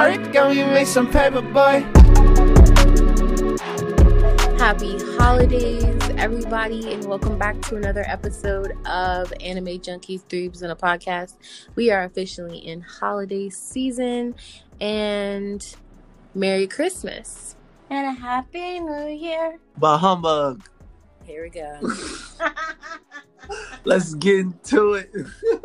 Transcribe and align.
Alright, 0.00 0.32
go 0.32 0.48
you 0.48 0.64
make 0.64 0.86
some 0.86 1.10
paper, 1.12 1.42
boy. 1.42 1.84
Happy 4.56 4.96
holidays, 5.18 6.00
everybody, 6.16 6.94
and 6.94 7.04
welcome 7.04 7.38
back 7.38 7.60
to 7.60 7.76
another 7.76 8.02
episode 8.06 8.72
of 8.86 9.30
Anime 9.42 9.78
Junkies 9.78 10.22
Three 10.26 10.48
Weebs 10.48 10.62
in 10.62 10.70
a 10.70 10.74
Podcast. 10.74 11.36
We 11.74 11.90
are 11.90 12.02
officially 12.02 12.56
in 12.56 12.80
holiday 12.80 13.50
season 13.50 14.36
and 14.80 15.76
Merry 16.34 16.66
Christmas. 16.66 17.54
And 17.90 18.06
a 18.16 18.18
happy 18.18 18.80
new 18.80 19.06
year. 19.06 19.58
Bah 19.76 19.98
humbug. 19.98 20.62
Here 21.30 21.44
we 21.44 21.50
go. 21.50 21.78
Let's 23.84 24.14
get 24.14 24.40
into 24.40 24.94
it. 24.94 25.12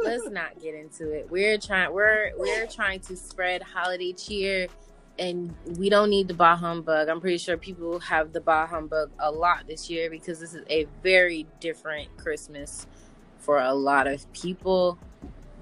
Let's 0.03 0.29
not 0.29 0.61
get 0.61 0.75
into 0.75 1.09
it. 1.09 1.27
We're 1.31 1.57
trying 1.57 1.91
we're 1.91 2.33
we're 2.37 2.67
trying 2.67 2.99
to 2.99 3.17
spread 3.17 3.63
holiday 3.63 4.13
cheer 4.13 4.67
and 5.17 5.55
we 5.79 5.89
don't 5.89 6.11
need 6.11 6.27
the 6.27 6.35
bah 6.35 6.55
humbug. 6.55 7.09
I'm 7.09 7.19
pretty 7.19 7.39
sure 7.39 7.57
people 7.57 7.97
have 7.99 8.31
the 8.31 8.41
bah 8.41 8.67
humbug 8.67 9.09
a 9.17 9.31
lot 9.31 9.65
this 9.67 9.89
year 9.89 10.11
because 10.11 10.39
this 10.39 10.53
is 10.53 10.63
a 10.69 10.85
very 11.01 11.47
different 11.59 12.15
Christmas 12.15 12.85
for 13.39 13.59
a 13.59 13.73
lot 13.73 14.05
of 14.05 14.31
people 14.33 14.99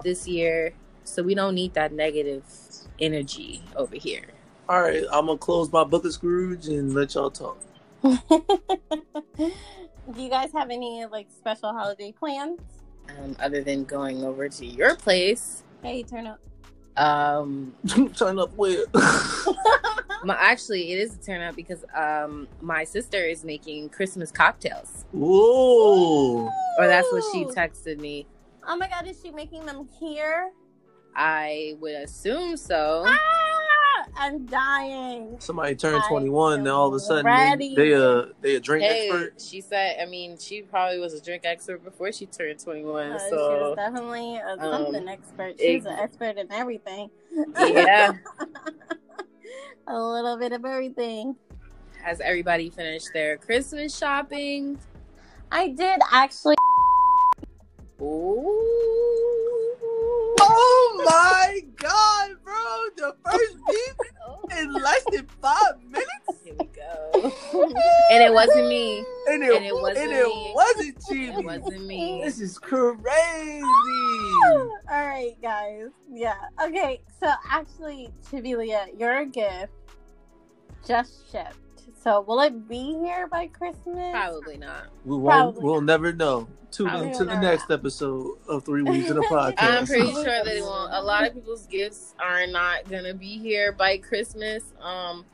this 0.02 0.28
year. 0.28 0.74
So 1.04 1.22
we 1.22 1.34
don't 1.34 1.54
need 1.54 1.72
that 1.74 1.92
negative 1.92 2.44
energy 3.00 3.62
over 3.74 3.96
here. 3.96 4.26
All 4.68 4.82
right, 4.82 5.04
I'm 5.10 5.26
gonna 5.26 5.38
close 5.38 5.72
my 5.72 5.84
book 5.84 6.04
of 6.04 6.12
Scrooge 6.12 6.68
and 6.68 6.92
let 6.92 7.14
y'all 7.14 7.30
talk. 7.30 7.58
Do 10.12 10.22
you 10.22 10.28
guys 10.28 10.50
have 10.52 10.70
any 10.70 11.06
like 11.06 11.28
special 11.30 11.72
holiday 11.72 12.12
plans? 12.12 12.60
Um, 13.18 13.36
other 13.40 13.62
than 13.62 13.84
going 13.84 14.24
over 14.24 14.48
to 14.48 14.66
your 14.66 14.96
place, 14.96 15.62
Hey, 15.82 16.02
turn 16.02 16.26
up. 16.26 16.40
um, 16.96 17.74
Turn 18.16 18.38
up 18.38 18.54
where? 18.56 18.84
my, 20.24 20.34
actually 20.38 20.92
it 20.92 20.98
is 20.98 21.14
a 21.16 21.18
turn 21.18 21.42
up 21.42 21.54
because 21.56 21.84
um, 21.94 22.48
my 22.60 22.84
sister 22.84 23.18
is 23.18 23.44
making 23.44 23.90
Christmas 23.90 24.30
cocktails, 24.30 25.04
Whoa. 25.12 26.48
or 26.78 26.86
that's 26.86 27.10
what 27.12 27.22
she 27.32 27.44
texted 27.44 27.98
me. 27.98 28.26
Oh 28.66 28.76
my 28.76 28.88
god, 28.88 29.06
is 29.06 29.20
she 29.22 29.30
making 29.30 29.66
them 29.66 29.86
here? 30.00 30.50
I 31.16 31.74
would 31.80 31.94
assume 31.94 32.56
so. 32.56 33.04
Ah, 33.06 33.18
I'm 34.16 34.46
dying. 34.46 35.36
Somebody 35.38 35.74
turned 35.74 36.02
I 36.02 36.08
21, 36.08 36.64
then 36.64 36.72
all 36.72 36.88
of 36.88 36.94
a 36.94 37.00
sudden 37.00 37.24
ready. 37.26 37.74
they, 37.74 37.90
they 37.90 37.92
a 37.92 38.26
they 38.40 38.54
a 38.56 38.60
drink 38.60 38.84
Hey, 38.84 39.08
expert. 39.08 39.40
she 39.40 39.60
said. 39.60 39.96
I 40.00 40.06
mean, 40.06 40.38
she 40.38 40.62
probably 40.62 40.98
was 40.98 41.14
a 41.14 41.20
drink 41.20 41.42
expert 41.44 41.82
before 41.84 42.12
she 42.12 42.26
turned 42.26 42.58
twenty-one. 42.58 43.12
Uh, 43.12 43.18
she 43.18 43.30
so 43.30 43.36
was 43.70 43.76
definitely 43.76 44.36
a 44.36 44.52
um, 44.52 44.60
something 44.84 45.08
expert. 45.08 45.54
She's 45.58 45.84
ex- 45.84 45.86
an 45.86 45.98
expert 45.98 46.36
in 46.38 46.50
everything. 46.52 47.10
yeah. 47.58 48.12
a 49.86 49.98
little 49.98 50.36
bit 50.38 50.52
of 50.52 50.64
everything. 50.64 51.36
Has 52.02 52.20
everybody 52.20 52.70
finished 52.70 53.08
their 53.14 53.36
Christmas 53.38 53.96
shopping? 53.96 54.78
I 55.50 55.68
did 55.68 56.00
actually. 56.12 56.56
Ooh. 58.00 59.23
My 61.04 61.60
god, 61.76 62.30
bro! 62.44 62.54
The 62.96 63.16
first 63.24 63.56
beef 63.68 64.58
in 64.60 64.72
less 64.72 65.04
than 65.10 65.26
five 65.40 65.82
minutes, 65.88 66.42
Here 66.44 66.54
we 66.58 66.66
go. 66.66 67.10
and 68.10 68.22
it 68.22 68.32
wasn't 68.32 68.68
me. 68.68 68.98
and 69.28 69.42
it, 69.42 69.56
And 69.56 69.64
it 69.64 69.74
wasn't 69.74 69.98
and 69.98 70.12
it 70.12 70.26
me. 70.26 70.52
wasn't 70.54 70.96
cheesy. 71.08 71.32
It 71.32 71.44
wasn't 71.44 71.86
me. 71.86 72.20
This 72.24 72.40
is 72.40 72.58
crazy. 72.58 73.62
All 73.62 74.78
right, 74.88 75.34
guys. 75.42 75.88
Yeah. 76.12 76.34
Okay. 76.62 77.00
So 77.20 77.30
actually, 77.50 78.10
Chibilia, 78.30 78.86
your 78.98 79.24
gift 79.26 79.72
just 80.86 81.30
shipped. 81.32 81.56
So 82.04 82.20
will 82.20 82.40
it 82.40 82.68
be 82.68 82.98
here 83.02 83.26
by 83.28 83.46
Christmas? 83.46 84.12
Probably 84.12 84.58
not. 84.58 84.88
We 85.06 85.16
won't. 85.16 85.24
Probably 85.54 85.62
We'll 85.64 85.80
never 85.80 86.12
know. 86.12 86.46
Tune 86.70 86.88
Probably 86.88 87.08
in 87.08 87.14
to 87.14 87.24
the 87.24 87.32
not. 87.34 87.42
next 87.42 87.70
episode 87.70 88.36
of 88.46 88.62
Three 88.64 88.82
Weeks 88.82 89.08
in 89.08 89.16
a 89.16 89.20
Podcast. 89.22 89.54
I'm 89.58 89.86
pretty 89.86 90.12
sure 90.12 90.24
that 90.24 90.46
it 90.46 90.62
won't. 90.62 90.92
A 90.92 91.00
lot 91.00 91.26
of 91.26 91.32
people's 91.32 91.66
gifts 91.66 92.14
are 92.20 92.46
not 92.46 92.88
gonna 92.90 93.14
be 93.14 93.38
here 93.38 93.72
by 93.72 93.96
Christmas. 93.96 94.62
Um, 94.82 95.24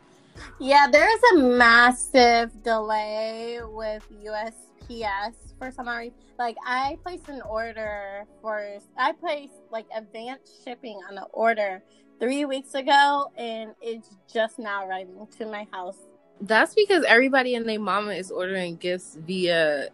Yeah, 0.60 0.86
there's 0.91 1.20
a 1.34 1.38
massive 1.38 2.62
delay 2.62 3.59
with 3.64 4.04
USPS 4.25 5.34
for 5.59 5.72
some 5.72 5.88
reason. 5.88 6.14
Like 6.38 6.56
I 6.64 6.98
placed 7.03 7.28
an 7.28 7.42
order 7.42 8.26
for 8.41 8.78
I 8.97 9.10
placed 9.12 9.54
like 9.72 9.86
advanced 9.97 10.62
shipping 10.64 11.00
on 11.09 11.16
the 11.16 11.25
order 11.32 11.82
three 12.20 12.44
weeks 12.44 12.75
ago 12.75 13.32
and 13.36 13.75
it's 13.80 14.10
just 14.32 14.59
now 14.60 14.86
arriving 14.86 15.26
to 15.38 15.47
my 15.47 15.66
house. 15.72 15.98
That's 16.40 16.74
because 16.74 17.04
everybody 17.04 17.54
and 17.54 17.68
their 17.68 17.80
mama 17.80 18.12
is 18.12 18.30
ordering 18.30 18.76
gifts 18.76 19.16
via 19.26 19.88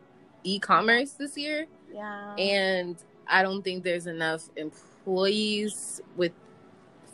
e-commerce 0.45 1.13
this 1.13 1.37
year, 1.37 1.67
Yeah. 1.93 2.35
and 2.37 2.97
I 3.27 3.43
don't 3.43 3.63
think 3.63 3.83
there's 3.83 4.07
enough 4.07 4.49
employees 4.57 6.01
with 6.17 6.33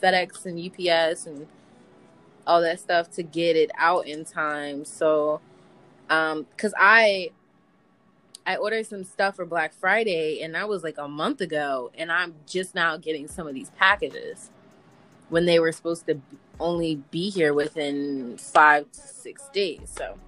FedEx 0.01 0.45
and 0.45 0.59
UPS 0.59 1.25
and 1.25 1.47
all 2.45 2.61
that 2.61 2.79
stuff 2.79 3.09
to 3.11 3.23
get 3.23 3.55
it 3.55 3.71
out 3.77 4.05
in 4.05 4.25
time. 4.25 4.85
So, 4.85 5.39
um, 6.09 6.45
cause 6.57 6.73
I, 6.77 7.31
I 8.45 8.57
ordered 8.57 8.85
some 8.85 9.03
stuff 9.05 9.37
for 9.37 9.45
Black 9.45 9.73
Friday 9.73 10.41
and 10.43 10.53
that 10.53 10.67
was 10.67 10.83
like 10.83 10.97
a 10.97 11.07
month 11.07 11.39
ago 11.41 11.91
and 11.97 12.11
I'm 12.11 12.35
just 12.45 12.75
now 12.75 12.97
getting 12.97 13.27
some 13.27 13.47
of 13.47 13.53
these 13.53 13.69
packages 13.71 14.51
when 15.33 15.45
they 15.47 15.59
were 15.59 15.73
supposed 15.73 16.07
to 16.07 16.21
only 16.59 16.97
be 17.11 17.29
here 17.31 17.53
within 17.53 18.37
five 18.37 18.91
to 18.93 18.99
six 19.01 19.49
days. 19.53 19.93
So 19.97 20.19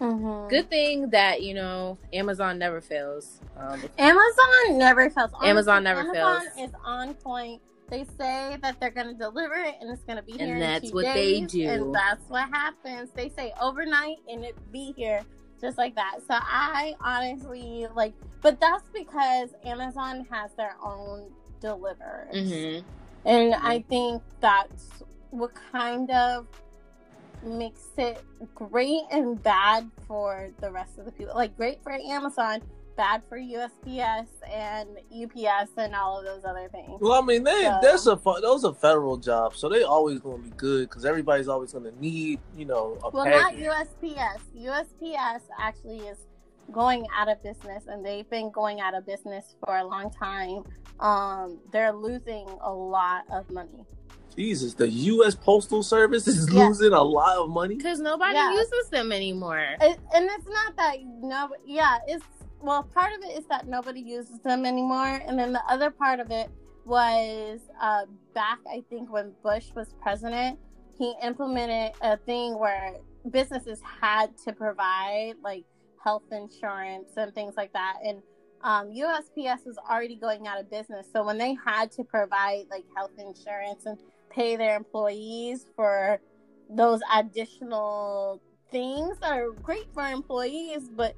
Mhm. 0.00 0.48
good 0.50 0.70
thing 0.70 1.10
that, 1.10 1.42
you 1.42 1.54
know, 1.54 1.98
Amazon 2.12 2.58
never 2.58 2.80
fails. 2.80 3.40
Um, 3.56 3.82
Amazon 3.98 4.78
never 4.78 5.10
fails. 5.10 5.30
Amazon 5.42 5.84
never 5.84 6.04
fails. 6.04 6.16
Amazon 6.16 6.54
fails. 6.56 6.70
is 6.70 6.76
on 6.84 7.14
point. 7.14 7.62
They 7.90 8.04
say 8.18 8.56
that 8.62 8.80
they're 8.80 8.90
going 8.90 9.08
to 9.08 9.14
deliver 9.14 9.54
it 9.54 9.76
and 9.80 9.90
it's 9.90 10.04
going 10.04 10.16
to 10.18 10.22
be 10.24 10.32
And 10.32 10.42
here. 10.42 10.54
in 10.56 10.60
that's 10.60 10.92
what 10.92 11.06
they 11.14 11.40
do. 11.42 11.68
And 11.68 11.94
that's 11.94 12.28
what 12.28 12.48
happens. 12.50 13.10
They 13.14 13.28
say 13.30 13.52
overnight 13.60 14.18
and 14.28 14.44
it 14.44 14.56
be 14.72 14.92
here 14.96 15.24
just 15.60 15.78
like 15.78 15.94
that. 15.96 16.20
So 16.28 16.34
I 16.34 16.94
honestly 17.00 17.86
like, 17.94 18.14
but 18.42 18.60
that's 18.60 18.88
because 18.94 19.50
Amazon 19.64 20.26
has 20.30 20.52
their 20.56 20.76
own 20.82 21.32
deliverers. 21.60 22.34
mhm. 22.34 22.84
And 23.24 23.52
mm-hmm. 23.52 23.66
I 23.66 23.84
think 23.88 24.22
that's 24.40 25.02
what 25.30 25.52
kind 25.72 26.10
of 26.10 26.46
makes 27.42 27.88
it 27.96 28.22
great 28.54 29.02
and 29.10 29.42
bad 29.42 29.90
for 30.06 30.50
the 30.60 30.70
rest 30.70 30.98
of 30.98 31.04
the 31.04 31.12
people. 31.12 31.34
Like 31.34 31.56
great 31.56 31.82
for 31.82 31.92
Amazon, 31.92 32.60
bad 32.96 33.22
for 33.28 33.38
USPS 33.38 34.26
and 34.52 34.88
UPS 35.10 35.70
and 35.76 35.94
all 35.94 36.18
of 36.18 36.24
those 36.24 36.44
other 36.44 36.68
things. 36.68 36.98
Well, 37.00 37.22
I 37.22 37.24
mean, 37.24 37.44
they 37.44 37.62
So- 37.62 37.78
that's 37.82 38.06
a 38.06 38.20
those 38.42 38.64
are 38.64 38.74
federal 38.74 39.16
jobs, 39.16 39.58
so 39.58 39.68
they 39.68 39.82
always 39.82 40.20
going 40.20 40.42
to 40.42 40.50
be 40.50 40.56
good 40.56 40.88
because 40.88 41.04
everybody's 41.04 41.48
always 41.48 41.72
going 41.72 41.84
to 41.84 41.98
need, 42.00 42.40
you 42.56 42.66
know, 42.66 42.98
a 43.02 43.10
Well, 43.10 43.24
not. 43.24 43.54
USPS. 43.54 44.40
USPS 44.54 45.42
actually 45.58 46.00
is 46.00 46.18
going 46.72 47.06
out 47.16 47.28
of 47.28 47.42
business 47.42 47.84
and 47.86 48.04
they've 48.04 48.28
been 48.30 48.50
going 48.50 48.80
out 48.80 48.94
of 48.94 49.06
business 49.06 49.54
for 49.64 49.76
a 49.76 49.84
long 49.84 50.10
time. 50.10 50.64
Um, 51.00 51.58
they're 51.72 51.92
losing 51.92 52.46
a 52.62 52.72
lot 52.72 53.24
of 53.32 53.50
money. 53.50 53.84
Jesus, 54.36 54.74
the 54.74 54.88
U.S. 54.88 55.34
Postal 55.34 55.82
Service 55.82 56.26
is 56.28 56.50
Yeah. 56.52 56.68
losing 56.68 56.92
a 56.92 57.02
lot 57.02 57.36
of 57.38 57.50
money. 57.50 57.76
Because 57.76 58.00
nobody 58.00 58.34
Yeah. 58.34 58.52
uses 58.52 58.88
them 58.90 59.12
anymore. 59.12 59.58
It, 59.80 59.98
and 60.14 60.24
it's 60.30 60.48
not 60.48 60.76
that 60.76 60.96
no, 61.04 61.48
yeah, 61.64 61.98
it's 62.06 62.24
well, 62.62 62.82
part 62.82 63.12
of 63.14 63.22
it 63.22 63.38
is 63.38 63.46
that 63.46 63.66
nobody 63.66 64.00
uses 64.00 64.38
them 64.40 64.66
anymore, 64.66 65.20
and 65.26 65.38
then 65.38 65.52
the 65.52 65.62
other 65.66 65.90
part 65.90 66.20
of 66.20 66.30
it 66.30 66.50
was 66.84 67.60
uh, 67.80 68.04
back. 68.34 68.58
I 68.70 68.82
think 68.90 69.10
when 69.10 69.32
Bush 69.42 69.70
was 69.74 69.94
president, 70.02 70.58
he 70.98 71.14
implemented 71.22 71.92
a 72.02 72.18
thing 72.18 72.58
where 72.58 72.96
businesses 73.30 73.80
had 74.00 74.36
to 74.44 74.52
provide 74.52 75.34
like 75.42 75.64
health 76.02 76.24
insurance 76.32 77.10
and 77.16 77.34
things 77.34 77.54
like 77.56 77.72
that, 77.72 77.98
and 78.04 78.22
um, 78.62 78.90
USPS 78.90 79.64
was 79.64 79.78
already 79.88 80.16
going 80.16 80.46
out 80.46 80.60
of 80.60 80.70
business. 80.70 81.06
So 81.12 81.24
when 81.24 81.38
they 81.38 81.56
had 81.64 81.90
to 81.92 82.04
provide 82.04 82.64
like 82.70 82.84
health 82.94 83.12
insurance 83.18 83.86
and 83.86 83.98
pay 84.30 84.56
their 84.56 84.76
employees 84.76 85.66
for 85.74 86.20
those 86.68 87.00
additional 87.14 88.40
things 88.70 89.16
are 89.22 89.50
great 89.62 89.86
for 89.92 90.06
employees, 90.06 90.88
but 90.88 91.16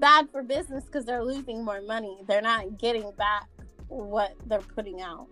bad 0.00 0.28
for 0.30 0.42
business 0.42 0.84
because 0.84 1.04
they're 1.04 1.24
losing 1.24 1.64
more 1.64 1.82
money. 1.82 2.18
They're 2.26 2.42
not 2.42 2.78
getting 2.78 3.10
back 3.12 3.48
what 3.88 4.34
they're 4.46 4.60
putting 4.60 5.00
out. 5.00 5.26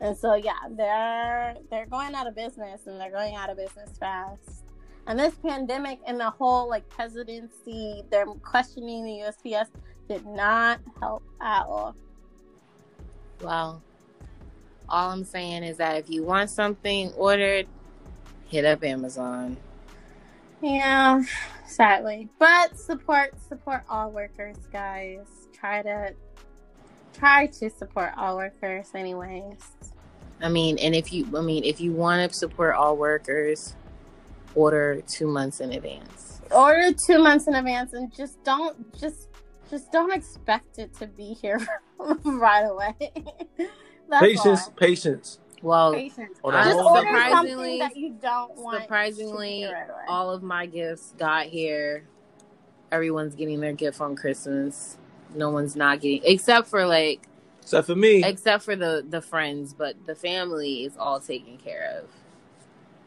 And 0.00 0.16
so 0.16 0.34
yeah, 0.34 0.58
they're 0.70 1.54
they're 1.70 1.86
going 1.86 2.14
out 2.14 2.26
of 2.26 2.34
business 2.34 2.86
and 2.86 3.00
they're 3.00 3.10
going 3.10 3.36
out 3.36 3.50
of 3.50 3.56
business 3.56 3.96
fast. 3.98 4.63
And 5.06 5.18
this 5.18 5.34
pandemic 5.34 6.00
and 6.06 6.18
the 6.18 6.30
whole 6.30 6.68
like 6.68 6.88
presidency, 6.88 8.02
they're 8.10 8.26
questioning 8.26 9.04
the 9.04 9.24
USPS 9.26 9.68
did 10.08 10.26
not 10.26 10.80
help 11.00 11.22
at 11.40 11.64
all. 11.66 11.94
Well, 13.42 13.82
All 14.88 15.10
I'm 15.10 15.24
saying 15.24 15.64
is 15.64 15.78
that 15.78 15.96
if 15.96 16.10
you 16.10 16.22
want 16.22 16.50
something 16.50 17.12
ordered, 17.14 17.66
hit 18.48 18.64
up 18.64 18.84
Amazon. 18.84 19.56
Yeah, 20.62 21.22
sadly. 21.66 22.28
But 22.38 22.78
support 22.78 23.34
support 23.48 23.82
all 23.88 24.10
workers, 24.10 24.56
guys. 24.72 25.26
Try 25.52 25.82
to 25.82 26.14
try 27.12 27.46
to 27.46 27.70
support 27.70 28.12
all 28.16 28.36
workers 28.36 28.90
anyways. 28.94 29.58
I 30.40 30.48
mean, 30.48 30.78
and 30.78 30.94
if 30.94 31.12
you, 31.12 31.26
I 31.36 31.40
mean, 31.40 31.64
if 31.64 31.80
you 31.80 31.92
want 31.92 32.30
to 32.30 32.36
support 32.36 32.74
all 32.74 32.96
workers, 32.96 33.74
order 34.54 35.00
two 35.06 35.26
months 35.26 35.60
in 35.60 35.72
advance. 35.72 36.40
Order 36.50 36.92
two 37.06 37.18
months 37.22 37.46
in 37.48 37.54
advance 37.54 37.92
and 37.92 38.14
just 38.14 38.42
don't 38.44 38.98
just 38.98 39.28
just 39.70 39.90
don't 39.92 40.12
expect 40.12 40.78
it 40.78 40.92
to 40.94 41.06
be 41.06 41.34
here 41.34 41.58
right 42.24 42.62
away. 42.64 42.94
Patience, 44.20 44.66
all. 44.66 44.70
patience. 44.76 45.38
Well, 45.62 45.94
Patience. 45.94 46.38
On 46.44 46.54
I 46.54 46.60
a 46.62 46.64
Just 46.66 46.78
order 46.78 47.06
something 47.06 47.14
surprisingly- 47.14 47.78
that 47.78 47.96
you 47.96 48.10
don't 48.20 48.54
want. 48.56 48.82
surprisingly, 48.82 49.64
right 49.64 49.86
all 50.08 50.30
of 50.30 50.42
my 50.42 50.66
gifts 50.66 51.14
got 51.18 51.46
here. 51.46 52.04
Everyone's 52.92 53.34
getting 53.34 53.60
their 53.60 53.72
gift 53.72 54.00
on 54.00 54.14
Christmas. 54.14 54.98
No 55.34 55.50
one's 55.50 55.74
not 55.74 56.00
getting, 56.00 56.20
except 56.24 56.68
for 56.68 56.86
like, 56.86 57.26
Except 57.62 57.86
for 57.86 57.96
me. 57.96 58.22
except 58.22 58.62
for 58.62 58.76
the 58.76 59.04
the 59.08 59.22
friends, 59.22 59.72
but 59.72 59.96
the 60.06 60.14
family 60.14 60.84
is 60.84 60.96
all 60.98 61.18
taken 61.18 61.56
care 61.56 61.98
of. 62.02 62.10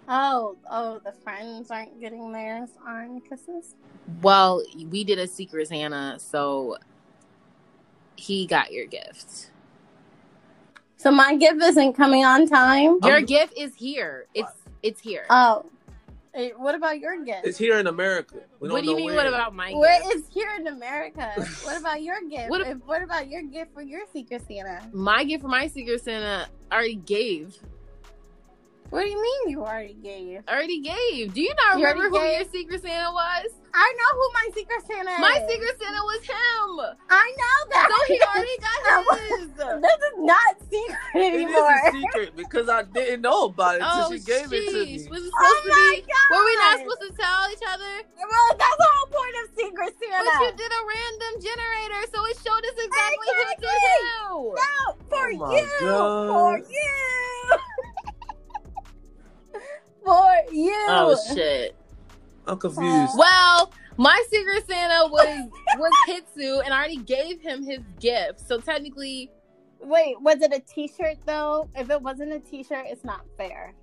Oh, 0.07 0.55
oh, 0.71 0.99
the 1.03 1.11
friends 1.11 1.69
aren't 1.69 1.99
getting 1.99 2.31
theirs 2.31 2.69
on 2.85 3.21
kisses. 3.21 3.75
Well, 4.21 4.63
we 4.89 5.03
did 5.03 5.19
a 5.19 5.27
secret 5.27 5.67
Santa, 5.67 6.17
so 6.19 6.77
he 8.15 8.45
got 8.47 8.71
your 8.71 8.85
gift. 8.85 9.51
So 10.95 11.11
my 11.11 11.35
gift 11.35 11.61
isn't 11.61 11.93
coming 11.93 12.23
on 12.25 12.47
time. 12.47 12.97
Your 13.03 13.15
I'm- 13.15 13.25
gift 13.25 13.53
is 13.57 13.75
here. 13.75 14.27
It's 14.33 14.51
it's 14.83 15.01
here. 15.01 15.25
Oh, 15.29 15.65
Eh, 16.33 16.51
what 16.55 16.75
about 16.75 16.99
your 16.99 17.23
gift? 17.23 17.45
It's 17.47 17.57
here 17.57 17.79
in 17.79 17.87
America. 17.87 18.35
We 18.59 18.69
what 18.69 18.77
don't 18.77 18.83
do 18.83 18.89
you 18.91 18.91
know 18.91 18.97
mean? 18.97 19.05
where. 19.07 19.15
What 19.15 19.27
about 19.27 19.55
my 19.55 19.73
Where 19.73 19.99
gift? 20.03 20.15
is 20.15 20.23
here 20.31 20.49
in 20.59 20.67
America? 20.67 21.33
what 21.63 21.77
about 21.79 22.03
your 22.03 22.21
gift? 22.29 22.49
What 22.51 22.59
What, 22.61 22.67
if- 22.67 22.85
what 22.85 23.01
about 23.01 23.27
your 23.27 23.41
gift 23.41 23.73
for 23.73 23.81
your 23.81 24.01
Secret 24.13 24.43
Santa? 24.47 24.87
My 24.93 25.23
gift 25.23 25.41
for 25.41 25.47
my 25.47 25.67
secret 25.67 26.01
Santa 26.03 26.47
I 26.71 26.75
already 26.75 26.95
gave. 26.95 27.57
What 28.89 29.03
do 29.03 29.09
you 29.09 29.21
mean 29.21 29.49
you 29.51 29.61
already 29.61 29.95
gave? 30.01 30.41
Already 30.47 30.79
gave. 30.79 31.33
Do 31.33 31.41
you 31.41 31.53
not 31.65 31.77
You 31.79 31.85
remember 31.85 32.07
who 32.09 32.17
gave? 32.23 32.39
your 32.39 32.47
secret 32.51 32.81
Santa 32.81 33.11
was? 33.11 33.51
I 33.73 33.93
know 33.93 34.11
who 34.15 34.25
my 34.33 34.47
Secret 34.55 34.81
Santa 34.87 35.11
is. 35.11 35.19
My 35.21 35.37
secret 35.45 35.75
Santa 35.77 36.01
was 36.01 36.21
him. 36.23 36.97
I 37.11 37.27
know 37.35 37.57
that. 37.75 37.85
So 37.91 37.97
he 38.09 38.17
already 38.31 38.57
got 38.63 38.79
his. 38.81 39.47
this 39.83 39.99
is 40.07 40.15
not 40.23 40.51
secret 40.71 41.13
It 41.13 41.33
anymore. 41.35 41.51
is 41.51 41.67
a 41.67 41.91
secret 41.91 42.29
because 42.35 42.69
I 42.69 42.83
didn't 42.89 43.21
know 43.21 43.45
about 43.53 43.75
it 43.75 43.81
until 43.83 44.07
Oh, 44.07 44.11
she 44.15 44.19
gave 44.23 44.49
it 44.49 44.65
to 44.71 44.77
sheesh. 44.81 45.03
me. 45.05 45.09
Was 45.11 45.21
it 45.21 45.29
oh 45.29 45.35
supposed 45.35 45.35
Oh 45.35 45.61
to 45.61 45.69
my 45.69 45.93
be? 45.93 46.01
god! 46.07 46.27
Were 46.31 46.45
we 46.47 46.55
not 46.57 46.73
supposed 46.79 47.03
to 47.05 47.13
tell 47.21 47.39
each 47.53 47.65
other? 47.69 47.93
Well, 48.17 48.47
that's 48.57 48.77
the 48.81 48.89
whole 48.97 49.09
point 49.13 49.35
of 49.43 49.45
Secret 49.61 49.91
Santa. 49.99 50.25
But 50.25 50.33
you 50.41 50.49
did 50.57 50.71
a 50.73 50.81
random 50.87 51.33
generator, 51.43 52.01
so 52.09 52.17
it 52.33 52.35
showed 52.41 52.63
us 52.65 52.77
exactly, 52.81 53.29
Exactly. 53.35 53.67
who 53.67 54.57
to 54.57 54.57
No, 54.57 54.79
for 55.11 55.27
Oh 55.27 55.53
you, 55.53 55.67
God. 55.85 56.27
for 56.33 56.51
you, 56.65 56.97
for 60.07 60.53
you. 60.53 60.85
Oh 60.89 61.17
shit. 61.33 61.75
I'm 62.45 62.57
confused. 62.57 63.13
Well, 63.17 63.73
my 63.97 64.23
secret 64.29 64.65
Santa 64.67 65.09
was 65.11 65.49
was 65.77 65.91
Hitsu, 66.07 66.63
and 66.63 66.73
I 66.73 66.77
already 66.77 66.97
gave 66.97 67.41
him 67.41 67.63
his 67.63 67.79
gift. 67.99 68.47
So 68.47 68.59
technically, 68.59 69.31
Wait, 69.79 70.19
was 70.21 70.41
it 70.41 70.53
a 70.53 70.59
T-shirt 70.59 71.17
though? 71.25 71.69
If 71.75 71.89
it 71.89 72.01
wasn't 72.01 72.33
a 72.33 72.39
T-shirt, 72.39 72.85
it's 72.87 73.03
not 73.03 73.25
fair. 73.37 73.73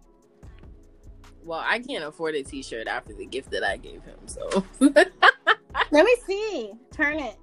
well, 1.45 1.63
I 1.65 1.79
can't 1.79 2.05
afford 2.05 2.35
a 2.35 2.43
T-shirt 2.43 2.87
after 2.89 3.15
the 3.15 3.27
gift 3.27 3.51
that 3.51 3.63
I 3.63 3.77
gave 3.77 4.03
him. 4.03 4.19
So 4.27 4.65
Let 4.81 6.05
me 6.05 6.17
see. 6.27 6.73
Turn 6.91 7.21
it. 7.21 7.37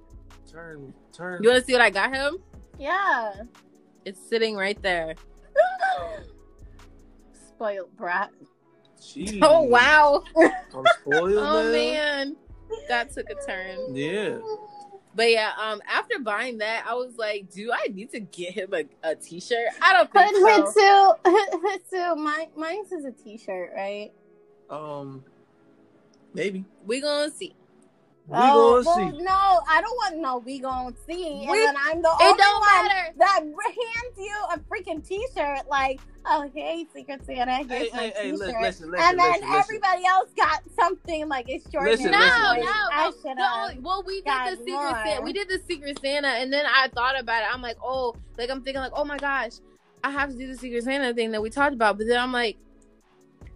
Turn, 0.50 0.92
turn. 1.12 1.42
you 1.42 1.48
want 1.48 1.60
to 1.60 1.66
see 1.66 1.72
what 1.72 1.82
I 1.82 1.90
got 1.90 2.14
him? 2.14 2.38
Yeah. 2.78 3.32
It's 4.04 4.20
sitting 4.28 4.56
right 4.56 4.80
there. 4.82 5.14
Spoiled 7.48 7.96
brat. 7.96 8.30
Jeez. 9.02 9.40
Oh 9.42 9.62
wow! 9.62 10.22
I'm 10.36 10.84
spoiled 11.00 11.32
Oh 11.38 11.62
now? 11.64 11.72
man, 11.72 12.36
that 12.88 13.12
took 13.12 13.28
a 13.30 13.34
turn. 13.46 13.94
Yeah. 13.96 14.38
But 15.14 15.30
yeah, 15.30 15.50
um, 15.62 15.82
after 15.86 16.18
buying 16.20 16.58
that, 16.58 16.84
I 16.88 16.94
was 16.94 17.16
like, 17.18 17.50
do 17.50 17.70
I 17.70 17.88
need 17.88 18.10
to 18.12 18.20
get 18.20 18.54
him 18.54 18.72
a, 18.72 18.84
a 19.10 19.14
T-shirt? 19.14 19.66
I 19.82 19.92
don't 19.92 20.10
But 20.10 20.30
think 20.30 20.68
so. 20.68 21.16
Hitsu, 21.26 21.60
Hitsu, 21.92 22.16
mine, 22.16 22.46
mine 22.56 22.84
is 22.90 23.04
a 23.04 23.12
T-shirt, 23.12 23.72
right? 23.76 24.10
Um. 24.70 25.24
Maybe. 26.32 26.64
we're 26.86 27.02
gonna 27.02 27.30
see. 27.30 27.54
We 28.28 28.36
oh, 28.38 28.82
gonna 28.84 29.12
see. 29.12 29.18
no, 29.22 29.60
I 29.68 29.80
don't 29.80 29.96
want 29.96 30.16
no. 30.18 30.38
We 30.38 30.60
gonna 30.60 30.94
see, 31.08 31.44
We- 31.50 31.66
and 31.66 31.76
then 31.76 31.76
I'm 31.76 32.00
the 32.02 32.08
It 32.08 32.22
only 32.22 32.38
don't 32.38 32.60
one 32.60 32.86
matter. 32.86 33.14
that 33.18 33.40
hands 33.42 34.16
you 34.16 34.34
a 34.54 34.58
freaking 34.60 35.06
T-shirt. 35.06 35.68
Like, 35.68 36.00
oh 36.24 36.48
hey, 36.54 36.86
Secret 36.94 37.26
Santa, 37.26 37.56
here's 37.56 37.68
Hey, 37.68 37.90
my 37.92 37.98
hey, 37.98 38.12
hey, 38.14 38.30
T-shirt. 38.30 38.38
listen, 38.38 38.62
listen, 38.62 38.90
listen, 38.92 39.06
and 39.08 39.18
then 39.18 39.28
listen, 39.32 39.40
listen. 39.50 39.56
everybody 39.60 40.06
else 40.06 40.30
got 40.36 40.62
something 40.80 41.28
like 41.28 41.50
extraordinary. 41.50 41.96
Listen, 41.96 42.12
No, 42.12 42.18
listen, 42.54 42.64
no. 42.64 42.72
I 42.92 43.10
no. 43.10 43.16
should 43.22 43.38
only- 43.40 43.78
well, 43.80 44.04
we 44.06 44.22
did 44.22 44.32
the 44.32 44.56
secret 44.56 44.72
more. 44.72 44.90
Santa. 45.04 45.22
We 45.22 45.32
did 45.32 45.48
the 45.48 45.60
secret 45.68 45.98
Santa, 46.00 46.28
and 46.28 46.52
then 46.52 46.64
I 46.64 46.88
thought 46.94 47.18
about 47.20 47.42
it. 47.42 47.48
I'm 47.52 47.60
like, 47.60 47.76
oh, 47.82 48.14
like 48.38 48.50
I'm 48.50 48.62
thinking, 48.62 48.80
like, 48.82 48.92
oh 48.94 49.04
my 49.04 49.16
gosh, 49.18 49.54
I 50.04 50.10
have 50.12 50.30
to 50.30 50.36
do 50.38 50.46
the 50.46 50.56
secret 50.56 50.84
Santa 50.84 51.12
thing 51.12 51.32
that 51.32 51.42
we 51.42 51.50
talked 51.50 51.74
about. 51.74 51.98
But 51.98 52.06
then 52.06 52.20
I'm 52.20 52.32
like, 52.32 52.56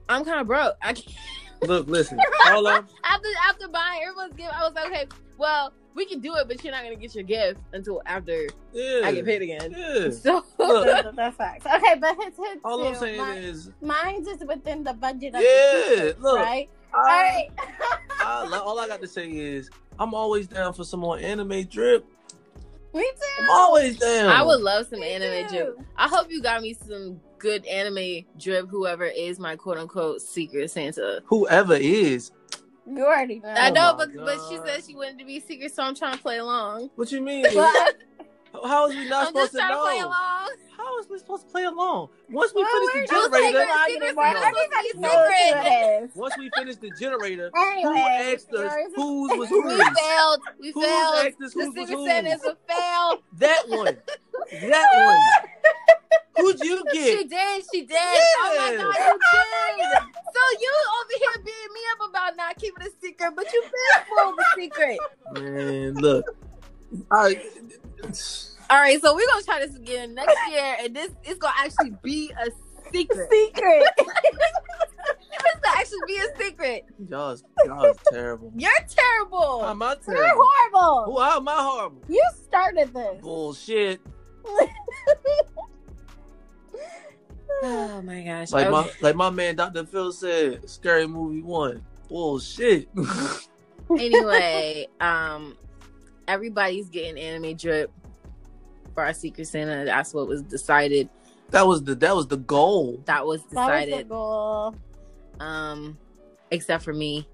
I'm 0.08 0.24
kind 0.24 0.40
of 0.40 0.48
broke. 0.48 0.74
I 0.82 0.92
can't. 0.92 1.16
Look, 1.62 1.86
listen. 1.88 2.18
All 2.48 2.66
I'm, 2.66 2.86
after 3.04 3.28
after 3.48 3.68
buying 3.68 4.02
everyone's 4.02 4.34
gift, 4.34 4.52
I 4.52 4.62
was 4.64 4.74
like, 4.74 4.86
okay, 4.86 5.06
well, 5.38 5.72
we 5.94 6.04
can 6.06 6.20
do 6.20 6.34
it, 6.36 6.46
but 6.48 6.62
you're 6.62 6.72
not 6.72 6.82
gonna 6.82 6.96
get 6.96 7.14
your 7.14 7.24
gift 7.24 7.60
until 7.72 8.02
after 8.06 8.46
yeah. 8.72 9.00
I 9.04 9.12
get 9.12 9.24
paid 9.24 9.42
again. 9.42 9.74
Yeah. 9.76 10.10
So 10.10 10.44
Look, 10.58 11.14
That's 11.16 11.36
facts. 11.36 11.66
Okay, 11.66 11.94
but 12.00 12.14
his 12.16 12.36
hits 12.36 12.60
all 12.64 12.86
I'm 12.86 12.94
saying 12.94 13.18
Mine- 13.18 13.38
is, 13.38 13.70
mine's 13.80 14.28
is 14.28 14.40
within 14.46 14.84
the 14.84 14.92
budget 14.94 15.34
of 15.34 15.40
Yeah, 15.40 15.40
the 15.42 15.84
T-shirt, 15.88 16.20
look. 16.20 16.36
right? 16.38 16.68
I, 16.94 16.98
All 16.98 17.04
right. 17.04 17.48
I, 18.54 18.58
all 18.58 18.78
I 18.78 18.86
got 18.88 19.00
to 19.02 19.08
say 19.08 19.30
is, 19.30 19.70
I'm 19.98 20.14
always 20.14 20.46
down 20.46 20.72
for 20.72 20.84
some 20.84 21.00
more 21.00 21.18
anime 21.18 21.64
drip. 21.64 22.06
Me 22.94 23.02
too. 23.02 23.42
I'm 23.44 23.50
always 23.50 23.98
down. 23.98 24.28
I 24.30 24.42
would 24.42 24.60
love 24.62 24.86
some 24.88 25.00
Me 25.00 25.12
anime 25.12 25.48
too. 25.50 25.56
drip. 25.56 25.80
I 25.96 26.08
hope 26.08 26.30
you 26.30 26.40
got 26.42 26.62
me 26.62 26.72
some 26.74 27.20
good 27.38 27.66
anime 27.66 28.24
drip. 28.38 28.68
Whoever 28.68 29.04
is 29.04 29.38
my 29.38 29.56
quote 29.56 29.78
unquote 29.78 30.20
secret 30.22 30.70
Santa. 30.70 31.22
Whoever 31.26 31.74
is. 31.74 32.30
You 32.88 33.04
already 33.04 33.40
know. 33.40 33.48
I 33.48 33.70
oh 33.70 33.72
know, 33.72 33.96
my 33.96 34.06
but 34.06 34.16
but 34.16 34.38
she 34.48 34.56
said 34.58 34.84
she 34.86 34.94
wanted 34.94 35.18
to 35.18 35.24
be 35.24 35.40
secret, 35.40 35.74
so 35.74 35.82
I'm 35.82 35.94
trying 35.94 36.14
to 36.16 36.22
play 36.22 36.38
along. 36.38 36.90
What 36.94 37.10
you 37.10 37.20
mean? 37.20 37.44
How 38.64 38.88
is 38.88 38.96
we 38.96 39.08
not 39.08 39.20
I'm 39.20 39.26
supposed 39.28 39.52
just 39.52 39.52
to 39.54 39.58
trying 39.58 39.72
to 39.72 39.80
play 39.82 39.98
along. 39.98 40.48
How 40.76 41.00
is 41.00 41.08
we 41.10 41.18
supposed 41.18 41.46
to 41.46 41.52
play 41.52 41.64
along? 41.64 42.08
Once 42.30 42.54
we 42.54 42.62
Well, 42.62 42.88
finish 42.88 43.08
the 43.08 43.14
generator, 43.14 43.60
secret 43.60 43.78
Secret 43.88 44.02
anymore. 44.06 44.24
Santa 44.24 44.46
Everybody 44.46 44.86
is 44.86 44.94
knows 44.96 45.12
secret. 45.12 46.10
who 46.14 46.20
once 46.20 46.34
we 46.38 46.50
finish 46.56 46.76
the 46.76 46.90
generator, 46.98 47.50
who 47.52 47.98
asked 47.98 48.52
us 48.54 48.72
yours 48.72 48.92
whose 48.94 49.30
was 49.38 49.48
who? 49.48 49.62
We 49.66 49.76
failed. 49.76 50.40
We 50.60 50.70
Who's 50.72 50.84
failed. 50.84 51.14
asked 51.26 51.42
us 51.42 51.52
The 51.54 51.58
was 51.58 51.74
secret 51.74 51.88
whose? 51.88 52.06
Santa 52.08 52.30
is 52.30 52.44
a 52.44 52.56
fail. 52.68 53.22
That 53.34 53.62
one. 53.68 53.96
That 54.52 54.88
one. 54.94 55.45
Who'd 56.38 56.60
you 56.60 56.84
get? 56.92 57.18
She 57.18 57.24
did. 57.24 57.64
She 57.72 57.82
did. 57.82 57.96
Oh 57.98 58.54
my 58.56 58.70
Yeah. 58.72 58.76
god, 58.78 58.94
you 58.96 59.18
did. 59.32 60.02
So 60.34 60.40
you 60.60 60.72
over 61.00 61.14
here 61.18 61.42
beating 61.44 61.72
me 61.74 61.80
up 61.92 62.10
about 62.10 62.36
not 62.36 62.56
keeping 62.56 62.86
a 62.86 62.90
secret, 63.00 63.32
but 63.34 63.46
you 63.52 63.62
failed 63.62 64.36
the 64.36 64.44
secret. 64.56 64.98
Man, 65.32 65.94
look. 65.94 66.24
I, 67.10 67.42
All 68.70 68.78
right, 68.80 69.00
so 69.00 69.14
we're 69.14 69.26
gonna 69.26 69.42
try 69.42 69.60
this 69.66 69.74
again 69.76 70.14
next 70.14 70.36
year, 70.50 70.76
and 70.80 70.94
this 70.94 71.10
is 71.24 71.36
gonna 71.38 71.54
actually 71.58 71.94
be 72.02 72.32
a 72.40 72.50
secret. 72.92 73.28
Secret. 73.30 73.84
It's 75.38 75.60
gonna 75.60 75.78
actually 75.78 75.98
be 76.06 76.16
a 76.18 76.44
secret. 76.44 76.84
y'all, 77.08 77.30
is- 77.30 77.44
y'all 77.64 77.84
is 77.84 77.96
terrible. 78.10 78.52
You're 78.56 78.70
terrible. 78.88 79.62
How 79.62 79.70
am 79.70 79.82
I 79.82 79.96
You're 80.08 80.34
horrible. 80.34 81.12
Who, 81.12 81.20
how 81.20 81.36
am 81.36 81.48
I 81.48 81.54
horrible? 81.56 82.02
You 82.08 82.22
started 82.42 82.92
this. 82.92 83.20
Bullshit. 83.20 84.00
oh 87.62 88.02
my 88.02 88.22
gosh. 88.22 88.52
Like 88.52 88.70
my 88.70 88.90
like 89.00 89.16
my 89.16 89.30
man 89.30 89.56
Dr. 89.56 89.84
Phil 89.86 90.12
said, 90.12 90.68
scary 90.68 91.06
movie 91.06 91.42
one. 91.42 91.82
Bullshit. 92.08 92.88
anyway, 93.90 94.86
um, 95.00 95.56
everybody's 96.28 96.88
getting 96.88 97.18
anime 97.18 97.56
drip 97.56 97.90
for 98.94 99.04
our 99.04 99.12
Secret 99.12 99.46
Santa. 99.46 99.84
That's 99.84 100.14
what 100.14 100.28
was 100.28 100.42
decided. 100.42 101.08
that 101.50 101.66
was 101.66 101.82
the 101.82 101.94
that 101.96 102.14
was 102.14 102.26
the 102.28 102.36
goal. 102.36 103.02
That 103.06 103.26
was 103.26 103.42
That 103.44 103.54
was 103.54 103.66
the 103.80 103.86
decided. 103.86 104.08
goal. 104.08 104.74
Um, 105.40 105.98
except 106.50 106.84
for 106.84 106.92
me. 106.92 107.28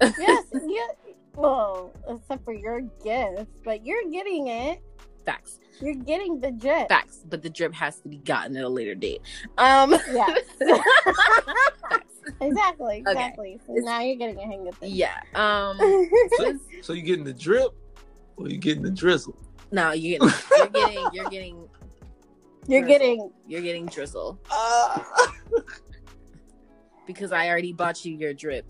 Yes, 0.00 0.44
yeah. 0.66 0.86
Well, 1.34 1.92
except 2.08 2.44
for 2.44 2.52
your 2.52 2.80
gift, 3.02 3.50
but 3.64 3.84
you're 3.86 4.04
getting 4.10 4.48
it. 4.48 4.82
Facts. 5.24 5.58
You're 5.80 5.94
getting 5.94 6.40
the 6.40 6.50
drip. 6.50 6.88
Facts. 6.88 7.24
But 7.28 7.42
the 7.42 7.50
drip 7.50 7.72
has 7.74 8.00
to 8.00 8.08
be 8.08 8.18
gotten 8.18 8.56
at 8.56 8.64
a 8.64 8.68
later 8.68 8.94
date. 8.94 9.22
Um 9.58 9.92
Yes. 10.12 10.40
facts. 11.90 12.14
exactly. 12.40 12.98
Exactly. 13.06 13.58
So 13.66 13.72
now 13.74 14.00
you're 14.00 14.16
getting 14.16 14.38
a 14.38 14.46
hang 14.46 14.68
of 14.68 14.74
things. 14.76 14.92
Yeah. 14.94 15.16
Um 15.34 15.78
So, 16.36 16.58
so 16.82 16.92
you 16.92 17.02
getting 17.02 17.24
the 17.24 17.32
drip 17.34 17.70
or 18.36 18.48
you're 18.48 18.58
getting 18.58 18.82
the 18.82 18.90
drizzle? 18.90 19.36
no, 19.72 19.92
you're 19.92 20.18
getting 20.18 20.34
you're 20.56 20.66
getting 20.68 21.08
you're 21.12 21.30
getting 21.30 21.68
you're 22.66 22.82
getting 22.82 23.30
you're 23.48 23.62
getting 23.62 23.86
drizzle. 23.86 24.38
Uh, 24.50 24.98
Because 27.06 27.32
I 27.32 27.48
already 27.48 27.72
bought 27.72 28.04
you 28.04 28.16
your 28.16 28.32
drip. 28.34 28.66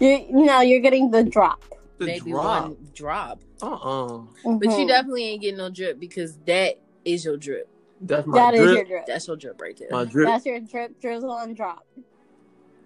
you 0.00 0.26
no, 0.30 0.60
you're 0.60 0.80
getting 0.80 1.10
the 1.10 1.22
drop. 1.22 1.62
The 1.98 2.06
Maybe 2.06 2.30
drop. 2.30 2.64
one 2.68 2.76
drop. 2.94 3.40
Uh-uh. 3.60 4.18
But 4.44 4.68
you 4.68 4.84
Mhm. 4.84 4.88
definitely 4.88 5.24
ain't 5.24 5.42
getting 5.42 5.58
no 5.58 5.68
drip 5.70 5.98
because 5.98 6.36
that 6.46 6.78
is 7.04 7.24
your 7.24 7.36
drip. 7.36 7.68
That's 8.00 8.26
my 8.26 8.38
That 8.38 8.54
is 8.54 8.60
drip. 8.60 8.74
your 8.76 8.84
drip. 8.84 9.06
That's 9.06 9.26
your 9.26 9.36
drip 9.36 9.60
right 9.60 9.76
there. 9.76 9.88
my 9.90 10.04
drip. 10.04 10.26
That's 10.28 10.46
your 10.46 10.60
drip, 10.60 11.00
drizzle, 11.00 11.36
and 11.38 11.56
drop. 11.56 11.84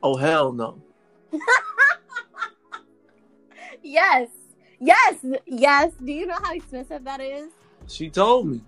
Oh 0.03 0.17
hell 0.17 0.53
no. 0.53 0.81
Yes. 3.83 4.29
Yes. 4.79 5.25
Yes. 5.47 5.93
Do 6.05 6.13
you 6.13 6.27
know 6.27 6.39
how 6.43 6.53
expensive 6.55 7.03
that 7.05 7.21
is? 7.21 7.51
She 7.89 8.11
told 8.11 8.47
me. 8.47 8.61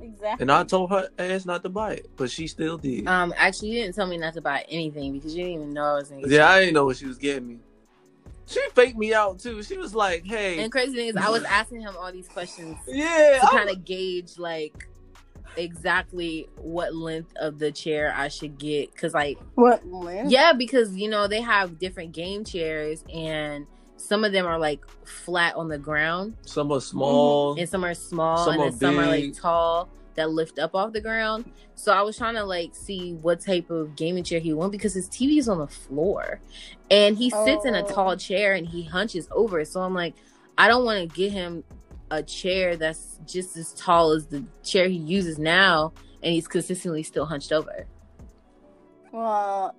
Exactly. 0.00 0.42
And 0.42 0.52
I 0.52 0.64
told 0.64 0.90
her 0.90 1.08
ass 1.18 1.44
not 1.46 1.62
to 1.64 1.68
buy 1.68 1.94
it. 1.94 2.10
But 2.16 2.30
she 2.30 2.46
still 2.46 2.76
did. 2.78 3.06
Um, 3.08 3.34
actually, 3.36 3.70
you 3.70 3.82
didn't 3.82 3.94
tell 3.96 4.06
me 4.06 4.16
not 4.16 4.34
to 4.34 4.40
buy 4.40 4.64
anything 4.68 5.12
because 5.12 5.34
you 5.34 5.44
didn't 5.44 5.60
even 5.62 5.72
know 5.72 5.84
I 5.84 5.94
was 5.94 6.10
in. 6.10 6.20
yeah, 6.20 6.48
I 6.48 6.60
didn't 6.60 6.74
know 6.74 6.84
what 6.84 6.96
she 6.96 7.06
was 7.06 7.18
getting 7.18 7.48
me. 7.48 7.58
She 8.46 8.60
faked 8.74 8.96
me 8.98 9.14
out 9.14 9.38
too. 9.38 9.62
She 9.62 9.76
was 9.78 9.94
like, 9.94 10.24
hey. 10.26 10.58
And 10.62 10.70
crazy 10.70 10.94
thing 10.94 11.08
is, 11.08 11.16
I 11.16 11.30
was 11.30 11.44
asking 11.44 11.80
him 11.80 11.94
all 11.98 12.12
these 12.12 12.28
questions 12.28 12.76
yeah. 12.86 13.38
to 13.40 13.46
kind 13.50 13.70
of 13.70 13.84
gauge 13.84 14.38
like 14.38 14.86
exactly 15.56 16.48
what 16.56 16.94
length 16.94 17.32
of 17.40 17.58
the 17.58 17.70
chair 17.72 18.12
I 18.16 18.28
should 18.28 18.58
get. 18.58 18.94
Cause 18.96 19.14
like, 19.14 19.38
What? 19.54 19.86
Lynn? 19.86 20.28
yeah, 20.30 20.52
because 20.52 20.96
you 20.96 21.08
know 21.08 21.26
they 21.26 21.40
have 21.40 21.78
different 21.78 22.12
game 22.12 22.44
chairs 22.44 23.04
and 23.12 23.66
some 23.96 24.24
of 24.24 24.32
them 24.32 24.46
are 24.46 24.58
like 24.58 24.84
flat 25.06 25.54
on 25.56 25.68
the 25.68 25.78
ground 25.78 26.34
Some 26.44 26.70
are 26.72 26.80
small. 26.80 27.58
and 27.58 27.68
some 27.68 27.84
are 27.84 27.94
small 27.94 28.44
Some 28.44 28.54
and 28.54 28.62
are 28.62 28.70
then 28.70 28.78
some 28.78 28.98
are 28.98 29.06
like 29.06 29.32
tall 29.40 29.88
that 30.14 30.30
lift 30.30 30.58
up 30.58 30.74
off 30.74 30.92
the 30.92 31.00
ground. 31.00 31.50
So 31.74 31.92
I 31.92 32.02
was 32.02 32.16
trying 32.16 32.34
to 32.34 32.44
like 32.44 32.74
see 32.74 33.14
what 33.14 33.40
type 33.40 33.70
of 33.70 33.96
gaming 33.96 34.24
chair 34.24 34.40
he 34.40 34.52
want 34.52 34.72
because 34.72 34.94
his 34.94 35.08
TV 35.08 35.38
is 35.38 35.48
on 35.48 35.58
the 35.58 35.66
floor 35.66 36.40
and 36.90 37.16
he 37.16 37.30
sits 37.30 37.64
in 37.64 37.74
a 37.74 37.82
Oh. 37.84 37.88
tall 37.88 38.16
chair 38.16 38.54
and 38.54 38.66
he 38.66 38.82
hunches 38.84 39.28
over. 39.30 39.64
So 39.64 39.80
I'm 39.80 39.94
like, 39.94 40.14
I 40.56 40.68
don't 40.68 40.84
want 40.84 41.00
to 41.10 41.16
get 41.16 41.32
him 41.32 41.64
a 42.10 42.22
chair 42.22 42.76
that's 42.76 43.18
just 43.26 43.56
as 43.56 43.72
tall 43.74 44.12
as 44.12 44.26
the 44.26 44.44
chair 44.62 44.88
he 44.88 44.96
uses 44.96 45.38
now 45.38 45.92
and 46.22 46.32
he's 46.32 46.46
consistently 46.46 47.02
still 47.02 47.26
hunched 47.26 47.52
over. 47.52 47.86
Well, 49.12 49.74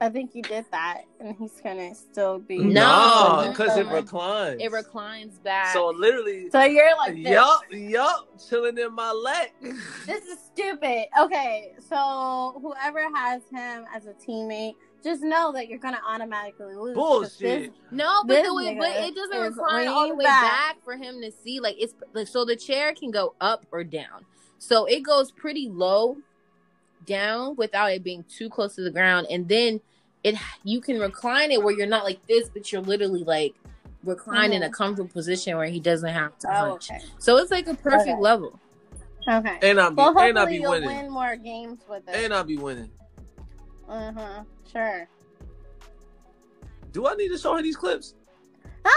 I 0.00 0.08
think 0.08 0.34
you 0.34 0.42
did 0.42 0.64
that, 0.72 1.02
and 1.20 1.36
he's 1.38 1.60
gonna 1.62 1.94
still 1.94 2.38
be. 2.38 2.58
No, 2.58 3.46
because 3.48 3.76
it 3.76 3.86
reclines. 3.86 4.60
It 4.60 4.72
reclines 4.72 5.38
back. 5.38 5.72
So 5.72 5.88
literally, 5.88 6.50
So 6.50 6.62
you're 6.62 6.96
like, 6.96 7.14
this. 7.14 7.32
yup, 7.32 7.60
yup, 7.70 8.28
chilling 8.48 8.76
in 8.76 8.94
my 8.94 9.12
lap. 9.12 9.48
This 10.06 10.24
is 10.24 10.38
stupid. 10.52 11.06
Okay, 11.18 11.74
so 11.88 12.58
whoever 12.60 13.00
has 13.14 13.42
him 13.50 13.84
as 13.94 14.06
a 14.06 14.12
teammate, 14.14 14.74
just 15.02 15.22
know 15.22 15.52
that 15.52 15.68
you're 15.68 15.78
gonna 15.78 16.00
automatically 16.06 16.74
lose. 16.74 16.94
Bullshit. 16.94 17.72
No, 17.90 18.24
but 18.26 18.42
the 18.42 18.54
way, 18.54 18.76
but 18.78 18.90
it 18.96 19.14
doesn't 19.14 19.36
is 19.36 19.56
recline 19.56 19.88
all 19.88 20.08
the 20.08 20.14
way 20.16 20.24
back. 20.24 20.42
back. 20.42 20.84
for 20.84 20.96
him 20.96 21.20
to 21.22 21.30
see. 21.30 21.60
Like 21.60 21.76
it's 21.78 21.94
like 22.12 22.26
so 22.28 22.44
the 22.44 22.56
chair 22.56 22.94
can 22.94 23.10
go 23.10 23.34
up 23.40 23.64
or 23.70 23.84
down. 23.84 24.26
So 24.58 24.86
it 24.86 25.00
goes 25.02 25.30
pretty 25.30 25.68
low 25.68 26.16
down 27.06 27.56
without 27.56 27.92
it 27.92 28.02
being 28.04 28.24
too 28.24 28.48
close 28.48 28.74
to 28.76 28.82
the 28.82 28.90
ground, 28.90 29.26
and 29.30 29.48
then 29.48 29.80
it 30.22 30.36
you 30.62 30.80
can 30.80 30.98
recline 30.98 31.50
it 31.50 31.62
where 31.62 31.74
you're 31.76 31.86
not 31.86 32.04
like 32.04 32.24
this, 32.26 32.48
but 32.48 32.70
you're 32.72 32.80
literally 32.82 33.24
like 33.24 33.54
reclined 34.04 34.52
in 34.52 34.62
a 34.62 34.68
Mhm. 34.68 34.72
comfortable 34.72 35.10
position 35.10 35.56
where 35.56 35.66
he 35.66 35.80
doesn't 35.80 36.10
have 36.12 36.38
to 36.40 36.48
Oh, 36.50 36.72
okay. 36.72 37.00
So 37.18 37.36
it's 37.38 37.50
like 37.50 37.66
a 37.68 37.74
perfect 37.74 38.08
Okay. 38.08 38.20
level. 38.20 38.58
Okay. 39.26 39.58
And 39.62 39.80
I'll 39.80 39.90
be, 39.90 39.96
Well, 39.96 40.08
and 40.18 40.38
I 40.38 40.42
hopefully 40.42 40.56
be 40.56 40.60
you'll 40.60 40.70
winning. 40.72 40.88
win 40.88 41.10
more 41.10 41.36
games 41.36 41.80
with 41.88 42.06
it. 42.08 42.14
And 42.14 42.34
I'll 42.34 42.44
be 42.44 42.58
winning. 42.58 42.90
Uh 43.88 44.12
huh. 44.12 44.44
Sure. 44.70 45.08
Do 46.92 47.06
I 47.06 47.14
need 47.14 47.28
to 47.28 47.38
show 47.38 47.56
her 47.56 47.62
these 47.62 47.76
clips? 47.76 48.14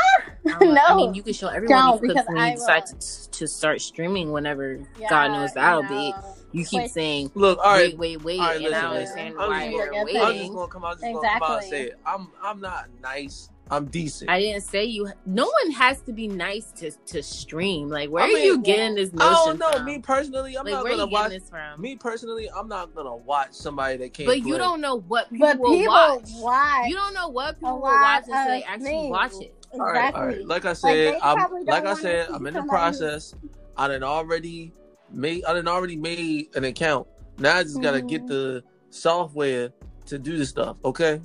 Um, 0.62 0.74
no. 0.74 0.82
I 0.88 0.96
mean, 0.96 1.14
you 1.14 1.24
can 1.24 1.34
show 1.34 1.48
everyone 1.50 1.78
Don't, 1.78 1.92
these 2.02 2.12
clips 2.12 2.22
because 2.22 2.28
when 2.28 2.48
you 2.52 2.56
decide 2.56 2.86
to, 2.86 3.32
to 3.32 3.48
start 3.48 3.82
streaming 3.82 4.32
whenever 4.32 4.80
Yeah, 4.98 5.10
God 5.10 5.32
knows 5.32 5.54
that'll 5.54 5.84
you 5.84 5.90
be. 5.90 6.14
Know. 6.54 6.60
You 6.60 6.66
keep 6.66 6.82
Wait. 6.82 6.92
saying, 6.92 7.32
Look, 7.36 7.60
all 7.60 7.72
right. 7.74 7.98
wait, 7.98 8.18
wait, 8.20 8.24
wait, 8.24 8.40
All 8.40 8.46
right, 8.48 8.56
and 8.56 8.64
listen, 8.66 8.78
I 8.78 8.82
don't 8.82 8.94
listen. 8.94 9.18
understand 9.20 9.36
I'm 9.40 9.50
why 9.50 9.60
just 9.66 9.72
you're 9.76 9.86
gonna- 9.88 9.98
I'm 10.00 10.06
waiting. 10.28 10.42
just 10.42 10.54
gonna 10.54 10.68
come 10.68 10.86
out. 10.86 10.88
I'm 10.88 10.94
just 10.94 11.02
gonna 11.14 11.40
come 11.40 11.44
out 11.52 11.62
and 11.62 11.70
say 11.70 11.82
it. 11.84 12.00
I'm 12.06 12.28
I'm 12.42 12.62
not 12.62 12.86
nice. 13.02 13.50
I'm 13.70 13.86
decent. 13.88 14.30
I 14.30 14.40
didn't 14.40 14.62
say 14.62 14.86
you. 14.86 15.10
No 15.26 15.44
one 15.44 15.72
has 15.74 16.00
to 16.04 16.14
be 16.14 16.30
nice 16.30 16.72
to 16.78 16.90
to 16.90 17.22
stream. 17.22 17.90
Like, 17.90 18.10
where 18.10 18.24
I 18.24 18.28
are 18.28 18.34
mean, 18.34 18.46
you 18.46 18.62
getting 18.62 18.96
this 18.96 19.10
I 19.18 19.18
notion 19.30 19.60
don't 19.60 19.60
know. 19.60 19.72
from? 19.80 19.86
Me 19.86 20.00
personally, 20.00 20.58
I'm 20.58 20.64
like, 20.64 20.74
not 20.76 20.84
where 20.86 20.94
gonna 20.94 21.06
you 21.08 21.12
watch. 21.12 21.30
this 21.32 21.50
from? 21.50 21.82
Me 21.82 21.98
personally, 21.98 22.50
I'm 22.50 22.70
not 22.70 22.96
gonna 22.96 23.14
watch 23.18 23.52
somebody 23.52 23.98
that 23.98 24.14
can't. 24.14 24.26
but 24.28 24.40
you 24.44 24.58
don't 24.58 24.80
know 24.80 24.96
what 25.02 25.30
people, 25.30 25.48
But 25.48 25.60
will 25.60 25.72
people 25.78 25.94
watch. 25.94 26.30
watch. 26.38 26.88
You 26.88 26.96
don't 26.96 27.14
know 27.14 27.28
what 27.28 27.56
people 27.56 27.82
watch 27.82 28.24
until 28.28 28.46
they 28.48 28.64
actually 28.64 28.86
things. 28.86 29.12
watch 29.12 29.34
it. 29.42 29.54
All 29.74 29.80
right, 29.82 29.98
Exactly. 29.98 30.22
all 30.22 30.28
right. 30.28 30.48
Like 30.48 30.64
I 30.66 30.72
said, 30.74 30.94
they 30.96 31.20
I'm 31.22 31.66
like 31.66 31.86
I 31.86 31.94
said, 31.96 32.30
I'm 32.30 32.48
in 32.48 32.54
the 32.54 32.60
somebody 32.62 32.80
who's- 32.86 33.00
process. 33.00 33.36
I 33.76 33.90
done 33.90 34.02
already 34.04 34.72
made. 35.12 35.44
I 35.46 35.54
didn't 35.54 35.68
already 35.68 35.96
made 35.96 36.56
an 36.56 36.64
account. 36.64 37.08
Now 37.38 37.58
I 37.58 37.64
just 37.64 37.82
gotta 37.82 38.02
get 38.02 38.24
Mhm. 38.24 38.28
the 38.28 38.64
software 38.90 39.72
to 40.08 40.18
do 40.20 40.38
the 40.38 40.46
stuff. 40.46 40.78
Okay. 40.84 41.22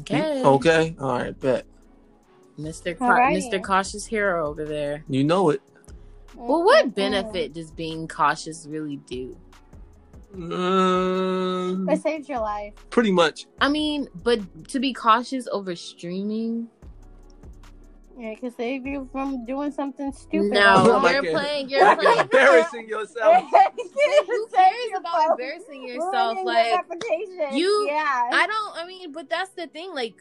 Okay. 0.00 0.42
Okay. 0.44 0.96
All 1.00 1.12
right. 1.18 1.38
Bet. 1.40 1.64
Mr. 2.58 2.96
Ca- 2.98 3.04
Alrighty. 3.04 3.50
Mr. 3.50 3.62
Cautious 3.62 4.04
Hero 4.04 4.46
over 4.46 4.64
there. 4.64 5.04
You 5.08 5.24
know 5.24 5.48
it. 5.50 5.62
Well, 6.36 6.62
what 6.64 6.86
Mhm. 6.88 6.94
benefit 6.94 7.52
does 7.54 7.70
being 7.70 8.06
cautious 8.08 8.66
really 8.68 8.96
do? 8.96 9.36
Mm, 10.36 11.92
It 11.92 12.02
saved 12.02 12.28
your 12.28 12.40
life. 12.40 12.72
pretty 12.90 13.12
much. 13.12 13.46
I 13.60 13.68
mean, 13.68 14.08
but 14.22 14.40
to 14.68 14.80
be 14.80 14.92
cautious 14.92 15.46
over 15.52 15.74
streaming. 15.76 16.68
Yeah, 18.18 18.28
it 18.28 18.40
can 18.40 18.50
save 18.54 18.86
you 18.86 19.08
from 19.10 19.44
doing 19.46 19.72
something 19.72 20.12
stupid. 20.12 20.50
No, 20.52 21.00
Like 21.02 21.22
you're 21.22 21.30
a- 21.36 21.38
playing. 21.40 21.68
You're 21.70 21.80
Like 21.84 21.98
playing. 22.00 22.18
embarrassing 22.20 22.88
yourself. 22.88 23.44
Who 24.26 24.46
cares 24.54 24.90
about 24.98 25.30
embarrassing 25.30 25.86
yourself? 25.88 26.38
Like, 26.44 26.80
you- 27.52 27.86
yeah. 27.88 28.28
I 28.32 28.46
don't. 28.46 28.76
I 28.76 28.86
mean, 28.86 29.12
but 29.12 29.30
that's 29.30 29.50
the 29.50 29.66
thing. 29.66 29.94
Like, 29.94 30.14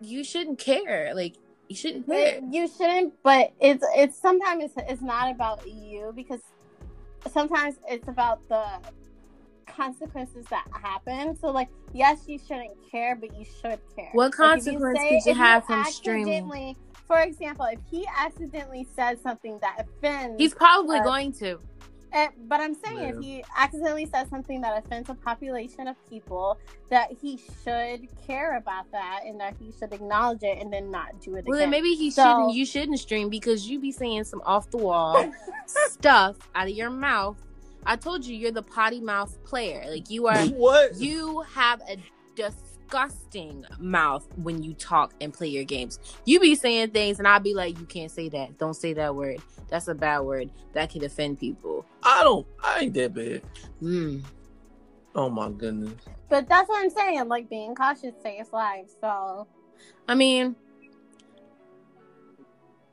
you 0.00 0.22
shouldn't 0.24 0.58
care. 0.58 1.12
Like, 1.14 1.34
you 1.68 1.76
shouldn't 1.76 2.06
care. 2.06 2.36
It- 2.36 2.44
you 2.50 2.68
shouldn't, 2.68 3.14
but 3.22 3.52
it's 3.60 3.84
it's 3.96 4.16
sometimes 4.20 4.64
it's, 4.64 4.74
it's 4.88 5.02
not 5.02 5.30
about 5.30 5.66
you 5.68 6.12
because 6.14 6.40
sometimes 7.30 7.76
it's 7.88 8.08
about 8.08 8.46
the 8.48 8.64
consequences 9.76 10.46
that 10.50 10.66
happen. 10.80 11.36
So 11.36 11.48
like, 11.50 11.68
yes, 11.92 12.20
you 12.26 12.38
shouldn't 12.38 12.72
care, 12.90 13.16
but 13.16 13.36
you 13.36 13.44
should 13.44 13.78
care. 13.96 14.08
What 14.12 14.24
Like, 14.24 14.32
if 14.32 14.36
consequence 14.36 14.98
say- 14.98 15.10
did 15.10 15.24
you 15.26 15.30
if 15.32 15.36
have 15.38 15.64
from 15.66 15.84
streaming? 15.84 16.76
For 17.06 17.20
example, 17.20 17.66
if 17.66 17.78
he 17.90 18.06
accidentally 18.18 18.86
says 18.96 19.18
something 19.22 19.58
that 19.60 19.80
offends, 19.86 20.36
He's 20.38 20.54
probably 20.54 21.00
going 21.00 21.32
to. 21.34 21.58
Eh, 22.14 22.28
but 22.46 22.60
I'm 22.60 22.74
saying 22.74 22.98
Yeah. 22.98 23.08
if 23.08 23.18
he 23.20 23.44
accidentally 23.56 24.04
says 24.06 24.28
something 24.28 24.60
that 24.60 24.84
offends 24.84 25.08
a 25.08 25.14
population 25.14 25.88
of 25.88 25.96
people, 26.10 26.58
that 26.90 27.10
he 27.10 27.38
should 27.64 28.06
care 28.26 28.58
about 28.58 28.90
that 28.92 29.22
and 29.24 29.40
that 29.40 29.54
he 29.58 29.72
should 29.78 29.92
acknowledge 29.94 30.42
it 30.42 30.58
and 30.58 30.70
then 30.70 30.90
not 30.90 31.18
do 31.22 31.36
it 31.36 31.46
Well, 31.46 31.56
again. 31.56 31.70
then 31.70 31.70
maybe 31.70 31.94
he 31.94 32.10
So- 32.10 32.22
shouldn't. 32.22 32.52
You 32.54 32.66
shouldn't 32.66 32.98
stream 32.98 33.30
because 33.30 33.66
you 33.68 33.78
be 33.80 33.92
saying 33.92 34.24
some 34.24 34.42
off 34.44 34.70
the 34.70 34.76
wall 34.76 35.24
stuff 35.66 36.36
out 36.54 36.66
of 36.68 36.74
your 36.74 36.90
mouth. 36.90 37.36
I 37.86 37.96
told 37.96 38.24
you 38.24 38.36
you're 38.36 38.52
the 38.52 38.62
potty 38.62 39.00
mouth 39.00 39.42
player. 39.44 39.84
Like 39.88 40.10
you 40.10 40.26
are. 40.26 40.46
what? 40.46 40.96
you 40.96 41.40
have 41.54 41.80
a 41.88 41.96
disgusting 42.34 43.64
mouth 43.78 44.26
when 44.36 44.62
you 44.62 44.74
talk 44.74 45.14
and 45.20 45.32
play 45.32 45.48
your 45.48 45.64
games. 45.64 45.98
You 46.24 46.40
be 46.40 46.54
saying 46.54 46.90
things, 46.90 47.18
and 47.18 47.26
I'll 47.26 47.40
be 47.40 47.54
like, 47.54 47.78
"You 47.78 47.86
can't 47.86 48.10
say 48.10 48.28
that. 48.30 48.58
Don't 48.58 48.74
say 48.74 48.92
that 48.94 49.14
word. 49.14 49.40
That's 49.68 49.88
a 49.88 49.94
bad 49.94 50.20
word. 50.20 50.50
That 50.72 50.92
could 50.92 51.02
offend 51.02 51.40
people." 51.40 51.84
I 52.02 52.22
don't. 52.22 52.46
I 52.62 52.80
ain't 52.80 52.94
that 52.94 53.14
bad. 53.14 53.42
Mm. 53.82 54.22
Oh 55.14 55.28
my 55.28 55.50
goodness. 55.50 55.94
But 56.28 56.48
that's 56.48 56.68
what 56.68 56.82
I'm 56.82 56.90
saying. 56.90 57.28
Like 57.28 57.50
being 57.50 57.74
cautious 57.74 58.14
saves 58.22 58.52
lives. 58.52 58.96
So 59.00 59.46
I 60.08 60.14
mean, 60.14 60.56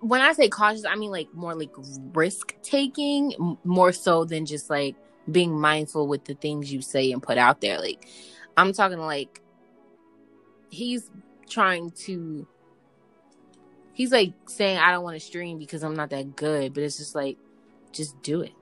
when 0.02 0.22
I 0.22 0.34
say 0.34 0.50
cautious, 0.50 0.86
I 0.86 0.96
mean 0.96 1.12
like 1.12 1.34
more 1.34 1.56
like 1.56 1.72
risk 2.14 2.56
taking, 2.62 3.34
m- 3.34 3.58
more 3.64 3.92
so 3.92 4.26
than 4.26 4.46
just 4.46 4.70
like 4.70 4.96
being 5.32 5.60
mindful 5.60 6.08
with 6.08 6.26
the 6.26 6.36
things 6.36 6.72
you 6.72 6.82
say 6.82 7.12
and 7.12 7.22
put 7.22 7.38
out 7.38 7.62
there. 7.62 7.80
Like, 7.80 8.08
I'm 8.58 8.74
talking 8.74 9.00
like 9.00 9.42
he's 10.70 11.10
trying 11.50 11.92
to, 11.92 12.48
he's 13.94 14.12
like 14.12 14.34
saying, 14.48 14.78
I 14.78 14.92
don't 14.92 15.04
want 15.04 15.16
to 15.16 15.26
stream 15.26 15.60
because 15.60 15.84
I'm 15.84 15.96
not 15.96 16.10
that 16.12 16.36
good, 16.36 16.74
but 16.74 16.84
it's 16.84 16.98
just 16.98 17.16
like, 17.16 17.38
just 17.92 18.22
do 18.22 18.42
it. 18.42 18.54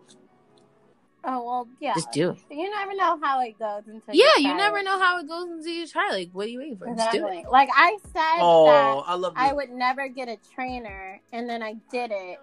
Oh 1.29 1.43
well, 1.45 1.67
yeah. 1.81 1.93
Just 1.93 2.11
do 2.13 2.29
it. 2.31 2.37
You 2.49 2.71
never 2.71 2.95
know 2.95 3.19
how 3.21 3.41
it 3.41 3.59
goes 3.59 3.83
until 3.87 4.15
Yeah, 4.15 4.25
you, 4.37 4.47
you 4.49 4.55
never 4.55 4.77
it. 4.77 4.85
know 4.85 4.97
how 4.97 5.19
it 5.19 5.27
goes 5.27 5.49
until 5.49 5.73
you 5.73 5.85
try. 5.85 6.09
Like, 6.09 6.29
what 6.31 6.45
are 6.45 6.49
you 6.49 6.59
waiting 6.59 6.77
for? 6.77 6.87
Just 6.95 7.11
do 7.11 7.27
it. 7.27 7.45
Like 7.51 7.69
I 7.75 7.97
said 8.13 8.37
Oh, 8.39 8.65
that 8.65 9.03
I 9.11 9.15
love 9.15 9.33
I 9.35 9.51
would 9.51 9.69
never 9.69 10.07
get 10.07 10.29
a 10.29 10.37
trainer, 10.55 11.19
and 11.33 11.49
then 11.49 11.61
I 11.61 11.73
did 11.91 12.11
it, 12.13 12.39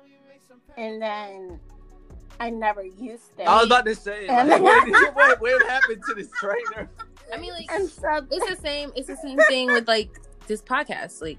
and 0.77 1.01
then 1.01 1.59
I 2.39 2.51
never 2.51 2.85
used 2.85 3.31
it. 3.39 3.49
I 3.49 3.57
was 3.57 3.67
about 3.67 3.87
to 3.87 3.95
say, 3.95 4.27
And- 4.27 4.49
like, 4.51 4.61
what, 4.61 5.15
what, 5.15 5.41
what 5.41 5.67
happened 5.67 6.03
to 6.09 6.15
this 6.15 6.29
trainer? 6.39 6.91
I 7.33 7.39
mean, 7.39 7.53
like, 7.55 7.71
so 7.71 8.27
it's 8.31 8.51
the 8.51 8.59
same. 8.63 8.93
It's 8.95 9.07
the 9.09 9.17
same 9.17 9.39
thing 9.49 9.69
with 9.73 9.89
like 9.89 10.11
this 10.47 10.61
podcast. 10.61 11.23
Like, 11.23 11.39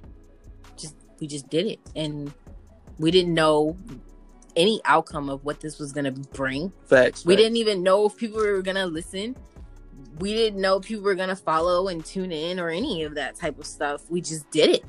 just 0.77 0.95
we 1.19 1.27
just 1.27 1.47
did 1.49 1.67
it, 1.67 1.79
and 1.95 2.33
we 2.97 3.11
didn't 3.11 3.35
know 3.35 3.77
any 4.55 4.81
outcome 4.85 5.29
of 5.29 5.43
what 5.43 5.59
this 5.59 5.79
was 5.79 5.91
gonna 5.91 6.11
bring. 6.11 6.71
Facts. 6.85 7.25
We 7.25 7.33
facts. 7.35 7.43
didn't 7.43 7.57
even 7.57 7.83
know 7.83 8.05
if 8.05 8.15
people 8.15 8.39
were 8.39 8.61
gonna 8.61 8.85
listen. 8.85 9.35
We 10.19 10.33
didn't 10.33 10.61
know 10.61 10.79
people 10.79 11.03
were 11.03 11.15
gonna 11.15 11.35
follow 11.35 11.87
and 11.89 12.03
tune 12.05 12.31
in 12.31 12.59
or 12.59 12.69
any 12.69 13.03
of 13.03 13.15
that 13.15 13.35
type 13.35 13.59
of 13.59 13.65
stuff. 13.65 14.09
We 14.09 14.21
just 14.21 14.49
did 14.51 14.69
it. 14.69 14.85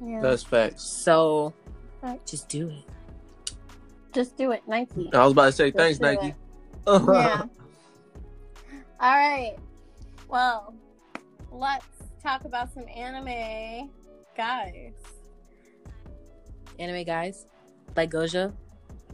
yeah, 0.00 0.20
That's 0.20 0.42
facts. 0.42 0.82
So 0.82 1.52
Right. 2.02 2.24
just 2.26 2.48
do 2.48 2.68
it. 2.68 2.84
just 4.12 4.36
do 4.36 4.52
it, 4.52 4.62
Nike. 4.68 5.10
I 5.12 5.24
was 5.24 5.32
about 5.32 5.46
to 5.46 5.52
say, 5.52 5.70
Just 5.72 5.78
thanks, 5.78 6.00
Nike. 6.00 6.34
Yeah. 6.86 7.42
All 9.00 9.10
right. 9.18 9.56
Well, 10.28 10.74
let's 11.50 11.86
talk 12.22 12.44
about 12.44 12.72
some 12.72 12.84
anime, 12.94 13.90
guys. 14.36 14.92
Anime 16.78 17.04
guys, 17.04 17.46
like 17.96 18.10
Gojo. 18.10 18.52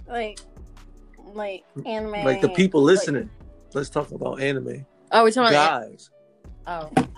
Like, 0.06 0.40
like 1.34 1.64
anime. 1.87 2.25
like 2.25 2.40
the 2.40 2.49
people 2.50 2.82
like- 2.82 2.96
listening. 2.96 3.30
Let's 3.72 3.88
talk 3.88 4.10
about 4.10 4.40
anime. 4.40 4.84
Oh, 5.12 5.22
we're 5.22 5.30
talking 5.30 5.54
about. 5.54 5.82
Guys, 5.82 6.10
oh. 6.66 6.90
oh. 6.96 7.08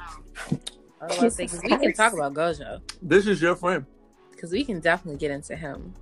I 1.00 1.06
was 1.06 1.18
about 1.18 1.24
to 1.24 1.30
say, 1.30 1.46
'cause 1.46 1.60
we 1.64 1.70
can 1.70 1.92
talk 1.94 2.12
about 2.12 2.34
Gojo. 2.34 2.80
this 3.00 3.26
is 3.26 3.40
your 3.42 3.56
friend. 3.56 3.86
Because 4.30 4.52
we 4.52 4.64
can 4.64 4.80
definitely 4.80 5.18
get 5.18 5.30
into 5.30 5.56
him. 5.56 5.94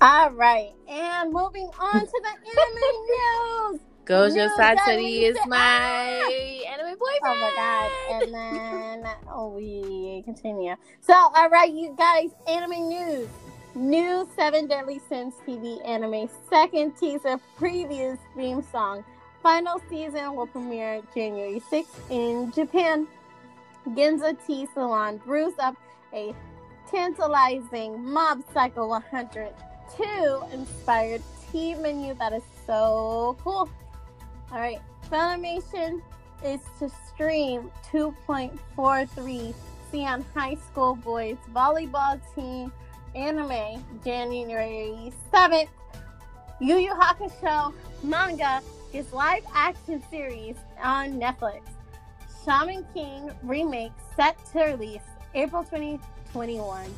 All 0.00 0.30
right, 0.30 0.72
and 0.88 1.32
moving 1.32 1.68
on 1.78 2.00
to 2.00 2.22
the 2.22 2.28
anime 2.28 3.72
news. 3.72 3.80
Gojo 4.06 4.34
News 4.34 4.52
Satoru 4.52 5.22
is 5.30 5.36
my 5.48 5.58
ah! 5.58 6.72
anime 6.72 6.96
boyfriend. 6.96 7.20
Oh 7.24 7.34
my 7.40 7.52
god! 7.56 8.22
And 8.22 8.34
then 8.34 9.12
oh, 9.28 9.48
we 9.48 10.22
continue. 10.24 10.76
So, 11.00 11.12
all 11.12 11.48
right, 11.50 11.72
you 11.72 11.94
guys, 11.98 12.30
anime 12.46 12.88
news. 12.88 13.28
New 13.76 14.26
Seven 14.34 14.66
Deadly 14.66 15.02
Sins 15.06 15.34
TV 15.46 15.86
anime 15.86 16.30
second 16.48 16.96
teaser 16.96 17.38
previous 17.58 18.18
theme 18.34 18.62
song. 18.72 19.04
Final 19.42 19.82
season 19.90 20.34
will 20.34 20.46
premiere 20.46 21.02
January 21.14 21.62
6th 21.70 21.86
in 22.08 22.50
Japan. 22.52 23.06
Ginza 23.88 24.34
Tea 24.46 24.66
Salon 24.72 25.18
brews 25.18 25.52
up 25.58 25.76
a 26.14 26.34
tantalizing 26.90 28.02
Mob 28.02 28.42
Psycho 28.54 28.88
102 28.88 30.42
inspired 30.54 31.20
tea 31.52 31.74
menu 31.74 32.14
that 32.14 32.32
is 32.32 32.44
so 32.66 33.36
cool. 33.44 33.68
All 34.52 34.58
right, 34.58 34.80
Funimation 35.10 36.00
is 36.42 36.60
to 36.78 36.90
stream 37.12 37.70
2.43 37.92 39.54
Seiin 39.92 40.24
High 40.34 40.56
School 40.70 40.94
Boys 40.96 41.36
Volleyball 41.54 42.18
Team 42.34 42.72
anime 43.16 43.82
January 44.04 45.12
7th. 45.32 45.68
Yu 46.60 46.76
Yu 46.76 46.92
Hakusho 46.92 47.72
manga 48.02 48.60
is 48.92 49.10
live 49.12 49.42
action 49.54 50.02
series 50.10 50.56
on 50.82 51.18
Netflix. 51.18 51.62
Shaman 52.44 52.86
King 52.92 53.30
remake 53.42 53.92
set 54.14 54.36
to 54.52 54.64
release 54.64 55.00
April 55.34 55.64
2021. 55.64 56.94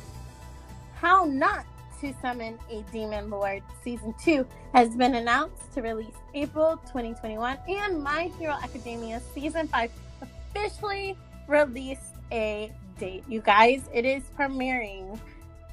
How 0.95 1.23
Not 1.23 1.65
to 2.01 2.13
Summon 2.21 2.59
a 2.69 2.83
Demon 2.91 3.29
Lord 3.29 3.63
Season 3.83 4.13
2 4.23 4.45
has 4.73 4.95
been 4.95 5.15
announced 5.15 5.73
to 5.73 5.81
release 5.81 6.15
April 6.33 6.77
2021, 6.87 7.57
and 7.67 8.03
My 8.03 8.31
Hero 8.37 8.57
Academia 8.61 9.21
Season 9.33 9.67
5 9.67 9.91
officially 10.21 11.17
released 11.47 12.15
a 12.31 12.71
date. 12.99 13.23
You 13.27 13.41
guys, 13.41 13.81
it 13.93 14.05
is 14.05 14.23
premiering 14.37 15.17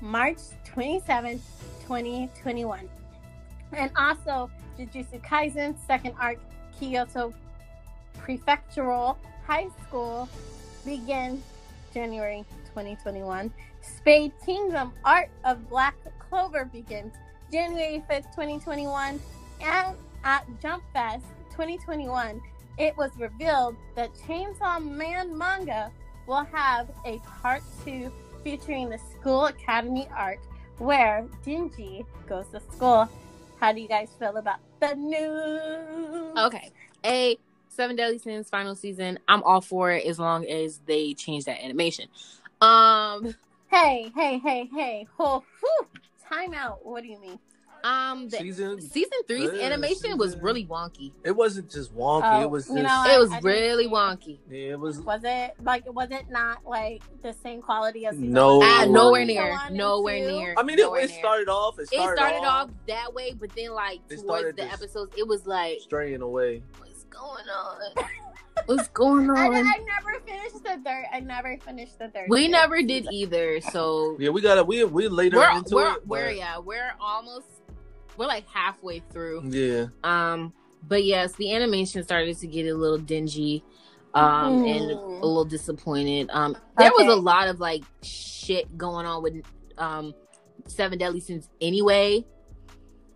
March 0.01 0.39
27th, 0.75 1.41
2021. 1.87 2.89
And 3.73 3.91
also, 3.97 4.51
Jujutsu 4.79 5.23
Kaisen 5.23 5.75
second 5.87 6.15
arc 6.21 6.39
Kyoto 6.79 7.33
Prefectural 8.19 9.17
High 9.47 9.69
School 9.87 10.29
begins 10.85 11.43
January 11.95 12.45
2021. 12.67 13.53
Spade 13.81 14.33
Kingdom 14.45 14.93
Arc 15.05 15.31
of 15.45 15.69
Black 15.69 15.97
Clover 16.19 16.67
begins 16.67 17.15
January 17.51 18.03
5th, 18.11 18.31
2021. 18.33 19.21
And 19.63 19.97
at 20.25 20.45
Jump 20.61 20.83
Fest 20.93 21.25
2021, 21.53 22.41
it 22.79 22.97
was 22.97 23.11
revealed 23.17 23.77
that 23.95 24.11
Chainsaw 24.27 24.85
Man 24.85 25.37
manga 25.37 25.91
will 26.27 26.45
have 26.45 26.91
a 27.07 27.19
part 27.41 27.63
two 27.85 28.13
featuring 28.47 28.89
the 28.89 28.99
School 28.99 29.47
Academy 29.47 30.07
arc 30.17 30.39
where 30.79 31.27
Denji 31.45 32.07
goes 32.29 32.47
to 32.53 32.61
school. 32.61 33.11
How 33.59 33.73
do 33.73 33.81
you 33.81 33.89
guys 33.89 34.09
feel 34.21 34.37
about 34.37 34.61
the 34.79 34.95
news? 34.95 36.39
Okay. 36.39 36.71
A 37.05 37.37
Seven 37.69 37.97
Deadly 37.97 38.19
Sins 38.19 38.49
final 38.49 38.77
season. 38.77 39.19
I'm 39.27 39.43
all 39.43 39.61
for 39.61 39.91
it 39.91 40.07
as 40.07 40.21
long 40.21 40.47
as 40.47 40.79
they 40.87 41.13
change 41.15 41.47
that 41.47 41.61
animation. 41.61 42.07
Um, 42.61 43.35
Hey, 43.67 44.13
hey, 44.15 44.39
hey, 44.39 44.71
hey. 44.73 45.09
Oh, 45.19 45.43
whew. 45.59 45.89
Time 46.31 46.55
out. 46.55 46.87
What 46.87 47.03
do 47.03 47.09
you 47.09 47.21
mean? 47.21 47.41
Um, 47.87 48.29
the, 48.29 48.39
Season. 48.39 48.81
season 48.81 49.19
three's 49.29 49.51
Yeah, 49.55 49.67
animation 49.67 50.19
was 50.19 50.37
really 50.39 50.67
wonky. 50.67 51.13
It 51.25 51.31
wasn't 51.37 51.71
just 51.71 51.95
wonky. 51.95 52.23
Oh, 52.25 52.43
it 52.43 52.51
was 52.51 52.69
you 52.69 52.83
just. 52.83 52.85
know, 52.85 53.15
It 53.15 53.19
was 53.19 53.33
I 53.33 53.39
really 53.41 53.87
wonky. 53.87 54.39
yeah, 54.51 54.73
it 54.73 54.81
was. 54.81 55.01
Was 55.01 55.21
it 55.25 55.55
like 55.63 55.85
was 55.93 56.11
it 56.11 56.29
not 56.31 56.67
like 56.67 57.03
the 57.23 57.33
same 57.33 57.63
quality 57.63 58.07
as 58.07 58.15
season 58.15 58.33
No. 58.33 58.59
one? 58.59 58.67
Ah, 58.69 58.85
nowhere 58.89 59.27
Season 59.27 59.45
near. 59.45 59.59
Nowhere 59.71 60.19
two? 60.21 60.27
near. 60.33 60.55
I 60.57 60.63
mean, 60.63 60.79
it, 60.79 60.83
nowhere 60.83 61.01
it 61.03 61.11
near. 61.11 61.19
started 61.19 61.49
off. 61.49 61.79
It 61.79 61.83
It 61.83 61.89
started, 61.89 62.17
started 62.19 62.45
off, 62.47 62.69
off 62.69 62.71
that 62.89 63.15
way, 63.15 63.33
but 63.33 63.51
then 63.57 63.71
like 63.73 64.01
It 64.11 64.19
towards 64.21 64.57
the 64.57 64.65
episodes, 64.65 65.15
it 65.17 65.27
was 65.27 65.47
like, 65.47 65.81
straying 65.81 66.23
away. 66.23 66.63
what's 66.79 67.05
going 67.05 67.45
on? 67.49 68.05
What's 68.65 68.89
going 68.89 69.29
on? 69.31 69.37
I 69.37 69.79
never 69.87 70.19
finished 70.27 70.65
the 70.65 70.81
third. 70.83 71.05
I 71.13 71.21
never 71.21 71.59
finished 71.59 71.99
the 71.99 72.09
third. 72.09 72.25
We 72.31 72.49
never 72.49 72.83
did 72.83 73.07
either, 73.13 73.61
so 73.61 74.17
Yeah, 74.19 74.31
we 74.31 74.41
gotta. 74.41 74.65
We 74.65 74.83
we 74.85 75.09
later 75.09 75.37
we're 75.37 75.51
into 75.59 75.75
we're, 75.75 75.93
it. 75.93 76.07
we're 76.07 76.31
yeah, 76.31 76.59
we're 76.59 76.93
almost 76.99 77.47
we're 78.17 78.27
like 78.27 78.47
halfway 78.49 79.01
through. 79.11 79.43
Yeah. 79.51 79.87
Um, 80.05 80.53
but 80.87 81.05
yes, 81.05 81.33
the 81.35 81.53
animation 81.55 82.03
started 82.05 82.37
to 82.39 82.47
get 82.47 82.67
a 82.67 82.75
little 82.75 82.99
dingy, 82.99 83.65
um, 84.15 84.65
and 84.65 84.91
a 84.91 84.95
Mm. 84.95 85.21
little 85.21 85.45
disappointed. 85.45 86.31
Um, 86.33 86.57
there 86.79 86.93
was 86.97 87.07
a 87.09 87.17
lot 87.21 87.49
of 87.49 87.61
like 87.61 87.85
shit 88.03 88.77
going 88.79 89.07
on 89.07 89.23
with 89.23 89.43
um 89.79 90.15
Seven 90.67 90.99
Deadly 90.99 91.21
Sins 91.21 91.49
anyway, 91.61 92.25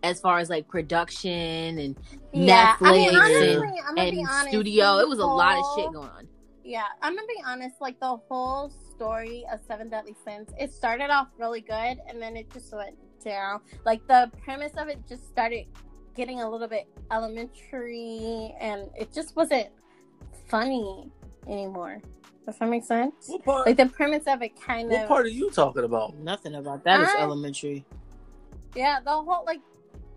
as 0.03 0.19
far 0.19 0.39
as 0.39 0.49
like 0.49 0.67
production 0.67 1.77
and 1.79 1.97
Yeah, 2.33 2.75
I 2.81 2.91
mean, 2.91 3.09
Netflix 3.11 3.19
honestly, 3.19 3.53
and- 3.53 3.63
I'm 3.87 3.95
gonna 3.95 4.11
be 4.11 4.19
and 4.19 4.27
honest. 4.29 4.49
studio. 4.49 4.97
It 4.99 5.07
was 5.07 5.19
a 5.19 5.25
lot 5.25 5.57
of 5.57 5.63
shit 5.75 5.91
going 5.93 6.09
on. 6.09 6.27
Yeah, 6.63 6.83
I'm 7.01 7.15
gonna 7.15 7.27
be 7.27 7.41
honest. 7.45 7.81
Like 7.81 7.99
the 7.99 8.17
whole 8.29 8.69
story 8.95 9.43
of 9.51 9.59
Seven 9.67 9.89
Deadly 9.89 10.15
Sins, 10.25 10.49
it 10.59 10.71
started 10.73 11.09
off 11.09 11.27
really 11.37 11.61
good, 11.61 11.97
and 12.07 12.21
then 12.21 12.35
it 12.37 12.51
just 12.51 12.73
went 12.73 12.95
down. 13.23 13.61
Like 13.85 14.05
the 14.07 14.31
premise 14.43 14.73
of 14.77 14.87
it 14.87 14.99
just 15.07 15.27
started 15.29 15.65
getting 16.15 16.41
a 16.41 16.49
little 16.49 16.67
bit 16.67 16.87
elementary, 17.11 18.53
and 18.59 18.89
it 18.99 19.13
just 19.13 19.35
wasn't 19.35 19.67
funny 20.47 21.09
anymore. 21.47 22.01
Does 22.45 22.57
that 22.57 22.69
make 22.69 22.83
sense? 22.83 23.13
What 23.27 23.43
part? 23.45 23.67
Like 23.67 23.77
the 23.77 23.85
premise 23.87 24.23
of 24.27 24.41
it 24.41 24.59
kind 24.59 24.89
what 24.89 24.95
of 24.95 25.01
What 25.01 25.07
part 25.07 25.25
are 25.25 25.29
you 25.29 25.49
talking 25.51 25.83
about? 25.83 26.15
Nothing 26.17 26.55
about 26.55 26.83
that 26.83 27.01
is 27.01 27.07
I- 27.09 27.21
elementary. 27.21 27.85
yeah, 28.75 28.99
the 28.99 29.11
whole 29.11 29.43
like 29.45 29.61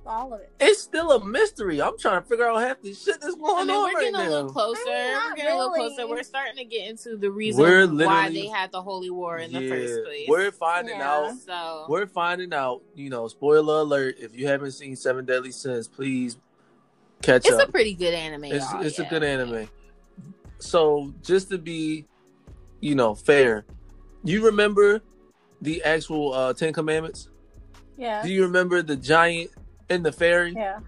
all 0.07 0.33
of 0.35 0.41
it. 0.41 0.51
It's 0.61 0.81
still 0.83 1.13
a 1.13 1.25
mystery. 1.25 1.81
I'm 1.81 1.99
trying 1.99 2.23
to 2.23 2.29
figure 2.29 2.47
out 2.49 2.61
half 2.61 2.81
the 2.83 2.93
shit 2.95 3.21
that's 3.21 3.35
I 3.35 3.39
going 3.39 3.67
mean, 3.67 3.77
on 3.77 3.83
we're 3.85 3.93
right 3.93 4.01
getting 4.13 4.15
a 4.15 4.29
little 4.31 4.45
now. 4.47 4.53
closer. 4.53 4.81
I 4.87 4.91
mean, 4.91 4.95
we're 5.07 5.13
not 5.15 5.37
getting 5.37 5.53
a 5.53 5.57
little 5.57 5.73
closer. 5.75 6.07
We're 6.09 6.23
starting 6.23 6.57
to 6.57 6.65
get 6.65 6.89
into 6.89 7.17
the 7.17 7.31
reason 7.31 7.63
We're 7.63 7.87
why 7.87 8.31
they 8.31 8.47
had 8.49 8.71
the 8.73 8.83
holy 8.83 9.11
war 9.11 9.39
in 9.39 9.53
the 9.53 9.69
first 9.69 10.05
place. 10.05 10.27
We're 10.29 10.53
finding 10.53 10.99
Yeah. 10.99 11.11
out. 11.11 11.39
so 11.39 11.87
We're 11.89 12.07
finding 12.07 12.53
out. 12.53 12.83
You 12.95 13.11
know, 13.11 13.29
spoiler 13.29 13.81
alert. 13.81 14.17
If 14.19 14.37
you 14.37 14.47
haven't 14.47 14.73
seen 14.73 14.97
Seven 14.97 15.25
Deadly 15.25 15.51
Sins, 15.53 15.89
please 15.89 16.37
catch 17.23 17.47
it's 17.47 17.55
up. 17.57 17.69
a 17.69 17.73
pretty 17.73 17.95
good 17.95 18.15
anime. 18.15 18.45
it's 18.45 18.71
y'all, 18.73 18.83
it's 18.83 18.99
yeah. 18.99 19.07
a 19.07 19.11
good 19.11 19.23
anime. 19.23 19.69
So 20.59 21.13
just 21.23 21.51
to 21.51 21.59
be, 21.59 22.07
you 22.81 22.95
know, 22.95 23.15
fair, 23.15 23.65
you 24.23 24.45
remember 24.47 25.03
the 25.61 25.83
actual 25.85 26.33
uh, 26.33 26.53
Ten 26.55 26.73
Commandments? 26.73 27.29
Yeah. 27.97 28.23
Do 28.23 28.31
you 28.33 28.43
remember 28.43 28.83
the 28.83 28.97
giant 28.97 29.51
and 29.91 30.05
the 30.05 30.13
fairy. 30.13 30.53
Yeah. 30.53 30.81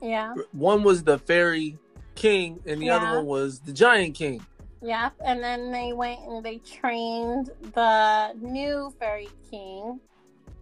Yeah. 0.00 0.34
One 0.52 0.82
was 0.82 1.02
the 1.02 1.18
fairy 1.18 1.76
king, 2.14 2.60
and 2.66 2.80
the 2.80 2.86
Yeah. 2.86 2.96
other 2.96 3.16
one 3.18 3.26
was 3.26 3.60
the 3.60 3.72
giant 3.72 4.14
king. 4.14 4.44
Yeah. 4.80 5.10
And 5.24 5.42
then 5.42 5.72
they 5.72 5.92
went 5.92 6.20
and 6.20 6.44
they 6.44 6.58
trained 6.58 7.50
the 7.74 8.32
new 8.40 8.94
fairy 8.98 9.28
king. 9.50 10.00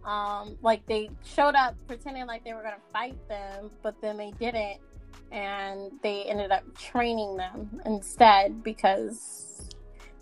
Um, 0.03 0.57
like 0.61 0.85
they 0.85 1.09
showed 1.25 1.55
up 1.55 1.75
pretending 1.87 2.25
like 2.27 2.43
they 2.43 2.53
were 2.53 2.63
gonna 2.63 2.77
fight 2.93 3.17
them, 3.27 3.69
but 3.83 3.99
then 4.01 4.15
they 4.17 4.31
didn't, 4.39 4.79
and 5.31 5.91
they 6.01 6.23
ended 6.23 6.51
up 6.51 6.63
training 6.77 7.35
them 7.35 7.81
instead 7.85 8.63
because 8.63 9.56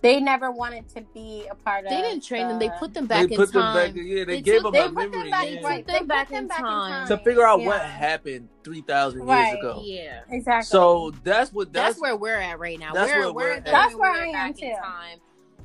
they 0.06 0.20
never 0.22 0.52
wanted 0.52 0.88
to 0.89 1.02
be 1.13 1.46
a 1.50 1.56
part 1.56 1.84
of. 1.86 1.89
They 1.89 2.02
didn't 2.02 2.24
train 2.24 2.48
them. 2.48 2.60
They 2.60 2.70
put 2.80 2.94
them 2.94 3.06
back 3.08 3.28
they 3.28 3.34
in 3.36 3.39
put 3.39 3.52
them 3.52 3.62
time. 3.62 3.94
back. 3.94 3.96
Yeah, 3.96 4.15
they, 4.24 4.24
They 4.26 4.41
gave 4.41 4.62
took- 4.62 4.63
them 4.63 4.74
They 4.74 4.80
a 4.80 4.84
put 4.89 4.94
memory 5.12 5.18
them 5.24 5.30
back, 5.32 5.48
yeah. 5.50 5.68
right? 5.68 5.86
Put 5.86 5.91
They 5.94 6.00
them 6.00 6.08
back 6.08 6.30
them 6.30 6.38
in 6.44 6.48
back 6.48 6.60
in 6.60 6.65
time. 6.65 6.91
time 6.91 7.08
to 7.08 7.24
figure 7.24 7.46
out 7.48 7.62
what 7.63 7.82
happened 7.82 8.50
three 8.63 8.82
thousand 8.82 9.26
Right. 9.26 9.48
years 9.54 9.60
ago. 9.60 9.82
Yeah. 9.84 10.20
Exactly. 10.30 10.65
So 10.68 11.12
that's 11.24 11.52
what 11.52 11.74
That's, 11.74 11.96
that's, 11.96 12.02
where 12.02 12.15
we're 12.15 12.39
at 12.39 12.60
right 12.60 12.80
now. 12.80 12.94
that's 12.94 13.12
we're 13.12 13.20
where 13.20 13.34
we're 13.34 13.44
we're 13.50 13.52
at. 13.54 13.65
That's 13.65 13.96
where 13.96 14.12
we're 14.12 14.36
I 14.38 14.46
am, 14.48 14.54
too. 14.54 14.74
time, 14.82 15.20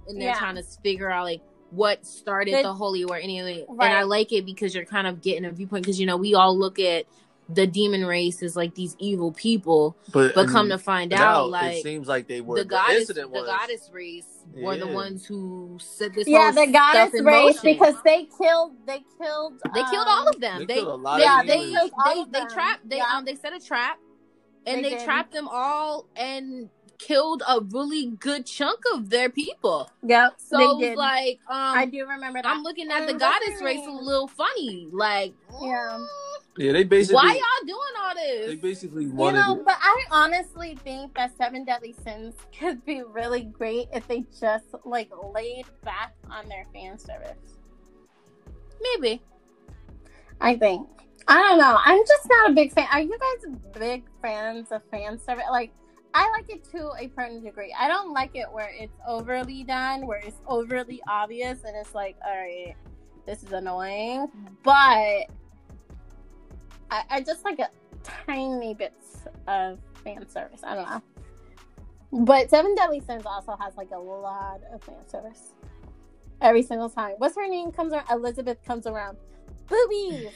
and 0.08 0.16
they're 0.20 0.28
Yeah. 0.30 0.38
trying 0.38 0.56
to 0.56 0.62
figure 0.82 1.10
out 1.10 1.24
like 1.24 1.42
what 1.70 2.04
started 2.06 2.54
The- 2.54 2.62
the 2.64 2.72
holy 2.74 3.04
war 3.04 3.16
anyway. 3.16 3.64
Right. 3.68 3.88
And 3.90 3.98
I 3.98 4.02
like 4.02 4.32
it 4.32 4.44
because 4.44 4.74
you're 4.74 4.84
kind 4.84 5.06
of 5.06 5.20
getting 5.22 5.44
a 5.44 5.50
viewpoint 5.52 5.84
because 5.84 6.00
you 6.00 6.06
know 6.06 6.16
we 6.16 6.34
all 6.34 6.56
look 6.58 6.78
at 6.80 7.04
the 7.54 7.66
demon 7.66 8.04
race 8.06 8.42
is 8.42 8.56
like 8.56 8.74
these 8.74 8.94
evil 8.98 9.32
people, 9.32 9.96
but, 10.12 10.34
but 10.34 10.48
come 10.48 10.68
to 10.68 10.78
find 10.78 11.10
now 11.10 11.42
out, 11.44 11.50
like 11.50 11.76
it 11.78 11.82
seems 11.82 12.06
like 12.08 12.28
they 12.28 12.40
were 12.40 12.56
the 12.56 12.64
the, 12.64 12.68
goddess, 12.68 13.00
incident 13.00 13.32
the 13.32 13.40
was. 13.40 13.46
goddess 13.48 13.90
race 13.92 14.26
were 14.54 14.76
the 14.76 14.86
ones 14.86 15.24
who 15.26 15.76
set 15.80 16.14
this. 16.14 16.26
yeah, 16.28 16.52
whole 16.52 16.66
the 16.66 16.72
goddess 16.72 17.10
stuff 17.14 17.26
race 17.26 17.56
motion. 17.56 17.72
because 17.72 17.94
they 18.04 18.26
killed. 18.40 18.72
They 18.86 19.02
killed. 19.20 19.54
They 19.74 19.82
killed 19.84 20.06
um, 20.06 20.08
all 20.08 20.28
of 20.28 20.40
them. 20.40 20.60
They 20.60 20.66
They 20.66 20.74
killed 20.74 20.88
a 20.88 20.94
lot 20.94 21.18
they, 21.18 21.26
of 21.26 21.46
they, 21.46 21.64
demons. 21.66 21.90
they, 22.04 22.10
All 22.10 22.26
they, 22.26 22.40
of 22.40 22.52
trapped 22.52 22.88
they 22.88 22.96
Yeah. 22.98 23.16
um 23.16 23.24
they 23.24 23.34
set 23.34 23.52
a 23.52 23.60
trap 23.60 23.98
and 24.66 24.84
They 24.84 24.90
they, 24.90 25.04
trapped 25.04 25.32
them 25.32 25.48
all 25.50 26.06
and 26.16 26.68
killed 26.98 27.42
a 27.48 27.60
really 27.60 28.06
good 28.18 28.44
chunk 28.44 28.78
of 28.94 29.08
their 29.08 29.30
people. 29.30 29.90
Yep. 30.04 30.34
So 30.36 30.58
they 30.58 30.64
it 30.64 30.68
was 30.68 30.80
did. 30.80 30.98
like 30.98 31.38
um 31.48 31.78
I 31.78 31.86
do 31.86 32.06
remember 32.06 32.42
that. 32.42 32.46
I'm 32.46 32.62
looking 32.62 32.90
at 32.90 33.06
the 33.06 33.12
And 33.12 33.20
what's 33.20 33.38
goddess 33.46 33.62
race 33.62 33.86
a 33.86 33.90
little 33.90 34.28
funny. 34.28 34.88
Like 34.92 35.32
Yeah. 35.62 35.96
mm, 35.98 36.06
Yeah, 36.56 36.72
they 36.72 36.84
basically. 36.84 37.14
why 37.14 37.34
y'all 37.34 37.66
doing 37.66 37.78
all 38.02 38.14
this? 38.14 38.46
They 38.46 38.54
this? 38.54 38.60
basically 38.60 39.04
You 39.04 39.12
know, 39.12 39.56
it. 39.56 39.64
but 39.64 39.76
I 39.80 40.04
honestly 40.10 40.76
think 40.82 41.14
that 41.14 41.36
Seven 41.36 41.64
Deadly 41.64 41.94
Sins 42.04 42.34
could 42.58 42.84
be 42.84 43.02
really 43.02 43.44
great 43.44 43.88
if 43.92 44.06
they 44.08 44.24
just 44.38 44.66
like 44.84 45.10
laid 45.32 45.64
back 45.84 46.14
on 46.30 46.48
their 46.48 46.66
fan 46.72 46.98
service. 46.98 47.36
Maybe. 48.82 49.22
I 50.40 50.56
think. 50.56 50.88
I 51.28 51.34
don't 51.40 51.58
know. 51.58 51.78
I'm 51.84 52.00
just 52.06 52.28
not 52.28 52.50
a 52.50 52.54
big 52.54 52.72
fan. 52.72 52.88
Are 52.92 53.00
you 53.00 53.16
guys 53.18 53.54
big 53.78 54.04
fans 54.20 54.72
of 54.72 54.82
fan 54.90 55.18
service? 55.18 55.44
Like, 55.50 55.72
I 56.14 56.28
like 56.32 56.50
it 56.50 56.64
to 56.72 56.90
a 56.98 57.08
certain 57.14 57.44
degree. 57.44 57.74
I 57.78 57.86
don't 57.86 58.12
like 58.12 58.34
it 58.34 58.46
where 58.50 58.70
it's 58.72 58.96
overly 59.06 59.62
done, 59.62 60.06
where 60.06 60.18
it's 60.18 60.40
overly 60.48 61.00
obvious, 61.08 61.62
and 61.64 61.76
it's 61.76 61.94
like, 61.94 62.16
all 62.26 62.36
right, 62.36 62.74
this 63.26 63.42
is 63.44 63.52
annoying. 63.52 64.28
But 64.64 65.26
I, 66.90 67.04
I 67.10 67.20
just 67.20 67.44
like 67.44 67.58
a 67.58 67.70
tiny 68.02 68.74
bits 68.74 69.26
of 69.46 69.78
fan 70.02 70.28
service. 70.28 70.60
I 70.64 70.74
don't 70.74 70.88
know. 70.88 71.02
But 72.12 72.50
Seven 72.50 72.74
Deadly 72.74 73.00
Sins 73.00 73.24
also 73.24 73.56
has 73.60 73.76
like 73.76 73.90
a 73.92 73.98
lot 73.98 74.60
of 74.72 74.82
fan 74.82 75.06
service 75.06 75.54
every 76.40 76.62
single 76.62 76.88
time. 76.88 77.14
What's 77.18 77.36
her 77.36 77.48
name 77.48 77.70
comes 77.70 77.92
around? 77.92 78.06
Elizabeth 78.10 78.58
comes 78.64 78.86
around. 78.86 79.16
Boobies. 79.68 80.32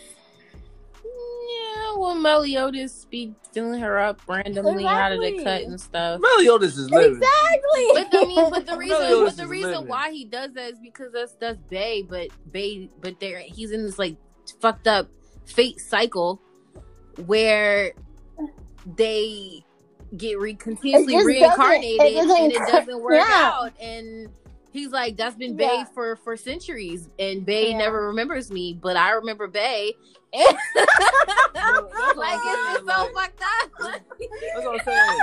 Yeah, 1.04 1.96
well 1.96 2.14
Meliodas 2.14 3.06
be 3.10 3.34
filling 3.52 3.80
her 3.80 3.98
up 3.98 4.20
randomly 4.26 4.86
out 4.86 5.12
of 5.12 5.20
the 5.20 5.42
cut 5.44 5.62
and 5.62 5.78
stuff. 5.78 6.20
Meliodas 6.20 6.78
is 6.78 6.90
living. 6.90 7.16
Exactly. 7.16 7.88
But 7.92 8.08
I 8.12 8.24
mean, 8.24 8.50
but 8.50 8.66
the 8.66 8.76
reason, 8.76 8.98
Meliodas 9.00 9.36
but 9.36 9.42
the 9.42 9.48
reason 9.48 9.70
living. 9.72 9.88
why 9.88 10.10
he 10.12 10.24
does 10.24 10.52
that 10.54 10.72
is 10.72 10.78
because 10.78 11.12
that's 11.12 11.34
that's 11.34 11.58
Bay, 11.68 12.02
but 12.02 12.28
Bay, 12.50 12.88
but 13.00 13.20
there 13.20 13.40
he's 13.40 13.72
in 13.72 13.84
this 13.84 13.98
like 13.98 14.16
fucked 14.60 14.86
up 14.86 15.08
fate 15.44 15.78
cycle 15.78 16.40
where 17.26 17.92
they 18.96 19.64
get 20.16 20.38
re- 20.38 20.54
continuously 20.54 21.24
reincarnated 21.24 22.00
it 22.00 22.28
and 22.28 22.52
it 22.52 22.58
doesn't 22.70 23.00
work 23.00 23.14
yeah. 23.14 23.50
out 23.54 23.72
and. 23.80 24.28
He's 24.74 24.90
like, 24.90 25.16
that's 25.16 25.36
been 25.36 25.56
Bay 25.56 25.76
Yeah. 25.78 25.84
for 25.94 26.16
for 26.16 26.36
centuries, 26.36 27.08
and 27.18 27.46
Bay 27.46 27.70
Yeah. 27.70 27.78
never 27.78 28.08
remembers 28.08 28.50
me, 28.50 28.76
but 28.82 28.96
I 28.96 29.12
remember 29.12 29.46
Bay. 29.46 29.94
like 30.34 30.56
it's 31.54 31.54
just 31.54 32.86
so 32.86 33.08
fucked 33.14 33.40
up. 33.40 33.70
That's 33.78 34.64
what 34.66 34.80
I'm 34.80 34.84
saying. 34.84 35.18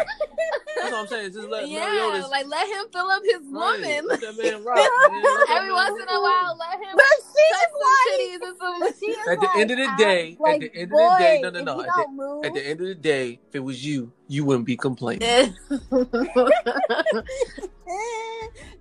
That's 0.78 0.92
what 0.92 1.00
I'm 1.02 1.08
saying. 1.08 1.34
Just 1.34 1.50
let 1.50 1.68
yeah, 1.68 1.86
Meliodas. 1.86 2.30
like 2.32 2.48
let 2.48 2.66
him 2.70 2.86
fill 2.94 3.10
up 3.10 3.22
his 3.22 3.42
Right. 3.52 3.82
woman. 3.82 4.08
Let 4.08 4.22
that 4.22 4.38
man 4.38 4.64
rock. 4.64 4.78
man. 4.78 4.88
Every 5.58 5.68
man 5.68 5.74
once 5.74 6.02
in 6.02 6.08
a 6.08 6.22
while, 6.22 6.56
let 6.58 6.80
him 6.80 6.96
But 6.96 7.06
she's 7.18 7.52
touch 7.52 7.72
some 7.72 7.82
like, 7.84 8.08
titties 8.08 8.42
and 8.48 8.58
some. 8.58 8.80
she 9.02 9.08
is 9.12 9.18
At 9.28 9.40
the 9.42 9.48
like, 9.48 9.58
end 9.58 9.72
of 9.72 9.78
the 9.78 9.84
I- 9.84 9.98
day- 9.98 10.32
at 10.32 10.38
the 10.62 10.72
end 10.76 10.92
of 10.94 10.98
the 10.98 11.16
day- 11.20 11.40
no, 11.44 11.50
no, 11.50 11.62
no, 11.62 11.82
at 11.82 11.88
the- 11.88 12.08
move- 12.14 12.46
At 12.46 12.54
the 12.54 12.66
end 12.66 12.80
of 12.80 12.88
the 12.88 12.96
day, 12.96 13.42
if 13.50 13.56
it 13.56 13.60
was 13.60 13.84
you, 13.86 14.14
you 14.30 14.46
wouldn't 14.46 14.66
be 14.66 14.78
complaining. 14.78 15.54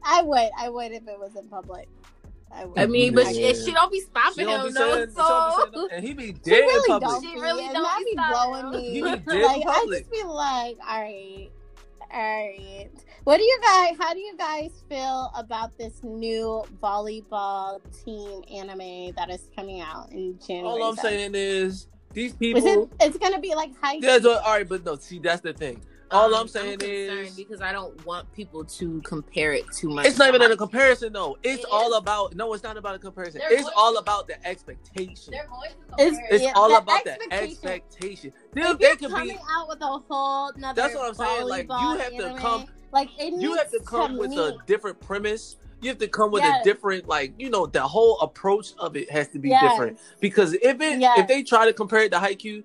I 0.02 0.22
would, 0.22 0.50
I 0.58 0.68
would 0.68 0.92
if 0.92 1.06
it 1.08 1.18
was 1.18 1.34
in 1.36 1.48
public. 1.48 1.88
I 2.52 2.64
would. 2.64 2.78
I 2.78 2.86
mean, 2.86 3.14
but 3.14 3.26
she, 3.28 3.54
she 3.54 3.72
don't 3.72 3.92
be 3.92 4.00
She 4.00 4.06
stopping 4.06 4.46
don't 4.46 4.66
him, 4.68 4.74
no. 4.74 4.94
saying, 4.94 5.08
she 5.10 5.14
don't 5.14 5.72
be 5.72 5.76
saying 5.76 5.88
So 5.88 5.88
and 5.92 6.04
he 6.04 6.12
be 6.14 6.26
She 6.26 6.32
dead 6.32 6.58
in 6.60 6.66
really 6.66 6.88
public. 6.88 7.10
don't. 7.10 7.22
She 7.22 7.40
really 7.40 7.64
and 7.64 7.74
don't 7.74 7.98
be 8.04 8.10
be 8.10 8.20
blowing 8.28 8.64
him. 8.64 8.70
me. 8.72 8.90
He 8.92 9.02
be 9.02 9.08
dead 9.16 9.28
in 9.28 9.42
like 9.42 9.62
I 9.66 9.72
public. 9.80 9.98
just 10.00 10.10
be 10.10 10.22
like, 10.24 10.76
all 10.88 11.00
right, 11.00 11.50
all 12.12 12.20
right. 12.20 12.90
What 13.24 13.36
do 13.36 13.44
you 13.44 13.58
guys? 13.62 13.96
How 14.00 14.14
do 14.14 14.18
you 14.20 14.36
guys 14.36 14.70
feel 14.88 15.30
about 15.36 15.76
this 15.78 16.02
new 16.02 16.64
volleyball 16.82 17.80
team 18.04 18.42
anime 18.52 19.12
that 19.14 19.30
is 19.30 19.48
coming 19.54 19.80
out 19.80 20.10
in 20.10 20.38
January? 20.44 20.80
All 20.82 20.88
I'm 20.90 20.96
7th? 20.96 21.00
saying 21.02 21.32
is 21.34 21.86
these 22.12 22.32
people. 22.34 22.66
it? 22.66 22.88
It's 23.00 23.18
gonna 23.18 23.38
be 23.38 23.54
like 23.54 23.70
high. 23.80 23.98
Yeah, 24.00 24.18
so, 24.18 24.38
all 24.40 24.54
right, 24.54 24.68
but 24.68 24.84
no. 24.84 24.96
See, 24.96 25.18
that's 25.20 25.42
the 25.42 25.52
thing. 25.52 25.80
All 26.12 26.34
um, 26.34 26.40
I'm 26.42 26.48
saying 26.48 26.78
concerned 26.78 27.28
is, 27.28 27.36
because 27.36 27.60
I 27.60 27.70
don't 27.72 28.04
want 28.04 28.30
people 28.32 28.64
to 28.64 29.00
compare 29.02 29.52
it 29.52 29.64
too 29.72 29.88
much. 29.90 30.06
it's 30.06 30.18
not 30.18 30.28
even 30.34 30.40
to 30.40 30.52
a 30.52 30.56
comparison, 30.56 31.12
though. 31.12 31.38
It's 31.42 31.62
It 31.62 31.68
all 31.70 31.92
is. 31.92 31.98
about. 31.98 32.34
No, 32.34 32.52
it's 32.52 32.64
not 32.64 32.76
about 32.76 32.96
a 32.96 32.98
comparison. 32.98 33.38
Their 33.40 33.52
It's 33.52 33.62
voice- 33.62 33.72
all 33.76 33.96
about 33.98 34.26
the 34.26 34.44
expectation. 34.46 35.32
Their 35.32 35.46
voice 35.46 35.70
is 36.00 36.14
It's- 36.18 36.28
It's 36.32 36.44
Yeah, 36.44 36.52
all 36.56 36.68
the 36.70 36.78
about 36.78 37.04
the 37.04 37.12
expectation. 37.12 37.68
expectation. 37.68 38.32
If 38.48 38.52
They, 38.54 38.60
you're 38.62 38.74
they 38.74 38.96
could 38.96 39.10
coming 39.10 39.28
be. 39.36 39.40
out 39.56 39.68
with 39.68 39.80
a 39.82 39.86
whole 39.86 40.48
another 40.56 40.82
That's 40.82 40.94
what 40.94 41.08
I'm 41.08 41.14
saying, 41.14 41.46
like, 41.48 41.62
you 41.64 41.68
volleyball 41.68 41.98
have 42.00 42.16
to 42.16 42.34
come- 42.40 42.66
Like 42.92 43.08
it 43.18 43.34
You 43.40 43.54
have 43.54 43.70
to 43.70 43.78
needs 43.78 43.88
come 43.88 44.16
with 44.16 44.32
a 44.32 44.56
different 44.66 45.00
premise. 45.00 45.56
You 45.80 45.90
have 45.90 45.98
to 45.98 46.08
come 46.08 46.32
with 46.32 46.42
Yes. 46.42 46.60
a 46.60 46.64
different, 46.64 47.06
like 47.08 47.34
you 47.38 47.48
know, 47.50 47.66
the 47.66 47.82
whole 47.82 48.18
approach 48.20 48.72
of 48.78 48.96
it 48.96 49.08
has 49.12 49.28
to 49.28 49.38
be 49.38 49.50
Yes. 49.50 49.62
different. 49.62 49.98
Because 50.18 50.54
if 50.54 50.80
it, 50.80 50.98
Yes. 50.98 51.20
if 51.20 51.28
they 51.28 51.44
try 51.44 51.66
to 51.66 51.72
compare 51.72 52.00
it 52.02 52.10
to 52.10 52.18
Haikyuu, 52.18 52.64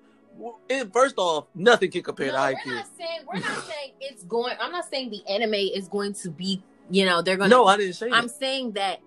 it, 0.68 0.92
first 0.92 1.14
off, 1.18 1.46
nothing 1.54 1.90
can 1.90 2.02
compare 2.02 2.28
No, 2.28 2.32
to 2.32 2.38
we're 2.38 2.54
Haikyuu. 2.54 2.74
not 2.74 2.86
saying 2.96 3.20
we're 3.26 3.40
not 3.40 3.64
saying 3.64 3.92
it's 4.00 4.24
going. 4.24 4.56
I'm 4.60 4.72
not 4.72 4.84
saying 4.90 5.10
the 5.10 5.22
anime 5.28 5.54
is 5.54 5.88
going 5.88 6.12
to 6.14 6.30
be. 6.30 6.62
You 6.90 7.04
know, 7.06 7.22
they're 7.22 7.36
gonna. 7.36 7.48
No, 7.50 7.66
I 7.66 7.76
didn't 7.76 7.94
say 7.94 8.10
I'm 8.10 8.26
that. 8.26 8.30
saying 8.36 8.72
that 8.72 9.00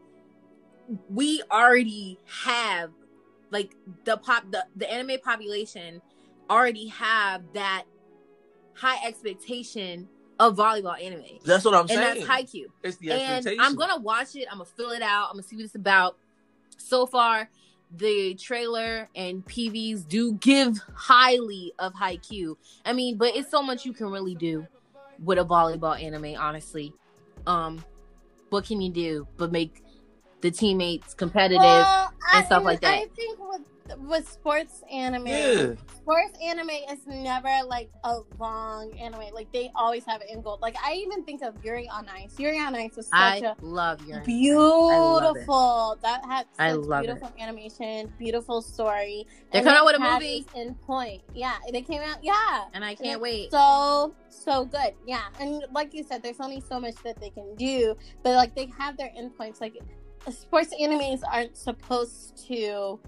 we 1.10 1.42
already 1.52 2.20
have 2.44 2.92
like 3.52 3.76
the 4.06 4.18
pop 4.18 4.44
the, 4.52 4.65
the 4.76 4.92
anime 4.92 5.20
population 5.24 6.02
already 6.50 6.88
have 6.88 7.44
that 7.54 7.84
high 8.74 9.06
expectation 9.08 10.08
of 10.39 10.56
volleyball 10.56 11.02
anime. 11.02 11.24
That's 11.46 11.63
what 11.65 11.74
I'm 11.74 11.82
And 11.82 11.89
saying. 11.89 12.26
that's 12.26 12.30
Haikyuu. 12.30 12.65
it's 12.84 12.98
the 12.98 13.12
And 13.12 13.22
expectation. 13.22 13.60
I'm 13.63 13.76
gonna 13.76 14.00
watch 14.00 14.36
it. 14.36 14.48
I'm 14.52 14.58
gonna 14.60 14.70
fill 14.76 14.92
it 14.92 15.02
out. 15.02 15.28
I'm 15.30 15.34
gonna 15.34 15.44
see 15.44 15.56
what 15.56 15.65
it's 15.65 15.76
about. 15.76 16.18
So 16.78 17.06
far, 17.06 17.50
the 17.95 18.36
trailer 18.36 19.10
and 19.15 19.43
PVs 19.45 20.08
do 20.08 20.34
give 20.34 20.80
highly 20.93 21.73
of 21.80 21.93
Haikyuu. 21.93 22.56
I 22.86 22.93
mean, 22.93 23.17
but 23.17 23.36
it's 23.36 23.49
so 23.49 23.62
much 23.62 23.86
you 23.86 23.93
can 23.93 24.08
really 24.12 24.36
do 24.36 24.67
with 25.23 25.38
a 25.39 25.45
volleyball 25.45 26.02
anime, 26.02 26.36
honestly. 26.39 26.93
Um, 27.47 27.84
what 28.49 28.65
can 28.65 28.82
you 28.82 28.91
do 28.91 29.28
but 29.38 29.52
make 29.52 29.84
the 30.41 30.52
teammates 30.52 31.13
competitive? 31.13 31.62
Well, 31.62 32.13
and 32.34 32.43
I- 32.43 32.45
stuff 32.45 32.63
like 32.63 32.82
that. 32.82 32.93
I 32.93 33.06
think 33.15 33.39
with 33.39 33.62
with 33.97 34.30
sports 34.30 34.84
anime, 34.91 35.28
yeah. 35.28 35.73
sports 35.95 36.38
anime 36.43 36.69
is 36.69 36.99
never 37.08 37.49
like 37.65 37.89
a 38.04 38.19
long 38.39 38.91
anime. 38.99 39.34
Like 39.34 39.52
they 39.52 39.71
always 39.75 40.06
have 40.06 40.21
it 40.21 40.30
in 40.30 40.41
gold. 40.41 40.62
Like 40.62 40.75
I 40.84 40.93
even 40.93 41.23
think 41.23 41.41
of 41.41 41.56
Yuri 41.63 41.89
on 41.89 42.08
Ice. 42.10 42.38
Yuri 42.39 42.60
on 42.60 42.75
Ice 42.75 42.95
was 42.95 43.08
such 43.08 43.13
I 43.13 43.38
a 43.38 43.56
love 43.62 44.06
your 44.06 44.21
beautiful. 44.21 45.97
That 46.02 46.25
had 46.25 46.45
such 46.52 46.60
I 46.60 46.71
love 46.73 47.04
beautiful 47.04 47.32
animation, 47.39 48.12
beautiful 48.17 48.62
story. 48.62 49.25
They're 49.52 49.63
coming 49.63 49.78
out 49.78 49.86
with 49.86 49.95
a 49.95 49.99
movie. 49.99 50.45
its 50.45 50.56
End 50.56 50.82
point. 50.82 51.21
Yeah, 51.34 51.56
they 51.71 51.82
came 51.82 52.02
out. 52.02 52.17
Yeah, 52.23 52.65
and 52.73 52.84
I 52.84 52.95
can't 52.95 53.15
it's 53.15 53.21
wait. 53.21 53.52
So 53.52 54.15
so 54.30 54.65
good. 54.65 54.93
Yeah, 55.06 55.23
and 55.39 55.63
like 55.73 55.93
you 55.93 56.04
said, 56.04 56.23
there's 56.23 56.39
only 56.39 56.62
so 56.62 56.80
much 56.80 56.95
that 57.04 57.19
they 57.19 57.30
can 57.30 57.56
do, 57.56 57.95
but 58.23 58.36
like 58.36 58.56
they 58.56 58.71
have 58.78 58.97
their 58.97 59.10
endpoints. 59.17 59.62
Like 59.62 59.78
sports 60.30 60.73
animes 60.80 61.21
aren't 61.32 61.58
supposed 61.58 62.38
to 62.47 62.99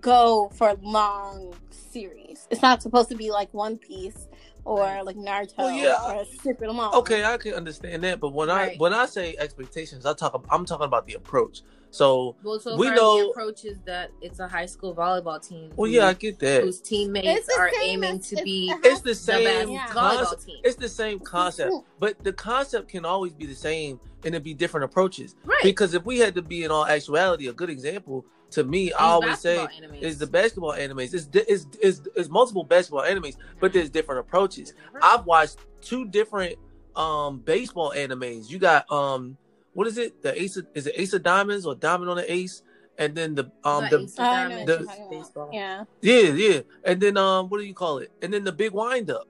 go 0.00 0.50
for 0.54 0.74
long 0.82 1.54
series. 1.70 2.46
It's 2.50 2.62
not 2.62 2.82
supposed 2.82 3.08
to 3.10 3.14
be 3.16 3.30
like 3.30 3.52
One 3.54 3.76
Piece 3.78 4.28
or 4.64 5.02
like 5.04 5.16
Naruto 5.16 5.58
Well, 5.58 5.70
yeah, 5.72 5.96
or 6.20 6.24
super 6.42 6.66
long. 6.70 6.94
Okay, 6.94 7.24
I 7.24 7.36
can 7.36 7.54
understand 7.54 8.02
that, 8.04 8.20
but 8.20 8.32
when 8.32 8.50
I 8.50 8.74
when 8.78 8.94
I 8.94 9.06
say 9.06 9.36
expectations, 9.38 10.06
I 10.06 10.14
talk. 10.14 10.44
I'm 10.50 10.64
talking 10.64 10.86
about 10.86 11.06
the 11.06 11.14
approach. 11.14 11.62
So, 11.90 12.34
Well, 12.42 12.58
so 12.58 12.76
We 12.76 12.90
know- 12.90 13.18
the 13.22 13.28
approach 13.30 13.64
is 13.64 13.78
that 13.84 14.10
it's 14.20 14.40
a 14.40 14.48
high 14.48 14.66
school 14.66 14.92
volleyball 14.96 15.40
team. 15.46 15.70
well, 15.76 15.88
who- 15.88 15.94
yeah, 15.96 16.08
I 16.08 16.14
get 16.14 16.40
that. 16.40 16.64
whose 16.64 16.80
teammates 16.80 17.48
are 17.56 17.70
aiming 17.80 18.18
as- 18.18 18.28
to 18.30 18.34
it's- 18.34 18.44
be 18.44 18.72
It's 18.82 19.00
the 19.02 19.10
the 19.10 19.14
same 19.14 19.44
best 19.44 19.70
Yeah. 19.70 19.86
volleyball 19.90 20.16
concept. 20.18 20.46
team. 20.46 20.56
It's 20.64 20.74
the 20.76 20.88
same 20.88 21.20
concept, 21.20 21.72
but 22.00 22.18
the 22.24 22.32
concept 22.32 22.88
can 22.88 23.04
always 23.04 23.32
be 23.32 23.46
the 23.46 23.54
same, 23.54 24.00
and 24.24 24.34
it 24.34 24.42
be 24.42 24.54
different 24.54 24.82
approaches. 24.84 25.36
right. 25.44 25.62
Because 25.62 25.94
if 25.94 26.04
we 26.04 26.18
had 26.18 26.34
to 26.34 26.42
be 26.42 26.64
in 26.64 26.72
all 26.72 26.84
actuality, 26.84 27.46
a 27.46 27.52
good 27.52 27.70
example 27.70 28.24
to 28.50 28.64
me, 28.64 28.92
I 28.92 29.04
always 29.06 29.40
say 29.40 29.56
Basketball 29.56 29.90
animes. 29.98 30.02
is 30.02 30.18
the 30.18 30.26
basketball 30.26 30.72
animes. 30.72 31.14
It's, 31.14 31.28
it's, 31.34 31.66
it's, 31.82 32.00
it's 32.14 32.28
multiple 32.28 32.64
basketball 32.64 33.02
animes, 33.02 33.36
but 33.60 33.72
there's 33.72 33.90
different 33.90 34.20
approaches. 34.20 34.72
I've 35.02 35.26
watched 35.26 35.58
two 35.80 36.04
different 36.06 36.56
um 36.96 37.40
baseball 37.40 37.92
animes. 37.96 38.48
You 38.50 38.58
got 38.58 38.90
um 38.92 39.36
what 39.72 39.88
is 39.88 39.98
it? 39.98 40.22
The 40.22 40.40
Ace 40.40 40.56
of, 40.56 40.66
is 40.74 40.86
it 40.86 40.94
Ace 40.96 41.12
of 41.12 41.22
Diamonds 41.24 41.66
or 41.66 41.74
Diamond 41.74 42.08
on 42.10 42.16
the 42.16 42.32
Ace? 42.32 42.62
And 42.96 43.14
then 43.16 43.34
the 43.34 43.44
um 43.64 43.82
But 43.82 43.90
the 43.90 44.00
Ace 44.02 44.18
of 44.18 44.24
I 44.24 44.30
Diamonds 44.30 44.60
what 44.60 44.68
you're 44.68 44.80
is 44.80 44.86
talking 44.86 45.02
about. 45.02 45.10
baseball. 45.10 45.50
Yeah. 45.52 45.84
yeah 46.00 46.20
yeah 46.32 46.60
and 46.84 47.00
then 47.00 47.16
um 47.16 47.48
what 47.48 47.58
do 47.58 47.64
you 47.64 47.74
call 47.74 47.98
it? 47.98 48.12
And 48.22 48.32
then 48.32 48.44
the 48.44 48.52
big 48.52 48.72
wind 48.72 49.10
up. 49.10 49.26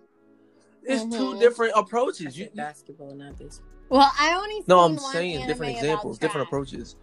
It's 0.86 1.02
two 1.16 1.34
Mhm. 1.34 1.40
different 1.40 1.72
approaches. 1.74 2.38
You, 2.38 2.50
basketball, 2.54 3.14
not 3.14 3.38
baseball. 3.38 3.66
Well, 3.88 4.12
I 4.20 4.34
only 4.34 4.56
seen 4.56 4.64
no, 4.66 4.80
I'm 4.80 4.96
one 4.96 5.12
saying 5.12 5.36
anime 5.36 5.46
different 5.46 5.76
examples, 5.76 6.18
different 6.18 6.46
approaches. 6.46 6.96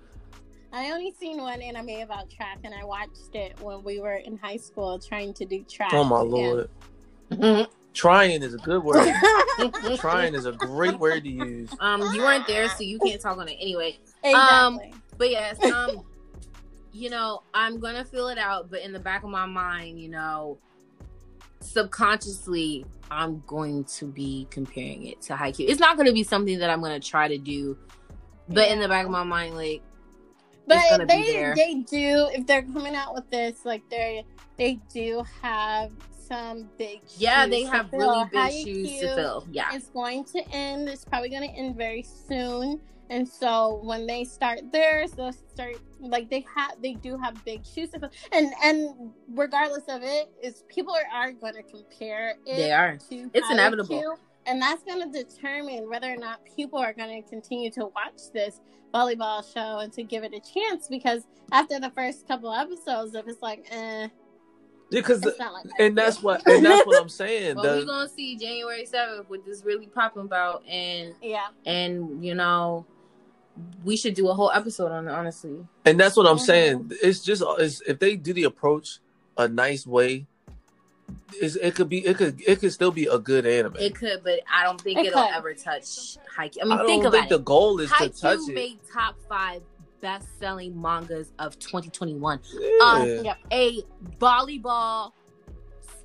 I 0.74 0.92
only 0.92 1.14
seen 1.20 1.38
one 1.38 1.62
anime 1.62 2.02
about 2.02 2.30
track, 2.30 2.60
and 2.64 2.74
I 2.74 2.86
watched 2.86 3.36
it 3.36 3.60
when 3.60 3.84
we 3.84 4.00
were 4.00 4.16
in 4.16 4.38
high 4.38 4.58
school 4.58 4.98
trying 5.00 5.34
to 5.36 5.46
do 5.46 5.64
track. 5.64 5.94
Oh 5.94 6.04
my 6.04 6.22
and- 6.22 6.32
lord, 6.32 7.68
trying 7.94 8.42
is 8.42 8.54
a 8.54 8.58
good 8.58 8.84
word. 8.84 9.14
trying 9.98 10.34
is 10.34 10.46
a 10.46 10.54
great 10.54 10.98
word 10.98 11.24
to 11.24 11.30
use. 11.30 11.70
um, 11.80 12.02
you 12.14 12.22
weren't 12.22 12.48
there, 12.48 12.70
so 12.70 12.84
you 12.84 13.00
can't 13.00 13.20
talk 13.20 13.38
on 13.38 13.50
it 13.50 13.58
anyway. 13.60 13.98
exactly. 14.24 14.94
But 15.18 15.30
yes, 15.30 15.64
um, 15.66 16.04
you 16.94 17.10
know, 17.10 17.44
I'm 17.54 17.80
gonna 17.80 18.06
feel 18.06 18.30
it 18.30 18.38
out, 18.38 18.72
but 18.72 18.82
in 18.82 18.94
the 18.94 19.00
back 19.00 19.24
of 19.24 19.30
my 19.30 19.46
mind, 19.46 20.00
you 20.00 20.10
know, 20.10 20.58
subconsciously, 21.60 22.86
I'm 23.10 23.44
going 23.46 23.84
to 23.86 24.06
be 24.06 24.48
comparing 24.50 25.06
it 25.08 25.22
to 25.24 25.34
Haikyuu. 25.34 25.70
It's 25.70 25.80
not 25.80 25.98
gonna 25.98 26.14
be 26.14 26.24
something 26.24 26.60
that 26.60 26.70
I'm 26.70 26.82
gonna 26.82 27.00
try 27.00 27.28
to 27.28 27.38
do, 27.38 27.78
but 28.48 28.70
in 28.70 28.80
the 28.80 28.88
back 28.88 29.06
of 29.06 29.12
my 29.12 29.24
mind, 29.24 29.56
like, 29.56 29.82
but 30.68 31.08
they 31.08 31.54
they 31.56 31.74
do 31.90 32.30
if 32.34 32.46
they're 32.48 32.64
coming 32.64 32.96
out 32.96 33.14
with 33.14 33.30
this, 33.30 33.66
like 33.66 33.82
they 33.90 34.26
they 34.58 34.80
do 34.94 35.24
have 35.42 35.92
some 36.32 36.70
big. 36.78 37.02
yeah, 37.18 37.46
they 37.46 37.64
have 37.64 37.92
really 37.92 38.26
big 38.32 38.52
shoes 38.52 39.00
to 39.02 39.16
fill. 39.16 39.48
Yeah, 39.52 39.70
It's 39.74 39.90
going 39.90 40.24
to 40.26 40.48
end. 40.50 40.88
It's 40.88 41.04
probably 41.04 41.30
going 41.30 41.50
to 41.50 41.56
end 41.56 41.76
very 41.76 42.04
soon. 42.04 42.80
And 43.10 43.28
so 43.28 43.82
when 43.84 44.08
they 44.08 44.24
start 44.24 44.60
theirs, 44.72 45.12
they'll 45.12 45.34
start 45.34 45.76
like 46.00 46.30
they 46.30 46.46
have 46.56 46.82
they 46.82 46.94
do 46.94 47.18
have 47.18 47.44
big 47.44 47.66
shoes 47.66 47.90
to 47.90 48.00
fill. 48.00 48.12
And 48.32 48.54
and 48.64 49.12
regardless 49.34 49.84
of 49.90 50.04
it, 50.04 50.32
is 50.42 50.64
people 50.70 50.94
are, 50.94 51.24
are 51.26 51.32
going 51.34 51.56
to 51.56 51.64
compare 51.64 52.36
it. 52.46 52.56
they 52.56 52.72
are. 52.72 52.98
to 53.10 53.30
It's 53.34 53.48
Haikyuu, 53.48 53.52
inevitable. 53.52 54.18
And 54.46 54.62
that's 54.62 54.84
going 54.84 55.12
to 55.12 55.24
determine 55.24 55.90
whether 55.90 56.12
or 56.12 56.18
not 56.18 56.40
people 56.56 56.80
are 56.80 56.94
going 56.94 57.22
to 57.24 57.30
continue 57.30 57.70
to 57.72 57.86
watch 57.88 58.32
this 58.34 58.60
volleyball 58.94 59.42
show 59.54 59.80
and 59.80 59.94
to 59.94 60.04
give 60.04 60.24
it 60.24 60.34
a 60.34 60.40
chance. 60.40 60.88
Because 60.88 61.28
after 61.52 61.80
the 61.80 61.90
first 61.92 62.28
couple 62.28 62.54
episodes, 62.54 63.16
if 63.16 63.28
it's 63.28 63.42
like, 63.42 63.66
eh, 63.72 64.08
Because 64.90 65.26
it's 65.26 65.40
not 65.40 65.54
like 65.54 65.66
and 65.80 65.98
that's 65.98 66.22
what 66.22 66.46
and 66.48 66.66
that's 66.66 66.86
what 66.86 67.02
I'm 67.02 67.10
saying. 67.10 67.56
Well, 67.56 67.78
we're 67.78 67.86
gonna 67.86 68.10
see 68.10 68.36
January 68.36 68.86
seventh 68.86 69.30
with 69.30 69.46
this 69.46 69.64
really 69.64 69.88
popping 69.88 70.24
about, 70.24 70.66
and 70.68 71.14
yeah. 71.22 71.48
and 71.66 72.24
you 72.24 72.36
know, 72.36 72.86
we 73.86 73.96
should 73.96 74.14
do 74.16 74.28
a 74.30 74.34
whole 74.34 74.52
episode 74.52 74.92
on 74.92 75.08
it. 75.08 75.12
Honestly, 75.12 75.66
And 75.86 76.00
that's 76.00 76.18
what 76.18 76.28
I'm 76.28 76.38
Mhm. 76.38 76.46
saying. 76.46 76.92
It's 77.02 77.22
just 77.22 77.44
it's, 77.60 77.82
if 77.82 78.00
they 78.00 78.16
do 78.16 78.34
the 78.34 78.44
approach 78.44 79.00
a 79.38 79.48
nice 79.48 79.88
way, 79.88 80.12
it's, 80.16 80.28
it 81.42 81.76
could 81.76 81.90
be 81.90 82.06
it 82.06 82.18
could 82.18 82.42
it 82.48 82.60
could 82.60 82.72
still 82.74 82.92
be 82.92 83.06
a 83.06 83.18
good 83.18 83.46
anime. 83.46 83.76
it 83.80 83.96
could, 83.96 84.24
but 84.24 84.40
I 84.52 84.64
don't 84.64 84.80
think 84.80 85.00
It 85.00 85.08
it'll 85.08 85.24
could. 85.28 85.36
ever 85.36 85.54
touch 85.54 86.18
Haikyuu. 86.38 86.58
I 86.62 86.64
I 86.64 86.66
mean, 86.66 86.78
don't 86.78 86.88
think 86.88 87.04
think 87.04 87.06
about 87.16 87.30
the 87.30 87.40
goal 87.40 87.80
is 87.80 87.90
to 87.92 88.10
touch 88.10 88.12
Haikyuu 88.40 88.50
it. 88.50 88.56
made 88.56 88.80
top 88.94 89.16
five 89.30 89.62
best-selling 90.02 90.80
mangas 90.82 91.32
of 91.40 91.58
2021. 91.60 92.40
Yeah. 92.54 92.70
Uh, 92.84 93.04
yep. 93.24 93.38
A 93.52 93.82
volleyball 94.20 95.12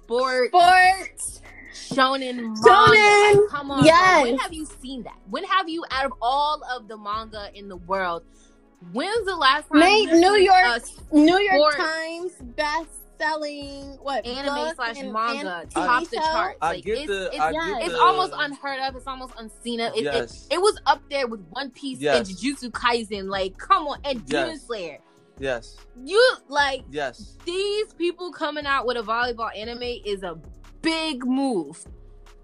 sport 0.04 0.48
Sports. 0.48 1.40
shonen 1.72 2.36
manga. 2.36 2.60
Shonen! 2.60 3.34
Like, 3.40 3.50
come 3.50 3.70
on, 3.70 3.78
bro. 3.78 3.86
Yes. 3.86 4.22
when 4.24 4.38
have 4.38 4.52
you 4.52 4.66
seen 4.82 5.02
that? 5.04 5.16
When 5.30 5.44
have 5.44 5.68
you, 5.68 5.84
out 5.90 6.04
of 6.04 6.12
all 6.20 6.62
of 6.76 6.88
the 6.88 6.96
manga 6.98 7.48
in 7.54 7.68
the 7.68 7.76
world, 7.76 8.22
when's 8.92 9.24
the 9.26 9.34
last 9.36 9.68
time 9.70 9.80
Made 9.80 10.10
New 10.12 10.34
York 10.36 10.82
New 11.12 11.38
York 11.38 11.76
Times 11.76 12.32
best 12.54 12.88
selling 13.18 13.96
what 14.02 14.24
anime 14.26 14.74
slash 14.74 14.96
manga 15.02 15.60
and 15.62 15.70
top 15.70 16.02
TV 16.04 16.10
the 16.10 16.16
show? 16.16 16.22
charts. 16.22 16.58
I 16.62 16.68
Like, 16.72 16.84
get 16.84 16.98
it's, 16.98 17.06
the- 17.06 17.26
it's, 17.26 17.38
I 17.40 17.52
get 17.52 17.82
it's 17.82 17.92
the- 17.92 18.00
almost 18.00 18.32
unheard 18.36 18.80
of. 18.80 18.96
It's 18.96 19.06
almost 19.06 19.34
unseen 19.38 19.80
of. 19.80 19.94
It, 19.94 20.04
Yes. 20.04 20.46
it, 20.50 20.54
it 20.54 20.58
was 20.60 20.80
up 20.86 21.02
there 21.10 21.26
with 21.26 21.40
One 21.50 21.70
Piece 21.70 21.98
Yes. 22.00 22.28
and 22.28 22.36
Jujutsu 22.38 22.70
Kaisen. 22.70 23.28
Like, 23.28 23.56
come 23.58 23.86
on, 23.86 23.98
and 24.04 24.24
Demon 24.26 24.50
Yes. 24.50 24.62
Slayer. 24.66 24.98
Yes. 25.38 25.76
You 26.02 26.34
like 26.48 26.82
Yes. 26.90 27.36
these 27.44 27.92
people 27.94 28.32
coming 28.32 28.64
out 28.66 28.86
with 28.86 28.96
a 28.96 29.02
volleyball 29.02 29.54
anime 29.56 29.82
is 29.82 30.22
a 30.22 30.38
big 30.82 31.26
move, 31.26 31.84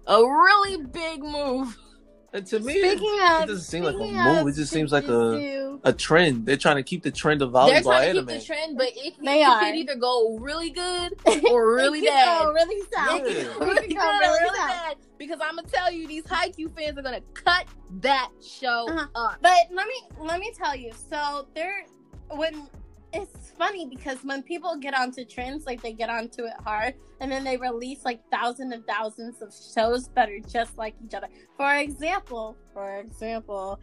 a 0.07 0.17
really 0.21 0.77
big 0.85 1.21
move. 1.23 1.77
And 2.35 2.45
to 2.47 2.59
me, 2.59 2.79
Speaking 2.79 2.97
it 3.13 3.41
of, 3.43 3.47
doesn't 3.47 3.59
seem 3.65 3.83
like 3.83 3.93
a 3.93 3.97
speaking 3.99 4.15
move. 4.23 4.47
It 4.47 4.55
just 4.55 4.71
seems 4.71 4.91
like 4.91 5.07
a 5.07 5.77
a 5.83 5.93
trend. 5.93 6.45
They're 6.47 6.57
trying 6.57 6.77
to 6.77 6.83
keep 6.83 7.03
the 7.03 7.11
trend 7.11 7.41
of 7.43 7.51
They're 7.51 7.61
volleyball 7.61 7.83
trying 7.83 8.01
to 8.13 8.19
anime. 8.21 8.27
keep 8.27 8.39
the 8.39 8.45
trend, 8.45 8.77
but 8.77 8.87
it, 8.95 9.13
They 9.23 9.41
it 9.41 9.47
are. 9.47 9.59
can 9.59 9.75
either 9.75 9.95
go 9.95 10.37
really 10.39 10.71
good 10.71 11.13
or 11.51 11.75
really 11.75 11.99
it 11.99 12.05
bad. 12.09 12.45
Really 12.47 12.81
south. 12.91 13.21
Yeah. 13.21 13.25
It 13.27 13.37
It 13.37 13.57
can 13.57 13.67
really 13.67 13.87
good 13.89 13.97
or 13.97 14.19
really 14.19 14.39
really 14.41 14.57
bad. 14.57 14.97
Because 15.19 15.39
I'm 15.43 15.55
gonna 15.57 15.67
tell 15.67 15.91
you, 15.91 16.07
these 16.07 16.23
Haikyuu 16.23 16.75
fans 16.75 16.97
are 16.97 17.01
gonna 17.03 17.21
cut 17.35 17.65
that 18.01 18.29
show 18.41 18.87
Uh-huh. 18.89 19.07
up. 19.13 19.37
But 19.41 19.57
let 19.71 19.87
me 19.87 19.93
let 20.19 20.39
me 20.39 20.51
tell 20.57 20.75
you. 20.75 20.91
So 21.09 21.47
there, 21.53 21.85
when 22.31 22.67
it's 23.13 23.42
funny 23.63 23.85
because 23.85 24.17
when 24.23 24.43
people 24.43 24.75
get 24.77 24.93
onto 24.93 25.23
trends, 25.23 25.65
like 25.65 25.81
they 25.81 25.93
get 25.93 26.09
onto 26.09 26.43
it 26.43 26.53
hard, 26.65 26.93
and 27.21 27.31
then 27.31 27.43
they 27.43 27.57
release 27.57 28.03
like 28.03 28.19
thousands 28.31 28.73
and 28.73 28.85
thousands 28.85 29.41
of 29.41 29.53
shows 29.53 30.09
that 30.15 30.29
are 30.29 30.39
just 30.39 30.77
like 30.77 30.95
each 31.05 31.13
other. 31.13 31.27
For 31.57 31.75
example, 31.77 32.57
for 32.73 32.99
example, 32.99 33.79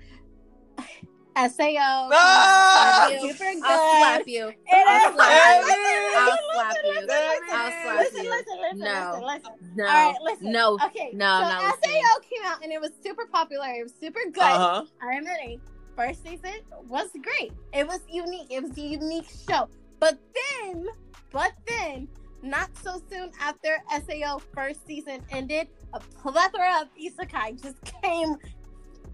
Sao. 1.37 2.11
Ah! 2.13 3.09
super 3.21 3.39
good. 3.39 3.63
I'll 3.65 3.99
slap 4.01 4.29
you. 4.29 4.53
I'll 4.71 5.13
slap 5.15 5.39
you. 5.47 6.13
I'll 6.17 6.39
slap 6.53 6.77
you. 6.85 6.91
listen, 6.91 7.07
listen, 7.07 7.45
I'll 7.53 7.71
slap 7.71 7.97
listen, 7.99 8.25
you. 8.25 8.31
Listen, 8.31 8.59
listen, 8.61 8.79
No. 8.81 9.21
listen, 9.25 9.25
listen. 9.25 9.77
No, 9.77 9.85
All 9.87 9.91
right, 9.93 10.17
listen. 10.23 10.53
no, 10.53 10.79
Okay, 10.87 11.11
no, 11.15 11.27
I'm 11.27 11.45
so 11.45 11.49
not 11.49 11.63
listening. 11.83 12.03
SAO 12.03 12.19
came 12.21 12.45
out 12.45 12.63
and 12.63 12.73
it 12.73 12.81
was 12.81 12.91
super 13.03 13.27
popular. 13.33 13.69
It 13.69 13.85
was 13.85 13.95
super 13.99 14.21
good. 14.33 14.43
Uh 14.43 14.59
huh. 14.59 14.85
I 15.03 15.15
admit 15.17 15.33
it. 15.45 15.61
First 16.01 16.23
season 16.23 16.55
was 16.89 17.11
great. 17.23 17.53
It 17.75 17.87
was 17.87 18.01
unique. 18.11 18.47
It 18.51 18.63
was 18.63 18.71
a 18.79 18.81
unique 18.81 19.29
show. 19.47 19.69
But 19.99 20.19
then, 20.35 20.87
but 21.31 21.53
then, 21.69 22.09
not 22.43 22.71
so 22.83 23.03
soon 23.11 23.31
after 23.39 23.77
SAO 23.91 24.41
first 24.55 24.87
season 24.87 25.21
ended, 25.31 25.69
a 25.93 26.01
plethora 26.01 26.81
of 26.81 26.89
isekai 26.97 27.63
just 27.63 27.77
came 28.03 28.35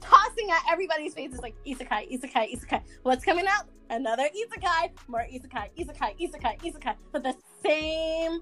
tossing 0.01 0.49
at 0.53 0.63
everybody's 0.71 1.13
faces 1.13 1.41
like 1.41 1.57
isekai, 1.67 2.09
isekai, 2.09 2.55
isekai. 2.55 2.83
What's 3.03 3.25
coming 3.25 3.49
out? 3.49 3.65
Another 3.91 4.29
isekai, 4.29 4.91
more 5.09 5.27
isekai, 5.29 5.71
isekai, 5.77 6.15
isekai, 6.21 6.61
isekai. 6.61 6.95
But 7.11 7.25
the 7.25 7.35
same. 7.65 8.39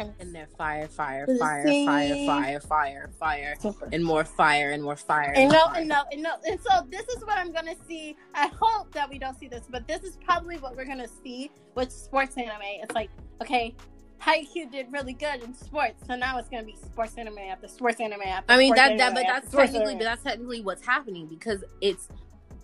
And 0.00 0.34
they're 0.34 0.46
fire, 0.46 0.88
fire, 0.88 1.26
fire, 1.38 1.64
fire, 1.64 2.26
fire, 2.26 2.60
fire, 2.60 3.10
fire, 3.18 3.56
and 3.92 4.04
more 4.04 4.24
fire, 4.24 4.72
and 4.72 4.82
more 4.82 4.96
fire. 4.96 5.32
And 5.34 5.52
no, 5.52 5.66
and 5.74 5.88
no, 5.88 6.02
and 6.12 6.22
no. 6.22 6.34
And 6.46 6.58
so 6.60 6.86
this 6.90 7.06
is 7.08 7.24
what 7.24 7.38
I'm 7.38 7.52
gonna 7.52 7.76
see. 7.86 8.16
I 8.34 8.50
hope 8.60 8.92
that 8.92 9.08
we 9.08 9.18
don't 9.18 9.38
see 9.38 9.48
this, 9.48 9.64
but 9.70 9.86
this 9.86 10.02
is 10.02 10.16
probably 10.24 10.58
what 10.58 10.76
we're 10.76 10.86
gonna 10.86 11.08
see 11.22 11.50
with 11.74 11.92
sports 11.92 12.36
anime. 12.36 12.60
It's 12.62 12.94
like, 12.94 13.10
okay, 13.40 13.74
Haikyuu 14.20 14.70
did 14.70 14.86
really 14.90 15.12
good 15.12 15.42
in 15.42 15.54
sports, 15.54 16.06
so 16.06 16.16
now 16.16 16.38
it's 16.38 16.48
gonna 16.48 16.64
be 16.64 16.76
sports 16.76 17.14
anime 17.16 17.38
after 17.38 17.68
sports 17.68 18.00
anime 18.00 18.22
after. 18.22 18.52
I 18.52 18.56
mean 18.56 18.74
that 18.74 18.96
that 18.98 19.14
but 19.14 19.24
that's 19.26 19.50
technically 19.50 19.94
but 19.94 20.04
that's 20.04 20.22
technically 20.22 20.60
what's 20.60 20.84
happening 20.84 21.26
because 21.26 21.62
it's 21.80 22.08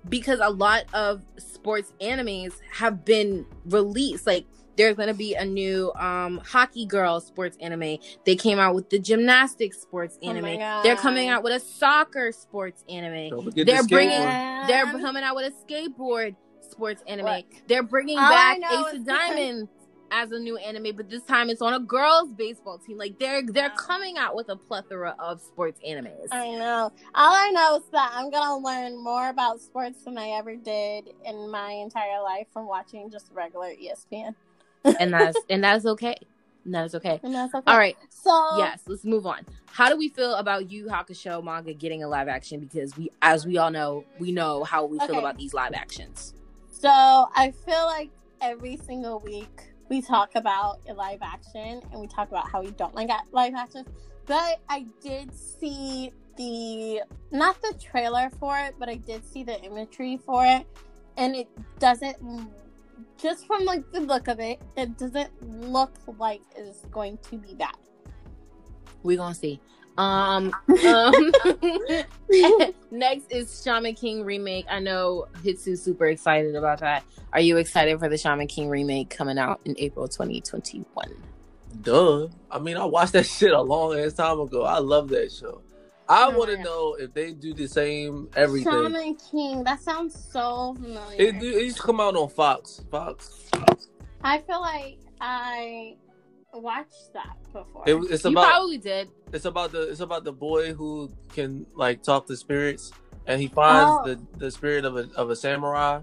because 0.09 0.41
a 0.41 0.49
lot 0.49 0.85
of 0.95 1.23
sports 1.37 1.93
animes 2.01 2.55
have 2.73 3.05
been 3.05 3.45
released 3.67 4.27
like 4.27 4.47
there's 4.81 4.97
going 4.97 5.09
to 5.09 5.15
be 5.15 5.35
a 5.35 5.45
new 5.45 5.93
um 5.95 6.41
hockey 6.47 6.87
girl 6.87 7.21
sports 7.21 7.57
anime 7.61 7.99
they 8.25 8.35
came 8.35 8.59
out 8.59 8.75
with 8.75 8.89
the 8.91 8.99
gymnastics 8.99 9.79
sports 9.81 10.19
Oh 10.23 10.31
anime 10.31 10.59
God. 10.59 10.83
they're 10.83 10.97
coming 10.97 11.29
out 11.29 11.43
with 11.43 11.53
a 11.53 11.61
soccer 11.61 12.33
sports 12.33 12.83
anime 12.89 13.51
They're 13.55 13.65
the 13.83 13.87
bringing- 13.89 14.21
they're 14.67 14.87
coming 14.93 15.23
out 15.23 15.37
with 15.37 15.53
a 15.53 15.73
skateboard 15.73 16.35
sports 16.63 17.03
anime 17.07 17.27
What? 17.27 17.45
they're 17.69 17.83
bringing 17.83 18.19
All 18.19 18.29
back 18.31 18.59
ace 18.59 18.95
of 18.95 19.05
Diamonds 19.05 19.69
as 20.13 20.33
a 20.33 20.39
new 20.41 20.57
anime, 20.57 20.97
but 20.97 21.09
this 21.09 21.23
time 21.23 21.51
it's 21.51 21.63
on 21.63 21.73
a 21.73 21.79
girls' 21.79 22.33
baseball 22.33 22.79
team. 22.79 22.99
Like 22.99 23.17
they're 23.21 23.43
they're 23.47 23.71
coming 23.71 24.19
out 24.19 24.35
with 24.35 24.49
a 24.49 24.57
plethora 24.57 25.15
of 25.21 25.41
sports 25.41 25.79
animes. 25.89 26.27
I 26.33 26.49
know. 26.51 26.91
All 27.15 27.33
I 27.33 27.51
know 27.53 27.77
is 27.77 27.85
that 27.93 28.11
I'm 28.13 28.29
gonna 28.29 28.59
learn 28.59 29.01
more 29.05 29.29
about 29.29 29.61
sports 29.61 30.03
than 30.05 30.19
I 30.19 30.31
ever 30.31 30.57
did 30.57 31.11
in 31.25 31.49
my 31.49 31.71
entire 31.71 32.21
life 32.23 32.49
from 32.53 32.67
watching 32.67 33.09
just 33.09 33.31
regular 33.33 33.69
ESPN. 33.69 34.35
And 34.85 35.13
that's 35.13 35.39
and 35.49 35.63
that's 35.63 35.87
okay. 35.87 36.17
And 36.65 36.75
that 36.75 36.85
is 36.85 36.95
okay. 36.95 37.21
And 37.23 37.35
that's 37.35 37.55
okay. 37.55 37.71
All 37.71 37.79
right. 37.79 37.97
So 38.11 38.59
Yes, 38.59 38.83
let's 38.87 39.05
move 39.05 39.27
on. 39.27 39.47
How 39.67 39.89
do 39.89 39.97
we 39.97 40.09
feel 40.09 40.35
about 40.35 40.71
Yu 40.71 40.87
Hakusho 40.87 41.43
manga 41.43 41.73
getting 41.73 42.03
a 42.03 42.09
live 42.09 42.29
action? 42.29 42.61
Because 42.61 42.97
we, 42.97 43.11
as 43.23 43.47
we 43.47 43.57
all 43.57 43.71
know, 43.71 44.05
we 44.19 44.31
know 44.31 44.65
how 44.65 44.85
we 44.85 44.99
feel 44.99 45.19
about 45.19 45.39
these 45.39 45.55
live 45.55 45.73
actions. 45.73 46.35
So 46.71 46.91
I 46.91 47.53
feel 47.65 47.87
like 47.87 48.11
every 48.41 48.77
single 48.77 49.21
week 49.21 49.73
we 49.89 50.01
talk 50.01 50.35
about 50.35 50.81
a 50.89 50.95
live 50.95 51.21
action 51.23 51.83
and 51.91 52.01
we 52.01 52.07
talk 52.07 52.29
about 52.29 52.49
how 52.51 52.63
we 52.63 52.71
don't 52.73 52.95
like 52.95 53.11
live 53.33 53.55
actions. 53.55 53.87
But 54.27 54.61
I 54.69 54.87
did 55.03 55.35
see 55.35 56.13
the 56.37 57.03
not 57.31 57.61
the 57.63 57.75
trailer 57.79 58.31
for 58.39 58.59
it, 58.59 58.75
but 58.79 58.89
I 58.89 58.95
did 58.95 59.25
see 59.31 59.43
the 59.45 59.61
imagery 59.63 60.19
for 60.25 60.45
it, 60.47 60.67
and 61.17 61.35
it 61.35 61.49
doesn't. 61.79 62.17
Just 63.17 63.47
from 63.47 63.65
like 63.65 63.91
the 63.93 64.01
look 64.01 64.29
of 64.29 64.41
it, 64.41 64.61
it 64.77 64.97
doesn't 64.99 65.31
look 65.71 65.93
like 66.19 66.43
it's 66.57 66.85
going 66.87 67.19
to 67.31 67.37
be 67.37 67.55
bad. 67.55 67.77
We're 69.03 69.19
gonna 69.19 69.35
see. 69.35 69.61
Um, 69.99 70.55
um 70.87 71.33
next 72.91 73.31
is 73.31 73.63
Shaman 73.63 73.95
King 73.95 74.25
remake. 74.25 74.67
I 74.71 74.81
know 74.81 75.27
Hitsu's 75.43 75.83
super 75.83 76.07
excited 76.07 76.55
about 76.55 76.81
that. 76.81 77.05
Are 77.33 77.41
you 77.41 77.59
excited 77.59 77.99
for 77.99 78.09
the 78.09 78.17
Shaman 78.17 78.47
King 78.47 78.69
remake 78.69 79.11
coming 79.11 79.39
out 79.39 79.61
in 79.65 79.75
April 79.79 80.09
2021? 80.09 81.07
Duh. 81.83 82.29
I 82.51 82.59
mean, 82.59 82.77
I 82.77 82.85
watched 82.85 83.13
that 83.13 83.27
shit 83.27 83.53
a 83.53 83.61
long 83.61 83.99
ass 83.99 84.15
time 84.15 84.41
ago. 84.41 84.65
I 84.65 84.79
love 84.79 85.09
that 85.11 85.33
show. 85.33 85.63
I 86.11 86.29
want 86.29 86.51
to 86.51 86.59
know 86.63 86.95
if 86.99 87.15
they 87.15 87.33
do 87.33 87.55
the 87.55 87.67
same 87.69 88.29
everything. 88.37 88.73
Shaman 88.73 89.15
King. 89.31 89.65
That 89.65 89.81
sounds 89.81 90.15
so 90.33 90.75
familiar. 90.75 91.17
It, 91.21 91.37
it 91.37 91.63
used 91.65 91.77
to 91.79 91.83
come 91.83 92.01
out 92.01 92.17
on 92.17 92.29
Fox. 92.29 92.83
Fox. 92.91 93.49
I 94.23 94.39
feel 94.41 94.61
like 94.61 94.99
I 95.21 95.97
watched 96.53 97.13
that 97.15 97.37
before. 97.53 97.85
It, 97.87 97.95
it's 98.11 98.25
you 98.25 98.31
about 98.31 98.49
probably 98.49 98.79
did. 98.79 99.09
it's 99.33 99.45
about 99.45 99.73
the 99.73 99.83
it's 99.91 100.01
about 100.01 100.25
the 100.25 100.33
boy 100.33 100.73
who 100.73 101.11
can 101.33 101.65
like 101.75 102.03
talk 102.03 102.27
to 102.27 102.37
spirits, 102.37 102.91
and 103.27 103.41
he 103.41 103.49
finds 103.49 103.91
Oh. 103.91 104.05
the 104.05 104.21
the 104.39 104.51
spirit 104.51 104.85
of 104.85 104.97
a 104.97 105.09
of 105.15 105.31
a 105.31 105.37
samurai, 105.37 106.01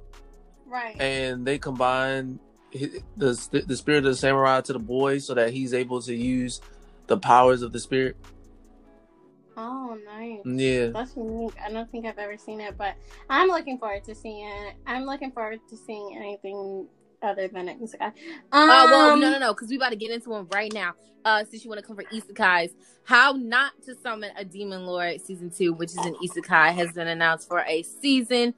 right. 0.65 1.00
and 1.02 1.46
they 1.46 1.58
combine 1.60 2.39
hi- 2.74 3.02
the 3.17 3.63
the 3.67 3.76
spirit 3.76 4.00
of 4.00 4.12
the 4.12 4.15
samurai 4.15 4.62
to 4.62 4.74
the 4.74 4.80
boy 4.80 5.17
so 5.20 5.34
that 5.34 5.52
he's 5.52 5.74
able 5.74 6.02
to 6.04 6.15
use 6.15 6.62
the 7.08 7.17
powers 7.17 7.62
of 7.62 7.72
the 7.74 7.80
spirit. 7.80 8.15
Oh, 9.58 9.98
nice. 10.06 10.39
Yeah. 10.46 10.88
That's 10.88 11.15
unique. 11.15 11.54
I 11.63 11.72
don't 11.72 11.89
think 11.91 12.06
I've 12.06 12.17
ever 12.17 12.38
seen 12.38 12.62
it, 12.62 12.78
but 12.78 12.96
I'm 13.30 13.48
looking 13.48 13.78
forward 13.78 14.04
to 14.06 14.15
seeing 14.15 14.48
it. 14.48 14.76
I'm 14.86 15.06
looking 15.06 15.32
forward 15.32 15.60
to 15.70 15.76
seeing 15.78 16.15
anything 16.15 16.88
other 17.22 17.48
than 17.48 17.67
Isekai. 17.67 18.13
Um, 18.52 18.70
Uh, 18.70 18.86
well, 18.86 19.17
no, 19.17 19.30
no, 19.32 19.39
no, 19.39 19.54
because 19.54 19.70
we 19.70 19.76
about 19.78 19.89
to 19.89 19.96
get 19.96 20.12
into 20.12 20.30
one 20.30 20.48
right 20.54 20.72
now. 20.72 20.93
Uh, 21.26 21.43
since 21.43 21.65
you 21.65 21.70
want 21.70 21.82
to 21.82 21.86
come 21.86 21.96
for 21.98 22.04
isekais, 22.04 22.72
how 23.04 23.34
not 23.34 23.74
to 23.84 23.93
summon 23.96 24.32
a 24.38 24.46
demon 24.46 24.86
lord 24.86 25.20
season 25.20 25.50
two, 25.50 25.74
which 25.74 25.89
is 25.89 25.98
an 25.98 26.15
isekai, 26.24 26.74
has 26.74 26.93
been 26.93 27.08
announced 27.08 27.50
for 27.50 27.65
a 27.67 27.84
season 27.84 28.54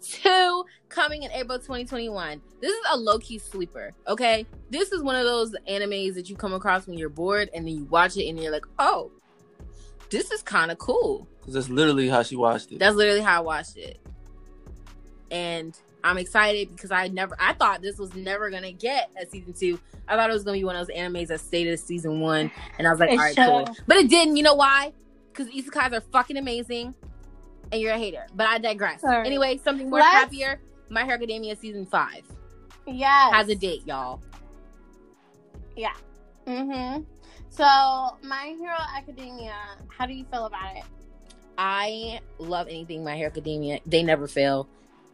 two 0.00 0.64
coming 0.88 1.24
in 1.24 1.32
April 1.32 1.58
2021. 1.58 2.40
This 2.60 2.70
is 2.70 2.84
a 2.92 2.96
low 2.96 3.18
key 3.18 3.38
sleeper. 3.38 3.92
Okay, 4.06 4.46
this 4.70 4.92
is 4.92 5.02
one 5.02 5.16
of 5.16 5.24
those 5.24 5.52
animes 5.68 6.14
that 6.14 6.28
you 6.28 6.36
come 6.36 6.52
across 6.52 6.86
when 6.86 6.96
you're 6.96 7.08
bored, 7.08 7.50
and 7.54 7.66
then 7.66 7.74
you 7.74 7.84
watch 7.86 8.16
it, 8.16 8.28
and 8.28 8.40
you're 8.40 8.52
like, 8.52 8.66
oh, 8.78 9.10
this 10.12 10.30
is 10.30 10.42
kind 10.42 10.70
of 10.70 10.78
cool. 10.78 11.26
Because 11.40 11.54
that's 11.54 11.68
literally 11.68 12.08
how 12.08 12.22
she 12.22 12.36
watched 12.36 12.70
it. 12.72 12.78
That's 12.78 12.94
literally 12.96 13.20
how 13.20 13.38
I 13.38 13.40
watched 13.40 13.76
it. 13.76 13.98
And 15.30 15.76
I'm 16.04 16.18
excited 16.18 16.70
because 16.70 16.90
I 16.90 17.08
never 17.08 17.36
I 17.40 17.54
thought 17.54 17.80
this 17.82 17.98
was 17.98 18.14
never 18.14 18.50
gonna 18.50 18.72
get 18.72 19.10
a 19.20 19.26
season 19.26 19.52
two. 19.52 19.80
I 20.06 20.16
thought 20.16 20.30
it 20.30 20.32
was 20.32 20.44
gonna 20.44 20.58
be 20.58 20.64
one 20.64 20.76
of 20.76 20.86
those 20.86 20.96
animes 20.96 21.28
that 21.28 21.40
stayed 21.40 21.66
at 21.68 21.80
season 21.80 22.20
one. 22.20 22.50
And 22.78 22.86
I 22.86 22.90
was 22.90 23.00
like, 23.00 23.10
all 23.10 23.16
right, 23.16 23.34
cool. 23.36 23.68
But 23.86 23.96
it 23.96 24.08
didn't, 24.10 24.36
you 24.36 24.42
know 24.42 24.54
why? 24.54 24.92
Because 25.32 25.48
isekais 25.48 25.92
are 25.92 26.00
fucking 26.12 26.36
amazing 26.36 26.94
and 27.70 27.80
you're 27.80 27.92
a 27.92 27.98
hater. 27.98 28.26
But 28.34 28.46
I 28.48 28.58
digress. 28.58 29.00
Sorry. 29.00 29.26
Anyway, 29.26 29.58
something 29.64 29.88
more 29.88 30.00
Let's- 30.00 30.12
happier. 30.14 30.60
My 30.90 31.04
Hero 31.04 31.14
Academia 31.14 31.56
season 31.56 31.86
five 31.86 32.22
Yeah. 32.86 33.30
has 33.30 33.48
a 33.48 33.54
date, 33.54 33.86
y'all. 33.86 34.20
Yeah. 35.74 35.94
Mm-hmm. 36.46 37.04
So, 37.52 38.16
My 38.22 38.54
Hero 38.58 38.76
Academia. 38.96 39.54
How 39.88 40.06
do 40.06 40.14
you 40.14 40.24
feel 40.24 40.46
about 40.46 40.74
it? 40.74 40.84
I 41.58 42.20
love 42.38 42.66
anything 42.68 43.04
My 43.04 43.14
Hero 43.14 43.28
Academia. 43.28 43.78
They 43.84 44.02
never 44.02 44.26
fail. 44.26 44.68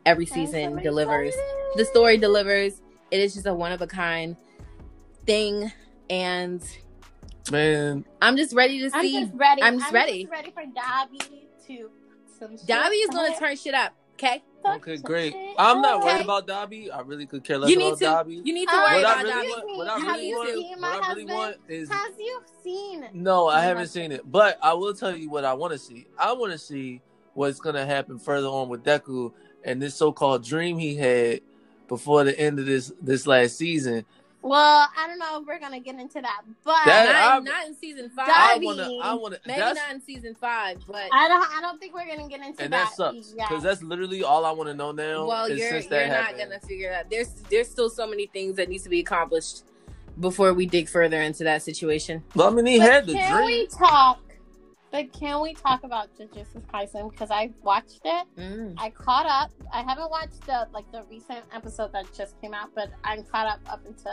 Every 0.07 0.25
season 0.25 0.77
so 0.77 0.81
delivers. 0.81 1.35
excited. 1.35 1.73
the 1.75 1.85
story 1.85 2.17
delivers. 2.17 2.81
It 3.11 3.19
is 3.21 3.35
just 3.35 3.47
a 3.47 3.53
one 3.53 3.73
of 3.73 3.83
a 3.83 3.89
kind 3.89 4.37
thing, 5.27 5.73
and 6.09 6.63
Man, 7.51 8.05
I'm 8.23 8.37
just 8.37 8.55
ready 8.55 8.79
to 8.81 8.91
see. 8.91 9.19
I'm 9.19 9.27
just 9.27 9.37
ready. 9.37 9.63
I'm 9.63 9.79
just 9.81 9.93
ready. 9.93 10.29
ready 10.31 10.53
for 10.53 10.63
Dabi 10.63 11.19
to. 11.67 11.91
Some 12.39 12.57
shit 12.57 12.67
Dabi 12.67 13.03
is 13.03 13.11
gonna 13.11 13.37
turn 13.37 13.57
shit 13.57 13.75
up. 13.75 13.95
Okay, 14.15 14.35
Fuck 14.39 14.43
okay, 14.67 14.97
great. 14.99 15.33
shit 15.33 15.55
I'm 15.59 15.81
not 15.83 15.97
up. 15.99 16.05
worried 16.05 16.23
about 16.25 16.47
Dabi. 16.47 16.93
I 16.95 17.01
really 17.03 17.27
could 17.27 17.45
care 17.45 17.59
less 17.59 17.71
you 17.71 17.77
need 17.79 17.89
about 17.89 17.99
to. 17.99 18.05
Dabi. 18.31 18.47
You 18.47 18.55
need 18.55 18.69
to 18.69 18.75
worry 18.77 18.83
what 18.95 19.01
about 19.01 19.25
really 19.25 19.31
Dabi. 19.33 19.49
want, 19.51 19.77
what 19.79 19.89
I 19.89 19.99
Have 19.99 20.17
really 20.17 20.29
you 20.29 20.37
want, 20.37 20.49
seen 20.51 20.81
my 20.81 20.89
I 20.89 20.93
really 20.93 21.07
husband? 21.07 21.29
want 21.31 21.57
is 21.69 21.89
Has 21.91 22.13
you 22.19 22.43
seen? 22.63 23.09
no. 23.13 23.49
I 23.49 23.63
haven't 23.63 23.79
husband. 23.83 24.05
seen 24.05 24.13
it, 24.13 24.31
but 24.31 24.59
I 24.63 24.73
will 24.75 24.95
tell 24.95 25.17
you 25.17 25.31
what 25.31 25.45
I 25.45 25.55
want 25.55 25.73
to 25.73 25.79
see. 25.79 26.07
I 26.19 26.33
want 26.33 26.53
to 26.53 26.59
see 26.59 27.01
what's 27.35 27.61
gonna 27.61 27.87
happen 27.87 28.19
further 28.19 28.49
on 28.49 28.69
with 28.69 28.83
Deku 28.85 29.33
and 29.65 29.81
this 29.83 29.95
so-called 29.95 30.45
dream 30.45 30.79
he 30.79 30.97
had 30.97 31.41
before 31.89 32.25
the 32.25 32.39
end 32.39 32.59
of 32.59 32.67
this 32.67 32.93
this 33.01 33.27
last 33.27 33.57
season. 33.57 34.05
Well, 34.41 34.89
I 34.97 35.07
don't 35.09 35.19
know 35.19 35.41
if 35.41 35.47
we're 35.47 35.59
gonna 35.59 35.81
get 35.81 35.97
into 35.97 36.21
that, 36.23 36.43
but 36.65 36.77
That- 36.87 37.07
Not, 37.13 37.15
I'm- 37.17 37.45
not 37.45 37.67
in 37.67 37.77
season 37.77 38.09
five. 38.11 38.29
I 38.29 38.59
wanna, 38.63 38.89
I 39.03 39.15
wanna. 39.15 39.39
Maybe 39.47 39.59
not 39.61 39.77
in 39.91 40.01
season 40.01 40.37
five, 40.41 40.79
but 40.87 41.09
I 41.13 41.27
don't. 41.29 41.43
I 41.57 41.61
don't 41.61 41.81
think 41.81 41.93
we're 41.93 42.07
gonna 42.07 42.29
get 42.29 42.41
into 42.41 42.63
and 42.63 42.73
that. 42.73 42.87
that 42.91 42.95
sucks 42.95 43.35
yet. 43.37 43.49
because 43.49 43.65
that's 43.65 43.83
literally 43.83 44.23
all 44.23 44.45
I 44.45 44.53
want 44.53 44.69
to 44.69 44.75
know 44.75 44.93
now. 44.93 45.27
well, 45.27 45.47
is 45.47 45.59
you're 45.59 45.71
since 45.71 45.85
you're 45.87 45.91
that 46.01 46.09
not 46.09 46.17
happened. 46.27 46.39
gonna 46.51 46.61
figure 46.61 46.89
that. 46.91 47.11
There's 47.11 47.29
there's 47.51 47.69
still 47.69 47.91
so 47.91 48.07
many 48.07 48.27
things 48.27 48.57
that 48.57 48.69
needs 48.69 48.85
to 48.85 48.89
be 48.89 49.01
accomplished 49.01 49.65
before 50.21 50.53
we 50.55 50.67
dig 50.67 50.89
further 50.89 51.21
into 51.21 51.43
that 51.45 51.63
situation. 51.63 52.23
Well, 52.35 52.49
I 52.49 52.51
mean, 52.51 52.67
he 52.67 52.79
But 52.79 52.91
had 52.91 53.07
the 53.07 53.15
can 53.15 53.33
dream. 53.35 53.47
we 53.47 53.67
talk? 53.67 54.21
But 54.91 55.13
can 55.13 55.43
we 55.43 55.55
talk 55.55 55.85
about 55.85 56.09
Jujutsu 56.17 56.63
Kaisen? 56.73 57.11
Because 57.11 57.31
I 57.31 57.51
watched 57.63 58.01
it. 58.05 58.27
Mm. 58.39 58.75
I 58.79 58.91
caught 58.91 59.27
up. 59.27 59.51
I 59.73 59.83
haven't 59.83 60.11
watched 60.11 60.47
the 60.47 60.67
like 60.73 60.91
the 60.93 61.05
recent 61.11 61.45
episode 61.53 61.93
that 61.93 62.07
just 62.17 62.41
came 62.41 62.55
out, 62.55 62.71
but 62.75 62.91
I'm 63.05 63.23
caught 63.25 63.47
up 63.47 63.61
up 63.71 63.85
into 63.87 64.09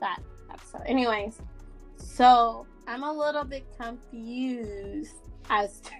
that 0.00 0.20
episode. 0.50 0.82
Anyways, 0.86 1.40
so 1.96 2.66
I'm 2.88 3.04
a 3.04 3.12
little 3.12 3.44
bit 3.44 3.64
confused 3.78 5.14
as 5.50 5.80
to 5.82 5.90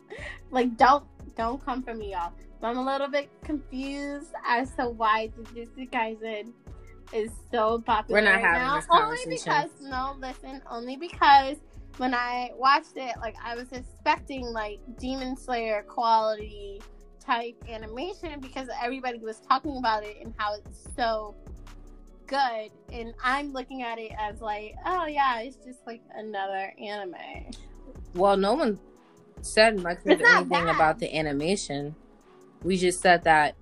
like 0.50 0.76
don't 0.76 1.04
don't 1.36 1.64
come 1.64 1.82
for 1.82 1.94
me, 1.94 2.12
y'all. 2.12 2.32
But 2.60 2.68
I'm 2.68 2.78
a 2.78 2.84
little 2.84 3.08
bit 3.08 3.30
confused 3.42 4.32
as 4.44 4.70
to 4.74 4.88
why 4.88 5.30
Jujutsu 5.38 5.88
Kaisen 5.90 6.52
is 7.12 7.30
so 7.50 7.80
popular 7.80 8.20
We're 8.20 8.24
not 8.24 8.42
right 8.42 8.44
having 8.44 8.86
now. 8.88 9.08
only 9.08 9.26
because 9.28 9.70
no, 9.80 10.16
listen, 10.20 10.60
only 10.70 10.96
because 10.96 11.56
when 11.98 12.14
I 12.14 12.50
watched 12.56 12.96
it, 12.96 13.14
like 13.20 13.36
I 13.44 13.54
was 13.54 13.70
expecting 13.72 14.46
like 14.46 14.80
Demon 14.98 15.36
Slayer 15.36 15.82
quality 15.82 16.80
type 17.24 17.56
animation 17.68 18.40
because 18.40 18.68
everybody 18.82 19.18
was 19.18 19.40
talking 19.40 19.76
about 19.76 20.04
it 20.04 20.16
and 20.22 20.32
how 20.38 20.54
it's 20.54 20.88
so 20.96 21.34
good, 22.26 22.70
and 22.92 23.12
I'm 23.22 23.52
looking 23.52 23.82
at 23.82 23.98
it 23.98 24.12
as 24.18 24.40
like, 24.40 24.74
oh 24.86 25.06
yeah, 25.06 25.40
it's 25.40 25.56
just 25.56 25.80
like 25.86 26.00
another 26.14 26.72
anime. 26.80 27.50
Well, 28.14 28.36
no 28.36 28.54
one 28.54 28.78
said 29.42 29.80
much 29.80 29.98
of 30.06 30.20
anything 30.20 30.48
bad. 30.48 30.74
about 30.74 30.98
the 30.98 31.14
animation. 31.14 31.94
We 32.62 32.76
just 32.76 33.00
said 33.00 33.24
that. 33.24 33.56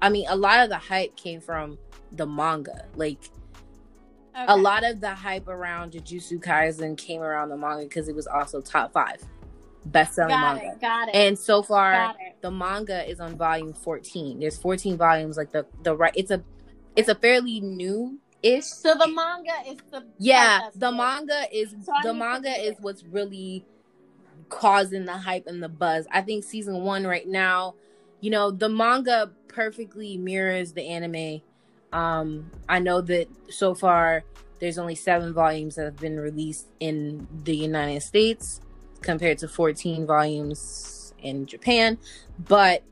I 0.00 0.08
mean, 0.08 0.26
a 0.28 0.36
lot 0.36 0.60
of 0.60 0.68
the 0.68 0.76
hype 0.76 1.16
came 1.16 1.40
from 1.40 1.78
the 2.12 2.26
manga. 2.26 2.86
Like 2.96 3.18
a 4.36 4.56
lot 4.56 4.84
of 4.84 5.00
the 5.00 5.14
hype 5.14 5.48
around 5.48 5.92
Jujutsu 5.92 6.38
Kaisen 6.42 6.96
came 6.96 7.22
around 7.22 7.48
the 7.48 7.56
manga 7.56 7.84
because 7.84 8.08
it 8.08 8.14
was 8.14 8.26
also 8.26 8.60
top 8.60 8.92
five 8.92 9.22
best 9.86 10.14
selling 10.14 10.30
Got 10.30 10.56
manga. 10.56 10.72
it. 10.72 10.80
Got 10.80 11.08
it. 11.08 11.14
And 11.14 11.38
so 11.38 11.62
far, 11.62 12.14
the 12.40 12.50
manga 12.50 13.08
is 13.08 13.20
on 13.20 13.36
volume 13.36 13.72
14. 13.72 14.40
There's 14.40 14.56
14 14.58 14.96
volumes. 14.96 15.36
Like 15.36 15.52
the 15.52 15.66
the 15.82 15.96
right, 15.96 16.12
it's 16.16 16.30
a 16.30 16.42
it's 16.96 17.08
a 17.08 17.14
fairly 17.14 17.60
new 17.60 18.18
ish. 18.42 18.64
So 18.64 18.94
the 18.94 19.08
manga 19.08 19.52
is 19.68 19.78
the 19.90 20.04
Yeah, 20.18 20.68
the 20.74 20.90
good. 20.90 20.96
manga 20.96 21.44
is 21.52 21.70
So 21.84 21.92
the 22.02 22.14
manga 22.14 22.50
is 22.50 22.76
what's 22.80 23.04
really 23.04 23.64
causing 24.48 25.04
the 25.04 25.16
hype 25.16 25.46
and 25.46 25.62
the 25.62 25.68
buzz. 25.68 26.06
I 26.10 26.20
think 26.22 26.44
season 26.44 26.82
one 26.82 27.06
right 27.06 27.26
now, 27.26 27.74
you 28.20 28.30
know, 28.30 28.50
the 28.50 28.68
manga 28.68 29.30
perfectly 29.48 30.16
mirrors 30.16 30.72
the 30.72 30.82
anime. 30.86 31.42
Um, 31.96 32.50
I 32.68 32.78
know 32.78 33.00
that 33.00 33.26
so 33.48 33.74
far 33.74 34.22
there's 34.58 34.76
only 34.76 34.94
seven 34.94 35.32
volumes 35.32 35.76
that 35.76 35.86
have 35.86 35.96
been 35.96 36.20
released 36.20 36.66
in 36.78 37.26
the 37.44 37.56
United 37.56 38.02
States 38.02 38.60
compared 39.00 39.38
to 39.38 39.48
14 39.48 40.04
volumes 40.06 41.14
in 41.22 41.46
Japan, 41.46 41.96
but 42.38 42.82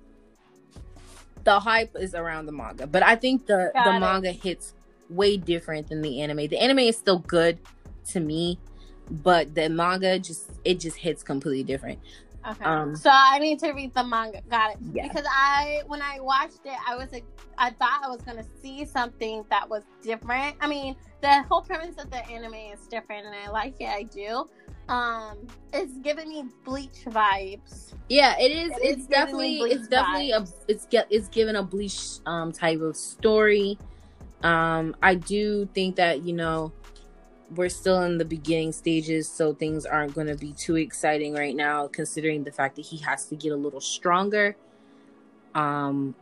the 1.45 1.61
hype 1.61 1.95
is 1.97 2.15
around 2.15 2.47
the 2.47 2.53
manga. 2.53 2.87
But 2.87 3.03
I 3.03 3.17
think 3.17 3.45
the 3.45 3.73
Got 3.75 3.85
the 3.85 3.97
it. 3.97 4.01
manga 4.01 4.33
hits 4.33 4.73
way 5.11 5.37
different 5.37 5.89
than 5.89 6.01
the 6.01 6.23
anime. 6.23 6.49
The 6.49 6.59
anime 6.59 6.79
is 6.79 6.97
still 6.97 7.19
good 7.19 7.59
to 8.13 8.21
me, 8.21 8.59
but 9.11 9.55
the 9.55 9.69
manga 9.69 10.19
just 10.19 10.51
it 10.65 10.81
just 10.81 10.97
hits 10.97 11.23
completely 11.23 11.63
different. 11.63 11.99
Okay. 12.47 12.65
Um, 12.65 12.95
so 12.95 13.11
I 13.13 13.39
need 13.39 13.59
to 13.61 13.73
read 13.73 13.95
the 13.95 14.05
manga. 14.05 14.43
Got 14.51 14.73
it. 14.73 14.79
Yeah. 14.93 15.09
Because 15.09 15.27
I, 15.29 15.83
when 15.87 16.03
I 16.03 16.21
watched 16.21 16.61
it, 16.65 16.77
I 16.87 16.97
was 16.97 17.11
like, 17.11 17.25
I 17.57 17.71
thought 17.71 18.03
I 18.05 18.09
was 18.09 18.21
gonna 18.23 18.45
see 18.63 18.85
something 18.85 19.45
that 19.51 19.69
was 19.69 19.83
different. 20.03 20.57
I 20.61 20.67
mean, 20.67 20.97
the 21.23 21.43
whole 21.45 21.63
premise 21.63 21.97
of 21.97 22.11
the 22.11 22.27
anime 22.29 22.55
is 22.55 22.87
different, 22.89 23.27
and 23.27 23.35
I 23.35 23.51
like 23.51 23.81
it. 23.81 23.89
I 23.89 24.03
do. 24.03 24.47
Um, 24.89 25.39
it's 25.73 25.97
giving 25.99 26.29
me 26.29 26.45
Bleach 26.65 27.05
vibes. 27.07 27.95
Yeah, 28.09 28.39
it 28.39 28.51
is. 28.51 28.73
It 28.73 28.83
it's 28.83 29.01
is 29.03 29.07
definitely 29.07 29.61
it's 29.61 29.89
definitely 29.89 30.33
a 30.33 30.45
it's 30.69 30.87
get 30.87 31.07
it's 31.09 31.29
given 31.29 31.57
a 31.57 31.63
bleach 31.63 32.19
um 32.27 32.53
type 32.53 32.81
of 32.81 32.97
story. 32.97 33.79
Um, 34.43 34.95
I 35.03 35.15
do 35.15 35.67
think 35.73 35.97
that 35.97 36.23
you 36.23 36.35
know 36.35 36.73
we're 37.55 37.69
still 37.69 38.03
in 38.03 38.19
the 38.19 38.25
beginning 38.25 38.73
stages, 38.73 39.29
so 39.29 39.55
things 39.55 39.87
aren't 39.87 40.15
going 40.15 40.29
to 40.29 40.37
be 40.37 40.53
too 40.53 40.77
exciting 40.77 41.35
right 41.35 41.57
now, 41.57 41.89
considering 41.89 42.45
the 42.45 42.53
fact 42.53 42.77
that 42.77 42.87
he 42.87 42.99
has 42.99 43.27
to 43.27 43.37
get 43.37 43.53
a 43.53 43.57
little 43.57 43.81
stronger. 43.81 44.57
Um, 45.55 46.15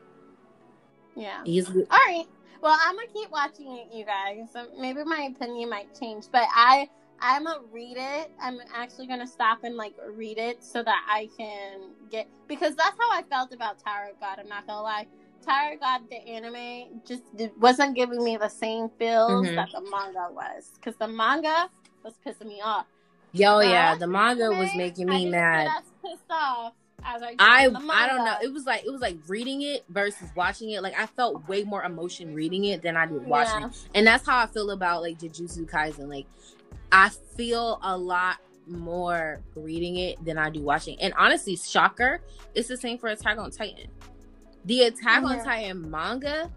Yeah. 1.14 1.42
he's 1.44 1.68
All 1.68 1.84
right. 1.90 2.26
Well, 2.62 2.78
I'm 2.84 2.94
gonna 2.94 3.08
keep 3.12 3.30
watching 3.30 3.76
it, 3.76 3.88
you 3.92 4.04
guys. 4.04 4.48
So 4.52 4.68
maybe 4.78 5.02
my 5.04 5.30
opinion 5.34 5.68
might 5.70 5.98
change, 5.98 6.26
but 6.30 6.44
I 6.54 6.88
I'm 7.20 7.44
gonna 7.44 7.60
read 7.72 7.96
it. 7.98 8.30
I'm 8.40 8.58
actually 8.74 9.06
gonna 9.08 9.26
stop 9.26 9.64
and 9.64 9.76
like 9.76 9.94
read 10.14 10.38
it 10.38 10.62
so 10.62 10.82
that 10.82 11.04
I 11.10 11.28
can 11.36 11.90
get 12.10 12.28
because 12.48 12.76
that's 12.76 12.96
how 12.98 13.10
I 13.10 13.22
felt 13.30 13.52
about 13.52 13.78
Tower 13.80 14.10
of 14.12 14.20
God. 14.20 14.38
I'm 14.38 14.48
not 14.48 14.66
gonna 14.66 14.82
lie. 14.82 15.06
Tower 15.44 15.76
God, 15.80 16.02
the 16.10 16.16
anime, 16.16 17.00
just 17.06 17.22
did, 17.36 17.50
wasn't 17.60 17.94
giving 17.96 18.22
me 18.24 18.36
the 18.36 18.48
same 18.48 18.88
feels 18.98 19.46
Mhm. 19.46 19.56
that 19.56 19.68
the 19.72 19.80
manga 19.90 20.28
was 20.32 20.70
because 20.76 20.96
the 20.96 21.08
manga 21.08 21.68
was 22.04 22.14
pissing 22.24 22.46
me 22.48 22.60
off. 22.60 22.86
yo 23.32 23.60
yeah, 23.60 23.94
the 23.94 24.06
manga 24.06 24.50
was 24.50 24.68
making 24.76 25.06
me 25.08 25.26
mad. 25.30 25.68
Pissed 26.02 26.22
off 26.30 26.74
I 27.04 27.18
did 27.18 27.36
I 27.40 27.64
I 27.64 28.06
don't 28.06 28.24
know. 28.24 28.36
It 28.42 28.52
was 28.52 28.64
like 28.64 28.84
it 28.84 28.90
was 28.90 29.00
like 29.00 29.16
reading 29.26 29.62
it 29.62 29.84
versus 29.88 30.28
watching 30.36 30.70
it. 30.70 30.82
Like 30.82 30.98
I 30.98 31.06
felt 31.06 31.48
way 31.48 31.64
more 31.64 31.82
emotion 31.82 32.34
reading 32.34 32.64
it 32.64 32.82
than 32.82 32.96
I 32.96 33.06
did 33.06 33.26
watching 33.26 33.60
Yeah. 33.62 33.66
it. 33.68 33.88
And 33.94 34.06
that's 34.06 34.26
how 34.26 34.38
I 34.38 34.46
feel 34.46 34.70
about 34.70 35.02
like 35.02 35.18
Jujutsu 35.18 35.68
Kaisen. 35.68 36.08
Like 36.08 36.26
I 36.92 37.08
feel 37.36 37.80
a 37.82 37.96
lot 37.96 38.36
more 38.68 39.40
reading 39.56 39.96
it 39.96 40.24
than 40.24 40.38
I 40.38 40.50
do 40.50 40.60
watching. 40.60 41.00
And 41.00 41.12
honestly, 41.16 41.56
shocker, 41.56 42.20
it's 42.54 42.68
the 42.68 42.76
same 42.76 42.98
for 42.98 43.08
Attack 43.08 43.38
on 43.38 43.50
Titan. 43.50 43.88
The 44.64 44.82
Attack 44.84 45.22
on. 45.24 45.44
Titan 45.44 45.90
manga 45.90 46.50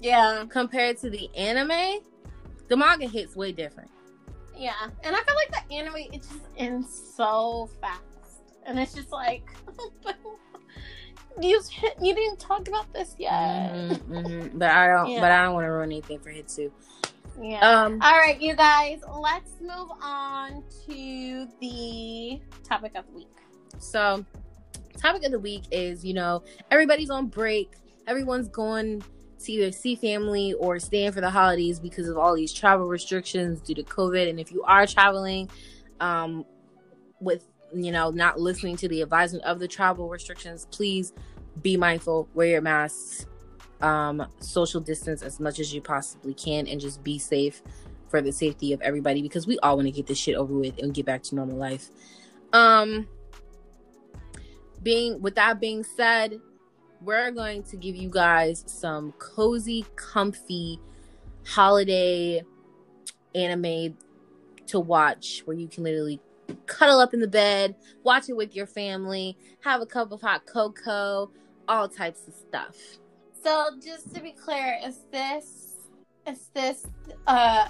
Yeah. 0.00 0.44
compared 0.48 0.98
to 0.98 1.10
the 1.10 1.28
anime, 1.36 2.00
the 2.68 2.76
manga 2.76 3.06
hits 3.08 3.34
way 3.36 3.52
different. 3.52 3.90
Yeah, 4.56 4.74
and 5.04 5.14
I 5.14 5.20
feel 5.20 5.34
like 5.36 5.50
the 5.68 5.74
anime 5.74 5.96
it 5.96 6.22
just 6.22 6.40
ends 6.56 7.12
so 7.16 7.68
fast, 7.80 8.02
and 8.66 8.78
it's 8.78 8.92
just 8.94 9.12
like 9.12 9.42
you 11.40 11.60
you 12.02 12.14
didn't 12.14 12.40
talk 12.40 12.66
about 12.68 12.92
this 12.92 13.14
yet. 13.18 13.72
Mhm, 13.72 13.98
mhm. 14.08 14.58
But 14.58 14.70
I 14.70 14.88
don't. 14.88 15.10
Yeah. 15.10 15.20
But 15.20 15.30
I 15.30 15.42
don't 15.44 15.54
want 15.54 15.64
to 15.64 15.70
ruin 15.70 15.90
anything 15.92 16.18
for 16.18 16.30
Hitsu. 16.30 16.70
Yeah. 17.40 17.60
Um. 17.60 18.00
All 18.02 18.18
right, 18.18 18.40
you 18.40 18.56
guys, 18.56 19.00
let's 19.20 19.52
move 19.60 19.90
on 20.02 20.64
to 20.86 21.46
the 21.60 22.40
topic 22.68 22.96
of 22.96 23.06
the 23.06 23.12
week. 23.12 23.28
So, 23.78 24.24
topic 24.98 25.24
of 25.24 25.32
the 25.32 25.38
week 25.38 25.64
is 25.70 26.04
you 26.04 26.14
know 26.14 26.42
everybody's 26.70 27.10
on 27.10 27.26
break. 27.26 27.72
Everyone's 28.06 28.48
going 28.48 29.02
to 29.40 29.52
either 29.52 29.70
see 29.70 29.94
family 29.94 30.54
or 30.54 30.78
stay 30.78 31.04
in 31.04 31.12
for 31.12 31.20
the 31.20 31.30
holidays 31.30 31.78
because 31.78 32.08
of 32.08 32.18
all 32.18 32.34
these 32.34 32.52
travel 32.52 32.88
restrictions 32.88 33.60
due 33.60 33.74
to 33.74 33.82
COVID. 33.82 34.28
And 34.28 34.40
if 34.40 34.50
you 34.50 34.62
are 34.64 34.86
traveling, 34.86 35.48
um, 36.00 36.44
with 37.20 37.44
you 37.74 37.92
know 37.92 38.10
not 38.10 38.40
listening 38.40 38.76
to 38.76 38.88
the 38.88 39.02
advisement 39.02 39.44
of 39.44 39.58
the 39.58 39.68
travel 39.68 40.08
restrictions, 40.08 40.66
please 40.70 41.12
be 41.62 41.76
mindful. 41.76 42.28
Wear 42.34 42.48
your 42.48 42.60
masks. 42.60 43.26
Um, 43.80 44.26
social 44.40 44.80
distance 44.80 45.22
as 45.22 45.38
much 45.38 45.60
as 45.60 45.72
you 45.72 45.80
possibly 45.80 46.34
can, 46.34 46.66
and 46.66 46.80
just 46.80 47.04
be 47.04 47.16
safe 47.16 47.62
for 48.08 48.20
the 48.20 48.32
safety 48.32 48.72
of 48.72 48.80
everybody 48.80 49.22
because 49.22 49.46
we 49.46 49.58
all 49.60 49.76
want 49.76 49.86
to 49.86 49.92
get 49.92 50.06
this 50.06 50.18
shit 50.18 50.34
over 50.34 50.54
with 50.54 50.78
and 50.78 50.94
get 50.94 51.06
back 51.06 51.22
to 51.24 51.34
normal 51.34 51.56
life. 51.56 51.90
Um, 52.52 53.06
being 54.82 55.20
with 55.20 55.34
that 55.36 55.60
being 55.60 55.84
said, 55.84 56.40
we're 57.00 57.30
going 57.30 57.62
to 57.64 57.76
give 57.76 57.96
you 57.96 58.10
guys 58.10 58.64
some 58.66 59.12
cozy, 59.12 59.84
comfy 59.96 60.80
holiday 61.46 62.42
anime 63.34 63.96
to 64.66 64.80
watch 64.80 65.42
where 65.44 65.56
you 65.56 65.68
can 65.68 65.84
literally 65.84 66.20
cuddle 66.66 67.00
up 67.00 67.14
in 67.14 67.20
the 67.20 67.28
bed, 67.28 67.74
watch 68.02 68.28
it 68.28 68.36
with 68.36 68.54
your 68.54 68.66
family, 68.66 69.36
have 69.60 69.80
a 69.80 69.86
cup 69.86 70.12
of 70.12 70.20
hot 70.20 70.46
cocoa, 70.46 71.30
all 71.68 71.88
types 71.88 72.26
of 72.26 72.34
stuff. 72.34 72.76
So, 73.42 73.70
just 73.82 74.14
to 74.14 74.20
be 74.20 74.32
clear, 74.32 74.78
is 74.84 75.00
this 75.12 75.76
is 76.26 76.50
this 76.54 76.86
uh 77.26 77.68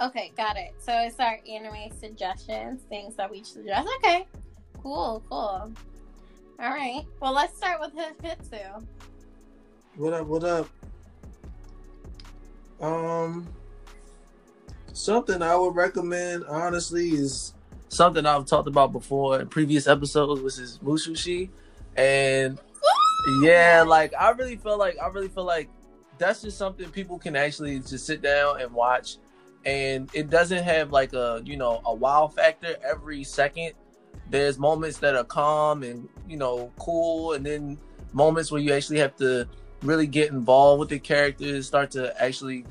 okay? 0.00 0.32
Got 0.36 0.56
it. 0.56 0.74
So 0.78 0.92
it's 0.92 1.18
our 1.18 1.38
anime 1.48 1.90
suggestions, 1.98 2.82
things 2.88 3.16
that 3.16 3.30
we 3.30 3.42
suggest. 3.42 3.88
Okay, 3.98 4.26
cool, 4.82 5.22
cool. 5.28 5.72
All 6.60 6.68
right. 6.68 7.06
Well, 7.20 7.32
let's 7.32 7.56
start 7.56 7.80
with 7.80 7.94
Hitsu. 7.94 8.84
What 9.96 10.12
up? 10.12 10.26
What 10.26 10.44
up? 10.44 10.68
Um, 12.82 13.48
something 14.92 15.40
I 15.40 15.56
would 15.56 15.74
recommend 15.74 16.44
honestly 16.44 17.08
is 17.10 17.54
something 17.88 18.26
I've 18.26 18.44
talked 18.44 18.68
about 18.68 18.92
before 18.92 19.40
in 19.40 19.48
previous 19.48 19.86
episodes, 19.86 20.42
which 20.42 20.58
is 20.58 20.78
Mushishi, 20.84 21.48
and 21.96 22.58
yeah, 23.42 23.82
like 23.86 24.12
I 24.18 24.30
really 24.32 24.56
feel 24.56 24.78
like 24.78 24.98
I 25.02 25.06
really 25.08 25.28
feel 25.28 25.44
like 25.44 25.70
that's 26.18 26.42
just 26.42 26.58
something 26.58 26.90
people 26.90 27.18
can 27.18 27.36
actually 27.36 27.78
just 27.80 28.04
sit 28.04 28.20
down 28.20 28.60
and 28.60 28.70
watch, 28.74 29.16
and 29.64 30.10
it 30.12 30.28
doesn't 30.28 30.62
have 30.62 30.92
like 30.92 31.14
a 31.14 31.40
you 31.42 31.56
know 31.56 31.80
a 31.86 31.94
wow 31.94 32.28
factor 32.28 32.76
every 32.84 33.24
second. 33.24 33.72
There's 34.30 34.58
moments 34.58 34.98
that 34.98 35.16
are 35.16 35.24
calm 35.24 35.82
and 35.82 36.08
you 36.28 36.36
know 36.36 36.72
cool, 36.78 37.32
and 37.32 37.44
then 37.44 37.78
moments 38.12 38.50
where 38.50 38.60
you 38.60 38.72
actually 38.72 38.98
have 38.98 39.16
to 39.16 39.48
really 39.82 40.06
get 40.06 40.30
involved 40.30 40.80
with 40.80 40.88
the 40.88 40.98
characters, 40.98 41.66
start 41.66 41.90
to 41.92 42.22
actually, 42.22 42.64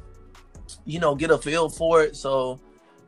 you 0.85 0.99
know, 0.99 1.15
get 1.15 1.31
a 1.31 1.37
feel 1.37 1.69
for 1.69 2.03
it. 2.03 2.15
So, 2.15 2.59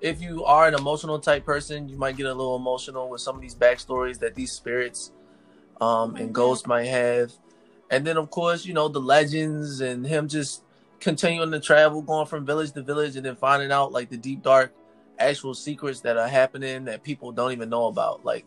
if 0.02 0.22
you 0.22 0.44
are 0.46 0.68
an 0.68 0.74
emotional 0.74 1.20
type 1.20 1.46
person, 1.46 1.88
you 1.88 1.98
might 1.98 2.18
get 2.18 2.26
a 2.26 2.34
little 2.34 2.56
emotional 2.56 3.10
with 3.10 3.22
some 3.22 3.36
of 3.36 3.42
these 3.42 3.56
backstories 3.56 4.20
that 4.20 4.36
these 4.36 4.52
spirits 4.52 5.12
um, 5.80 6.16
and 6.16 6.30
Mhm. 6.30 6.34
ghosts 6.34 6.68
might 6.68 6.86
have. 6.86 7.34
And 7.90 8.06
then, 8.06 8.18
of 8.18 8.30
course, 8.30 8.66
you 8.66 8.74
know, 8.74 8.88
the 8.88 9.02
legends 9.02 9.82
and 9.82 10.06
him 10.08 10.28
just 10.28 10.64
continuing 11.00 11.52
to 11.52 11.60
travel, 11.60 12.02
going 12.02 12.26
from 12.26 12.46
village 12.46 12.72
to 12.72 12.82
village, 12.82 13.16
and 13.16 13.26
then 13.26 13.36
finding 13.36 13.72
out 13.72 13.92
like 13.92 14.10
the 14.10 14.18
deep, 14.18 14.42
dark, 14.44 14.72
actual 15.22 15.54
secrets 15.54 16.02
that 16.02 16.18
are 16.18 16.28
happening 16.28 16.86
that 16.86 17.04
people 17.04 17.32
don't 17.32 17.52
even 17.52 17.70
know 17.70 17.88
about. 17.88 18.26
Like, 18.26 18.46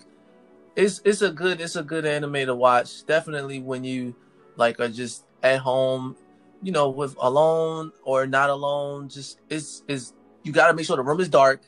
it's 0.76 1.00
it's 1.04 1.22
a 1.22 1.30
good 1.30 1.60
it's 1.60 1.76
a 1.76 1.82
good 1.82 2.04
anime 2.04 2.46
to 2.46 2.54
watch. 2.54 3.06
Definitely 3.06 3.60
when 3.60 3.84
you 3.84 4.14
like 4.56 4.80
are 4.80 4.88
just 4.88 5.24
at 5.42 5.58
home, 5.60 6.16
you 6.62 6.72
know, 6.72 6.88
with 6.88 7.16
alone 7.20 7.92
or 8.02 8.26
not 8.26 8.50
alone. 8.50 9.08
Just 9.08 9.40
it's 9.48 9.82
is 9.88 10.12
you 10.42 10.52
got 10.52 10.68
to 10.68 10.74
make 10.74 10.86
sure 10.86 10.96
the 10.96 11.02
room 11.02 11.20
is 11.20 11.28
dark, 11.28 11.62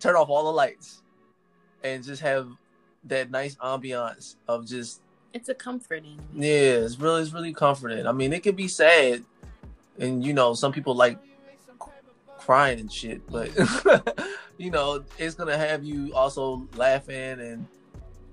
turn 0.00 0.16
off 0.16 0.28
all 0.28 0.44
the 0.44 0.52
lights, 0.52 1.02
and 1.82 2.04
just 2.04 2.22
have 2.22 2.48
that 3.04 3.30
nice 3.30 3.56
ambiance 3.56 4.36
of 4.46 4.66
just 4.66 5.00
It's 5.32 5.48
a 5.48 5.54
comforting. 5.54 6.20
yeah. 6.34 6.84
It's 6.84 6.98
really 6.98 7.22
it's 7.22 7.32
really 7.32 7.52
comforting. 7.52 8.06
I 8.06 8.12
mean, 8.12 8.32
it 8.32 8.42
could 8.42 8.56
be 8.56 8.68
sad, 8.68 9.24
and 9.98 10.24
you 10.24 10.34
know, 10.34 10.54
some 10.54 10.72
people 10.72 10.94
like 10.94 11.18
crying 12.44 12.80
and 12.80 12.92
shit, 12.92 13.22
but 13.30 13.50
you 14.58 14.70
know, 14.70 15.04
it's 15.18 15.34
gonna 15.34 15.56
have 15.56 15.84
you 15.84 16.12
also 16.14 16.68
laughing 16.74 17.40
and 17.40 17.66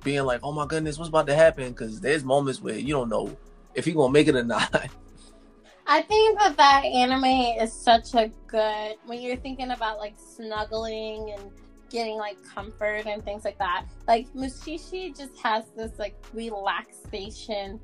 being 0.04 0.24
like, 0.24 0.42
"Oh 0.44 0.52
my 0.52 0.66
goodness, 0.66 0.98
what's 0.98 1.10
about 1.10 1.28
to 1.28 1.36
happen?" 1.36 1.70
Because 1.70 2.00
there's 2.00 2.24
moments 2.24 2.62
where 2.62 2.78
you 2.78 2.94
don't 2.94 3.10
know 3.10 3.38
if 3.76 3.86
he 3.86 3.92
gonna 3.92 4.12
make 4.12 4.28
it 4.28 4.36
or 4.36 4.44
not. 4.44 4.74
I 5.88 6.04
think 6.04 6.38
that 6.40 6.56
that 6.58 6.86
anime 6.86 7.24
is 7.64 7.74
such 7.74 8.14
a 8.14 8.32
good 8.48 8.96
when 9.06 9.22
you're 9.22 9.38
thinking 9.38 9.72
about 9.72 9.98
like 9.98 10.16
snuggling 10.18 11.36
and 11.38 11.52
getting 11.90 12.18
like 12.18 12.38
comfort 12.44 13.06
and 13.08 13.24
things 13.24 13.44
like 13.44 13.58
that. 13.58 13.86
Like 14.08 14.28
Mushishi 14.34 15.16
just 15.16 15.38
has 15.42 15.66
this 15.76 15.98
like 15.98 16.16
relaxation 16.34 17.80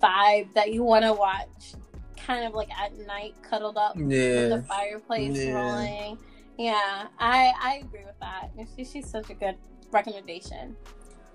vibe 0.00 0.52
that 0.54 0.72
you 0.72 0.82
want 0.82 1.04
to 1.04 1.12
watch 1.12 1.74
kind 2.16 2.44
of 2.44 2.54
like 2.54 2.70
at 2.78 2.96
night, 3.06 3.34
cuddled 3.42 3.76
up 3.76 3.96
Yeah. 3.96 4.02
with 4.04 4.50
the 4.50 4.62
fireplace 4.68 5.36
Yeah. 5.38 5.52
rolling. 5.52 6.18
Yeah, 6.58 7.08
I 7.18 7.52
I 7.60 7.80
agree 7.84 8.04
with 8.04 8.18
that. 8.20 8.50
She, 8.76 8.84
she's 8.84 9.08
such 9.08 9.30
a 9.30 9.34
good 9.34 9.56
recommendation. 9.90 10.76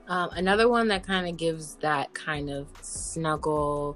Um, 0.08 0.30
another 0.34 0.68
one 0.70 0.88
that 0.88 1.06
kind 1.06 1.28
of 1.28 1.38
gives 1.38 1.76
that 1.76 2.14
kind 2.14 2.50
of 2.50 2.68
snuggle 2.82 3.96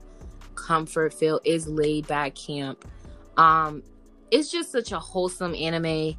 comfort 0.55 1.13
feel 1.13 1.39
is 1.43 1.67
Laid 1.67 2.07
Back 2.07 2.36
Camp. 2.36 2.86
Um, 3.38 3.81
it's 4.29 4.51
just 4.51 4.71
such 4.71 4.91
a 4.91 4.99
wholesome 4.99 5.55
anime. 5.55 6.17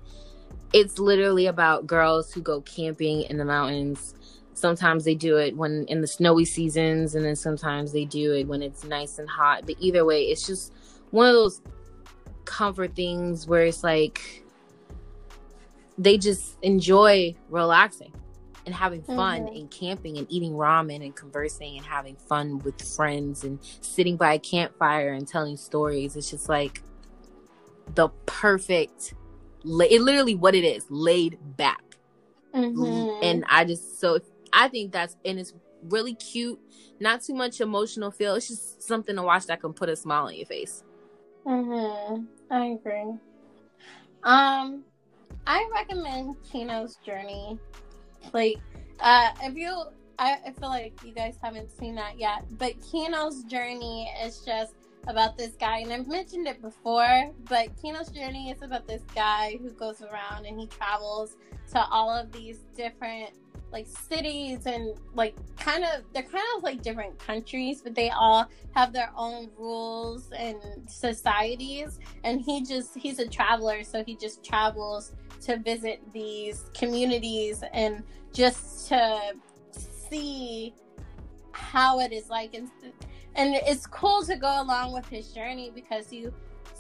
It's 0.73 0.99
literally 0.99 1.47
about 1.47 1.87
girls 1.87 2.33
who 2.33 2.41
go 2.41 2.61
camping 2.63 3.23
in 3.23 3.37
the 3.37 3.45
mountains. 3.45 4.15
Sometimes 4.65 5.05
they 5.05 5.15
do 5.15 5.37
it 5.37 5.55
when 5.55 5.85
in 5.89 6.01
the 6.01 6.07
snowy 6.07 6.47
seasons, 6.47 7.15
and 7.15 7.23
then 7.23 7.37
sometimes 7.37 7.93
they 7.93 8.07
do 8.07 8.33
it 8.33 8.49
when 8.49 8.63
it's 8.63 8.83
nice 8.83 9.19
and 9.19 9.29
hot. 9.29 9.67
But 9.67 9.77
either 9.79 10.07
way, 10.07 10.23
it's 10.23 10.47
just 10.47 10.73
one 11.11 11.27
of 11.27 11.35
those 11.35 11.61
comfort 12.47 12.97
things 12.97 13.47
where 13.47 13.65
it's 13.65 13.85
like 13.85 14.43
they 15.99 16.17
just 16.17 16.57
enjoy 16.63 17.37
relaxing 17.51 18.11
and 18.65 18.75
having 18.75 19.03
fun 19.03 19.43
Mhm. 19.43 19.61
and 19.61 19.71
camping 19.71 20.17
and 20.17 20.27
eating 20.31 20.53
ramen 20.53 21.05
and 21.05 21.15
conversing 21.15 21.77
and 21.77 21.85
having 21.85 22.17
fun 22.17 22.59
with 22.61 22.81
friends 22.81 23.45
and 23.45 23.59
sitting 23.83 24.17
by 24.17 24.33
a 24.33 24.39
campfire 24.39 25.13
and 25.13 25.29
telling 25.29 25.59
stories. 25.59 26.17
It's 26.17 26.31
just 26.31 26.49
like 26.49 26.83
the 27.95 28.09
perfect, 28.25 29.13
it 29.63 30.01
literally 30.01 30.35
what 30.35 30.55
it 30.55 30.65
is, 30.65 30.87
laid 30.89 31.37
back. 31.59 31.83
Mhm. 32.55 33.19
And 33.21 33.45
I 33.49 33.67
just 33.67 34.01
so 34.01 34.21
I 34.55 34.69
think 34.69 34.93
that's 34.93 35.17
and 35.25 35.39
it's 35.39 35.53
really 35.83 36.15
cute. 36.15 36.59
Not 37.01 37.23
too 37.23 37.35
much 37.35 37.61
emotional 37.61 38.11
feel. 38.11 38.35
It's 38.37 38.49
just 38.49 38.83
something 38.83 39.17
to 39.17 39.23
watch 39.23 39.47
that 39.47 39.61
can 39.61 39.73
put 39.73 39.89
a 39.89 39.97
smile 39.97 40.27
on 40.27 40.35
your 40.35 40.47
face. 40.47 40.85
Mhm. 41.45 42.27
I 42.51 42.67
agree. 42.67 43.19
Um, 44.23 44.85
I 45.47 45.69
recommend 45.75 46.37
Kino's 46.51 46.97
Journey. 47.05 47.59
Like, 48.33 48.57
uh, 49.01 49.33
if 49.43 49.55
you, 49.55 49.71
I, 50.19 50.39
I 50.47 50.53
feel 50.53 50.71
like 50.71 50.95
you 51.05 51.13
guys 51.13 51.37
haven't 51.43 51.71
seen 51.71 51.95
that 51.97 52.19
yet, 52.19 52.45
but 52.53 52.75
Kino's 52.81 53.45
Journey 53.45 54.11
is 54.25 54.41
just 54.41 54.75
about 55.07 55.37
this 55.37 55.53
guy, 55.57 55.81
and 55.81 55.93
I've 55.93 56.09
mentioned 56.09 56.47
it 56.47 56.63
before, 56.63 57.31
but 57.51 57.69
Kino's 57.83 58.09
Journey 58.09 58.51
is 58.51 58.63
about 58.63 58.87
this 58.87 59.03
guy 59.15 59.59
who 59.61 59.71
goes 59.73 60.01
around 60.01 60.47
and 60.47 60.59
he 60.59 60.67
travels 60.67 61.37
to 61.73 61.85
all 61.89 62.11
of 62.11 62.33
these 62.33 62.61
different 62.75 63.31
like 63.75 63.87
cities 63.89 64.67
and 64.67 64.95
like 65.15 65.35
kind 65.59 65.85
of 65.85 66.05
they're 66.15 66.23
kind 66.23 66.45
of 66.57 66.63
like 66.63 66.81
different 66.81 67.19
countries 67.19 67.83
but 67.83 67.95
they 67.95 68.09
all 68.09 68.49
have 68.75 68.93
their 68.93 69.11
own 69.17 69.51
rules 69.59 70.31
and 70.33 70.59
societies. 70.89 71.99
And 72.23 72.41
he 72.41 72.63
just 72.65 72.97
he's 72.97 73.19
a 73.19 73.29
traveler 73.29 73.83
so 73.85 74.05
he 74.05 74.17
just 74.17 74.45
travels 74.45 75.13
to 75.43 75.59
visit 75.59 76.01
these 76.13 76.65
communities 76.73 77.63
and 77.73 78.03
just 78.33 78.89
to 78.89 79.35
see 79.73 80.75
how 81.53 82.01
it 82.01 82.13
is 82.13 82.31
like. 82.31 82.55
And 82.55 82.71
and 83.35 83.55
it's 83.55 83.87
cool 83.87 84.23
to 84.25 84.37
go 84.37 84.63
along 84.63 84.93
with 84.93 85.09
his 85.09 85.29
journey 85.33 85.73
because 85.75 86.13
you 86.13 86.33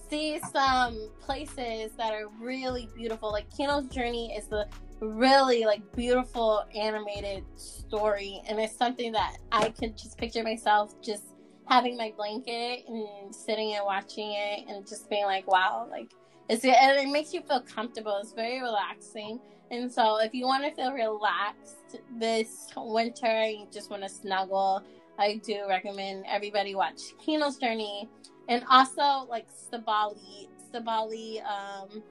see 0.09 0.39
some 0.53 1.11
places 1.21 1.93
that 1.97 2.13
are 2.13 2.29
really 2.41 2.89
beautiful. 2.95 3.33
Like 3.33 3.47
Kino's 3.57 3.89
journey 3.89 4.35
is 4.37 4.47
the 4.47 4.69
really 5.05 5.65
like 5.65 5.81
beautiful 5.95 6.65
animated 6.75 7.45
story 7.57 8.43
and 8.49 8.59
it's 8.59 8.77
something 8.77 9.13
that 9.13 9.37
I 9.53 9.71
could 9.71 9.97
just 9.97 10.19
picture 10.19 10.43
myself 10.43 10.95
just 11.01 11.25
having 11.67 11.97
my 11.97 12.13
blanket 12.17 12.85
and 12.89 13.35
sitting 13.35 13.75
and 13.75 13.85
watching 13.85 14.33
it 14.33 14.69
and 14.69 14.87
just 14.87 15.09
being 15.09 15.25
like 15.25 15.47
wow 15.47 15.87
like 15.91 16.11
it's 16.49 16.65
and 16.65 16.99
it 16.99 17.11
makes 17.11 17.33
you 17.33 17.41
feel 17.43 17.61
comfortable. 17.63 18.19
It's 18.21 18.33
very 18.33 18.61
relaxing. 18.61 19.41
And 19.71 19.91
so 19.91 20.21
if 20.21 20.35
you 20.35 20.45
want 20.45 20.65
to 20.65 20.71
feel 20.73 20.93
relaxed 20.93 21.99
this 22.19 22.69
winter 22.77 23.27
and 23.27 23.61
you 23.61 23.67
just 23.73 23.91
want 23.91 24.03
to 24.03 24.09
snuggle 24.09 24.83
I 25.19 25.41
do 25.45 25.65
recommend 25.69 26.25
everybody 26.29 26.75
watch 26.75 27.01
Kino's 27.25 27.57
Journey 27.57 28.09
and 28.49 28.63
also 28.69 29.27
like 29.29 29.47
Sabali 29.51 30.49
Sabali 30.73 31.43
um 31.47 32.03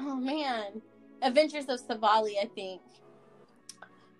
oh 0.00 0.16
man 0.16 0.80
Adventures 1.22 1.66
of 1.66 1.80
Savali, 1.80 2.34
I 2.42 2.46
think. 2.54 2.80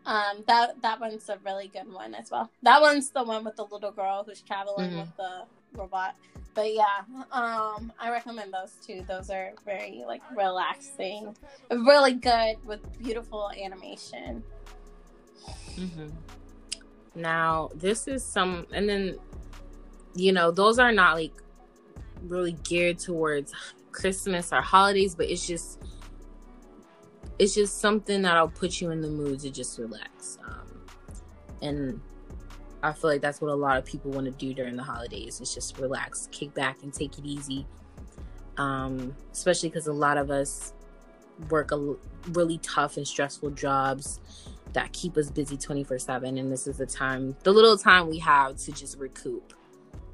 Um, 0.07 0.43
that 0.47 0.81
that 0.83 1.01
one's 1.01 1.29
a 1.29 1.39
really 1.45 1.69
good 1.69 1.93
one 1.93 2.15
as 2.15 2.31
well. 2.31 2.51
That 2.63 2.81
one's 2.81 3.11
the 3.11 3.23
one 3.23 3.45
with 3.45 3.57
the 3.57 3.65
little 3.65 3.91
girl 3.93 4.25
who's 4.25 4.41
traveling 4.41 4.93
Mhm. 4.93 4.99
with 5.01 5.17
the 5.17 5.43
robot. 5.75 6.15
But 6.55 6.73
yeah, 6.75 7.05
um, 7.31 7.93
I 8.01 8.11
recommend 8.11 8.53
those 8.55 8.73
two. 8.85 9.03
Those 9.07 9.29
are 9.31 9.53
very 9.67 10.05
like 10.07 10.23
relaxing, 10.35 11.37
really 11.71 12.15
good 12.15 12.57
with 12.65 12.81
beautiful 12.99 13.51
animation. 13.53 14.43
hmm 15.77 16.09
Now, 17.15 17.71
this 17.75 18.09
is 18.09 18.25
some, 18.25 18.67
and 18.73 18.89
then, 18.89 19.19
you 20.15 20.33
know, 20.33 20.51
those 20.51 20.79
are 20.79 20.93
not 20.93 21.17
like 21.17 21.33
really 22.23 22.53
geared 22.53 22.99
towards 22.99 23.53
Christmas 23.93 24.53
or 24.53 24.61
holidays, 24.63 25.15
but 25.15 25.29
it's 25.29 25.47
just, 25.47 25.79
it's 27.39 27.55
just 27.55 27.78
something 27.80 28.22
that'll 28.22 28.49
put 28.49 28.80
you 28.80 28.91
in 28.91 29.01
the 29.01 29.09
mood 29.09 29.41
to 29.41 29.51
just 29.51 29.78
relax. 29.78 30.39
Um, 30.47 30.86
and 31.62 32.01
I 32.82 32.93
feel 32.93 33.11
like 33.11 33.20
that's 33.20 33.41
what 33.41 33.51
a 33.51 33.55
lot 33.55 33.76
of 33.78 33.84
people 33.84 34.11
want 34.11 34.26
to 34.26 34.32
do 34.32 34.55
during 34.55 34.76
the 34.76 34.82
holidays. 34.82 35.41
It's 35.41 35.55
just 35.55 35.78
relax, 35.78 36.28
kick 36.32 36.55
back, 36.55 36.78
and 36.82 36.93
take 36.93 37.18
it 37.18 37.24
easy. 37.24 37.66
Um, 38.57 39.14
especially 39.32 39.68
because 39.68 39.86
a 39.86 39.93
lot 39.93 40.16
of 40.18 40.30
us 40.30 40.72
work 41.49 41.70
a 41.70 41.74
l- 41.76 41.99
really 42.32 42.59
tough 42.59 42.97
and 42.97 43.07
stressful 43.07 43.51
jobs 43.51 44.18
that 44.72 44.93
keep 44.93 45.16
us 45.16 45.30
busy 45.30 45.57
24 45.57 45.99
7 46.01 46.36
and 46.36 46.51
this 46.53 46.66
is 46.66 46.76
the 46.78 46.84
time 46.84 47.36
the 47.45 47.53
little 47.53 47.78
time 47.78 48.09
we 48.09 48.18
have 48.18 48.57
to 48.57 48.72
just 48.72 48.99
recoup 48.99 49.55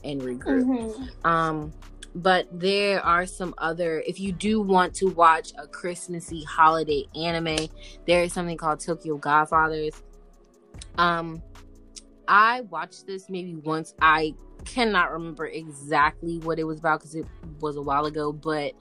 and 0.04 0.20
regroup 0.20 0.64
Mhm. 0.64 1.24
um 1.26 1.72
but 2.14 2.46
there 2.52 3.00
are 3.04 3.26
some 3.26 3.54
other 3.58 4.02
if 4.06 4.20
you 4.20 4.32
do 4.32 4.60
want 4.60 4.94
to 4.94 5.06
watch 5.06 5.52
a 5.58 5.66
christmassy 5.66 6.44
holiday 6.44 7.04
anime 7.14 7.68
there 8.06 8.22
is 8.22 8.32
something 8.32 8.56
called 8.56 8.80
tokyo 8.80 9.16
godfathers 9.16 10.02
um 10.98 11.42
i 12.28 12.60
watched 12.62 13.06
this 13.06 13.28
maybe 13.28 13.56
once 13.56 13.94
i 14.00 14.34
cannot 14.64 15.12
remember 15.12 15.46
exactly 15.46 16.38
what 16.38 16.58
it 16.58 16.64
was 16.64 16.78
about 16.78 17.00
because 17.00 17.14
it 17.14 17.26
was 17.60 17.76
a 17.76 17.82
while 17.82 18.06
ago 18.06 18.32
but 18.32 18.72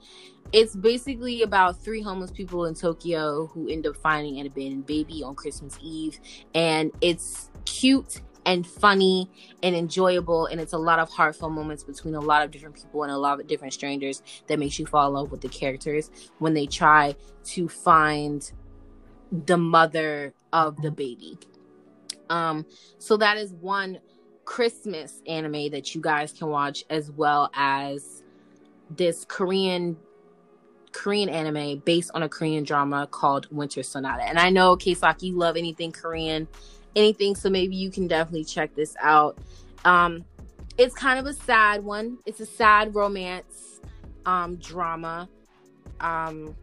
it's 0.52 0.76
basically 0.76 1.42
about 1.42 1.82
three 1.82 2.00
homeless 2.00 2.30
people 2.30 2.66
in 2.66 2.74
Tokyo 2.74 3.46
who 3.46 3.68
end 3.68 3.88
up 3.88 3.96
finding 3.96 4.38
an 4.38 4.46
abandoned 4.46 4.86
baby 4.86 5.20
on 5.24 5.34
Christmas 5.34 5.76
Eve. 5.82 6.20
And 6.54 6.92
it's 7.00 7.50
cute 7.64 8.20
and 8.46 8.66
funny 8.66 9.30
and 9.62 9.74
enjoyable. 9.74 10.46
And 10.46 10.60
it's 10.60 10.72
a 10.72 10.78
lot 10.78 10.98
of 10.98 11.10
heartfelt 11.10 11.52
moments 11.52 11.84
between 11.84 12.14
a 12.14 12.20
lot 12.20 12.44
of 12.44 12.50
different 12.50 12.76
people 12.76 13.02
and 13.02 13.12
a 13.12 13.18
lot 13.18 13.40
of 13.40 13.46
different 13.46 13.74
strangers 13.74 14.22
that 14.46 14.58
makes 14.58 14.78
you 14.78 14.86
fall 14.86 15.08
in 15.08 15.14
love 15.14 15.30
with 15.30 15.40
the 15.40 15.48
characters 15.48 16.10
when 16.38 16.54
they 16.54 16.66
try 16.66 17.14
to 17.44 17.68
find 17.68 18.52
the 19.30 19.56
mother 19.56 20.34
of 20.52 20.80
the 20.82 20.90
baby. 20.90 21.38
Um, 22.30 22.66
so 22.98 23.16
that 23.16 23.36
is 23.36 23.52
one 23.52 23.98
Christmas 24.44 25.22
anime 25.26 25.70
that 25.70 25.94
you 25.94 26.00
guys 26.00 26.32
can 26.32 26.48
watch 26.48 26.84
as 26.90 27.10
well 27.10 27.50
as 27.54 28.22
this 28.90 29.24
Korean 29.24 29.96
Korean 30.92 31.28
anime 31.28 31.80
based 31.80 32.12
on 32.14 32.22
a 32.22 32.28
Korean 32.28 32.62
drama 32.62 33.08
called 33.10 33.48
Winter 33.50 33.82
Sonata. 33.82 34.22
And 34.22 34.38
I 34.38 34.50
know 34.50 34.76
Kasak, 34.76 35.22
you 35.22 35.36
love 35.36 35.56
anything 35.56 35.90
Korean, 35.90 36.46
anything, 36.96 37.34
so 37.34 37.50
maybe 37.50 37.74
you 37.76 37.90
can 37.90 38.06
definitely 38.06 38.44
check 38.44 38.74
this 38.74 38.96
out. 39.00 39.38
Um, 39.84 40.24
it's 40.78 40.94
kind 40.94 41.18
of 41.18 41.26
a 41.26 41.34
sad 41.34 41.84
one. 41.84 42.18
It's 42.26 42.40
a 42.40 42.46
sad 42.46 42.94
romance 42.94 43.80
um, 44.26 44.56
drama 44.56 45.28
um, 46.00 46.54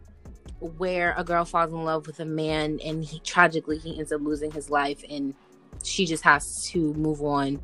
where 0.60 1.14
a 1.16 1.24
girl 1.24 1.44
falls 1.44 1.72
in 1.72 1.84
love 1.84 2.06
with 2.06 2.20
a 2.20 2.24
man 2.24 2.78
and 2.84 3.04
he 3.04 3.20
tragically 3.20 3.78
he 3.78 3.98
ends 3.98 4.12
up 4.12 4.20
losing 4.20 4.50
his 4.50 4.70
life 4.70 5.02
and 5.08 5.34
she 5.82 6.06
just 6.06 6.22
has 6.22 6.64
to 6.66 6.92
move 6.94 7.22
on 7.22 7.60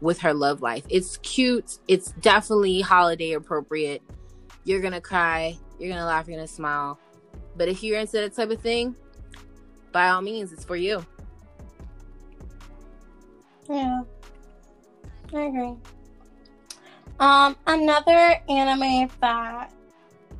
with 0.00 0.18
her 0.20 0.32
love 0.32 0.62
life. 0.62 0.84
It's 0.88 1.18
cute. 1.18 1.78
It's 1.86 2.12
definitely 2.12 2.80
holiday 2.80 3.32
appropriate. 3.32 4.02
You're 4.64 4.80
gonna 4.80 5.00
cry. 5.00 5.58
You're 5.78 5.90
gonna 5.90 6.06
laugh. 6.06 6.26
You're 6.26 6.36
gonna 6.36 6.48
smile. 6.48 6.98
But 7.56 7.68
if 7.68 7.82
you're 7.82 7.98
into 7.98 8.12
that 8.12 8.34
type 8.34 8.50
of 8.50 8.60
thing, 8.60 8.96
by 9.92 10.08
all 10.08 10.22
means, 10.22 10.52
it's 10.52 10.64
for 10.64 10.76
you. 10.76 11.04
Yeah, 13.70 14.02
I 15.32 15.42
agree. 15.42 15.76
Um, 17.20 17.54
another 17.68 18.40
anime 18.48 19.08
that 19.20 19.72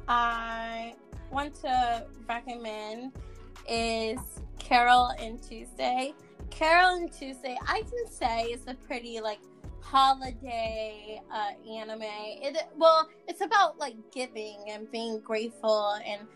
I 0.08 0.94
want 1.30 1.54
to 1.62 2.06
recommend 2.28 3.12
is 3.68 4.18
Carole 4.58 5.12
and 5.20 5.40
Tuesday. 5.40 6.12
Carole 6.50 6.96
and 6.96 7.12
Tuesday, 7.12 7.56
I 7.68 7.82
can 7.82 8.12
say, 8.12 8.46
is 8.46 8.62
a 8.66 8.74
pretty 8.74 9.20
like 9.20 9.38
holiday 9.80 11.22
uh, 11.32 11.70
anime. 11.70 12.02
It 12.02 12.56
well, 12.76 13.08
it's 13.28 13.42
about 13.42 13.78
like 13.78 13.94
giving 14.12 14.58
and 14.68 14.90
being 14.90 15.20
grateful 15.20 16.00
and 16.04 16.26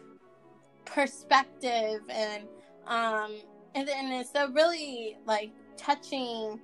perspective 0.85 2.03
and 2.09 2.45
um 2.87 3.35
and 3.75 3.89
then 3.89 4.13
it's 4.13 4.35
a 4.35 4.49
really 4.53 5.17
like 5.27 5.51
touching 5.77 6.61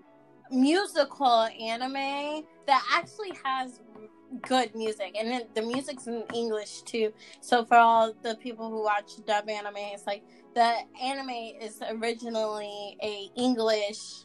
musical 0.50 1.48
anime 1.60 2.44
that 2.66 2.82
actually 2.92 3.32
has 3.44 3.80
good 4.42 4.74
music 4.74 5.16
and 5.18 5.44
the 5.54 5.62
music's 5.62 6.06
in 6.06 6.22
english 6.34 6.82
too. 6.82 7.12
So 7.40 7.64
for 7.64 7.76
all 7.76 8.14
the 8.22 8.36
people 8.36 8.70
who 8.70 8.82
watch 8.82 9.12
dub 9.26 9.48
anime 9.48 9.76
it's 9.76 10.06
like 10.06 10.22
the 10.54 10.76
anime 11.02 11.30
is 11.60 11.80
originally 11.90 12.96
a 13.02 13.28
english 13.36 14.24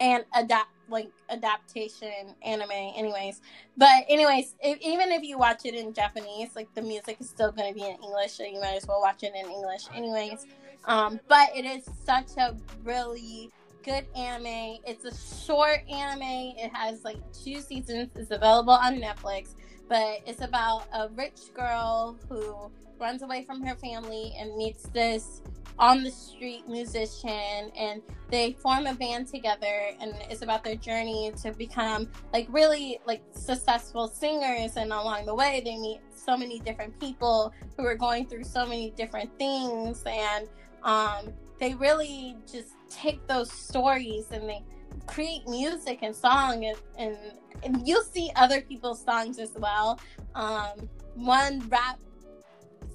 and 0.00 0.24
adapt 0.34 0.70
like 0.88 1.10
adaptation 1.30 2.34
anime 2.42 2.70
anyways. 2.70 3.40
But 3.76 4.04
anyways 4.08 4.54
if, 4.60 4.78
even 4.80 5.12
if 5.12 5.22
you 5.22 5.38
watch 5.38 5.64
it 5.64 5.74
in 5.74 5.92
japanese 5.92 6.56
like 6.56 6.72
the 6.74 6.82
music 6.82 7.18
is 7.20 7.28
still 7.28 7.52
going 7.52 7.72
to 7.72 7.78
be 7.78 7.86
in 7.86 7.96
english 8.02 8.32
so 8.32 8.44
you 8.44 8.60
might 8.60 8.76
as 8.76 8.86
well 8.86 9.00
watch 9.00 9.22
it 9.22 9.32
in 9.34 9.50
english 9.50 9.84
anyways. 9.94 10.46
Um 10.86 11.20
but 11.28 11.48
it 11.54 11.64
is 11.66 11.84
such 12.04 12.36
a 12.38 12.56
really 12.84 13.50
good 13.82 14.06
anime. 14.16 14.78
It's 14.86 15.04
a 15.04 15.44
short 15.44 15.80
anime. 15.90 16.54
It 16.56 16.70
has 16.72 17.04
like 17.04 17.18
two 17.32 17.60
seasons. 17.60 18.10
It's 18.14 18.30
available 18.30 18.72
on 18.72 19.00
netflix 19.00 19.54
but 19.92 20.20
it's 20.26 20.40
about 20.40 20.86
a 20.94 21.08
rich 21.10 21.52
girl 21.52 22.16
who 22.26 22.70
runs 22.98 23.20
away 23.20 23.44
from 23.44 23.62
her 23.62 23.74
family 23.74 24.34
and 24.38 24.56
meets 24.56 24.84
this 24.94 25.42
on 25.78 26.02
the 26.02 26.10
street 26.10 26.66
musician 26.66 27.70
and 27.76 28.00
they 28.30 28.52
form 28.52 28.86
a 28.86 28.94
band 28.94 29.26
together 29.26 29.90
and 30.00 30.14
it's 30.30 30.40
about 30.40 30.64
their 30.64 30.76
journey 30.76 31.30
to 31.42 31.52
become 31.52 32.08
like 32.32 32.46
really 32.50 32.98
like 33.06 33.22
successful 33.32 34.08
singers 34.08 34.76
and 34.76 34.92
along 34.92 35.26
the 35.26 35.34
way 35.34 35.60
they 35.62 35.76
meet 35.76 36.00
so 36.14 36.38
many 36.38 36.58
different 36.60 36.98
people 36.98 37.52
who 37.76 37.84
are 37.84 37.94
going 37.94 38.26
through 38.26 38.44
so 38.44 38.64
many 38.64 38.90
different 38.92 39.30
things 39.38 40.02
and 40.06 40.48
um, 40.84 41.32
they 41.58 41.74
really 41.74 42.36
just 42.50 42.76
take 42.92 43.26
those 43.26 43.50
stories 43.50 44.26
and 44.30 44.48
they 44.48 44.62
create 45.06 45.46
music 45.48 46.00
and 46.02 46.14
song 46.14 46.64
and, 46.64 46.76
and, 46.98 47.16
and 47.62 47.86
you'll 47.86 48.02
see 48.02 48.30
other 48.36 48.60
people's 48.60 49.02
songs 49.02 49.38
as 49.38 49.52
well 49.56 49.98
um, 50.34 50.88
one 51.14 51.60
rap 51.68 51.98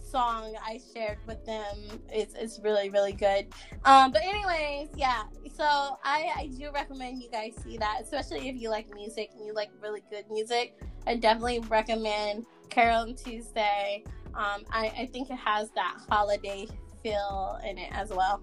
song 0.08 0.56
I 0.66 0.80
shared 0.94 1.20
with 1.28 1.46
them. 1.46 2.02
It's 2.12 2.34
it's 2.34 2.60
really 2.60 2.90
really 2.90 3.12
good. 3.12 3.48
Um, 3.86 4.12
but 4.12 4.24
anyways, 4.24 4.90
yeah. 4.96 5.24
So 5.54 5.64
I 6.04 6.32
I 6.36 6.50
do 6.58 6.72
recommend 6.72 7.22
you 7.22 7.30
guys 7.30 7.54
see 7.64 7.78
that, 7.78 8.00
especially 8.02 8.48
if 8.48 8.60
you 8.60 8.70
like 8.70 8.94
music 8.94 9.32
and 9.36 9.46
you 9.46 9.54
like 9.54 9.70
really 9.82 10.04
good 10.10 10.26
music. 10.32 10.76
I 11.06 11.16
definitely 11.16 11.60
recommend 11.60 12.46
Carole 12.70 13.04
and 13.04 13.18
Tuesday. 13.18 14.04
Um, 14.34 14.64
I 14.72 14.92
I 14.98 15.10
think 15.12 15.30
it 15.30 15.38
has 15.38 15.70
that 15.72 15.98
holiday 16.10 16.68
feel 17.04 17.60
in 17.64 17.78
it 17.78 17.90
as 17.92 18.10
well. 18.10 18.42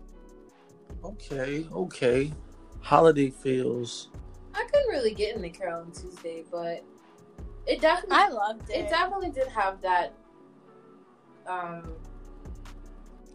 Okay, 1.04 1.66
okay. 1.70 2.32
Holiday 2.80 3.30
feels. 3.30 4.08
I 4.54 4.64
couldn't 4.64 4.88
really 4.88 5.12
get 5.12 5.36
into 5.36 5.50
Carole 5.50 5.82
and 5.82 5.94
Tuesday, 5.94 6.44
but 6.50 6.82
it 7.66 7.80
definitely 7.80 8.16
I 8.16 8.28
loved 8.28 8.70
it. 8.70 8.76
it 8.76 8.88
definitely 8.88 9.30
did 9.30 9.48
have 9.48 9.80
that 9.82 10.14
um 11.46 11.92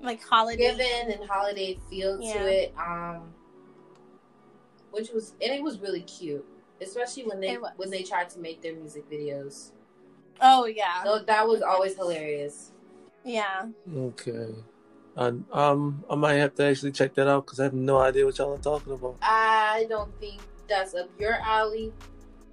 like 0.01 0.23
holiday 0.23 0.57
given 0.57 1.11
and 1.11 1.29
holiday 1.29 1.77
feel 1.89 2.19
Yeah. 2.21 2.33
to 2.43 2.47
it. 2.51 2.73
Um 2.77 3.33
which 4.91 5.11
was 5.11 5.33
and 5.41 5.51
it 5.51 5.61
was 5.61 5.79
really 5.79 6.01
cute. 6.01 6.45
Especially 6.81 7.23
when 7.25 7.39
they 7.39 7.55
when 7.75 7.89
they 7.91 8.01
tried 8.03 8.29
to 8.31 8.39
make 8.39 8.61
their 8.61 8.73
music 8.75 9.09
videos. 9.11 9.71
Oh 10.41 10.65
yeah, 10.65 11.03
So 11.03 11.19
that 11.19 11.47
was 11.47 11.61
always 11.61 11.95
hilarious. 11.95 12.71
yeah. 13.23 13.67
Okay. 13.95 14.55
And 15.19 15.43
um, 15.51 16.05
I 16.09 16.15
might 16.15 16.35
have 16.35 16.55
to 16.55 16.63
actually 16.63 16.93
check 16.93 17.13
that 17.15 17.27
out 17.27 17.45
because 17.45 17.59
I 17.59 17.63
have 17.65 17.73
no 17.73 17.97
idea 17.97 18.25
what 18.25 18.37
y'all 18.37 18.53
are 18.53 18.57
talking 18.57 18.93
about. 18.93 19.17
I 19.21 19.85
don't 19.89 20.17
think 20.21 20.39
that's 20.69 20.95
up 20.95 21.09
your 21.19 21.33
alley. 21.33 21.91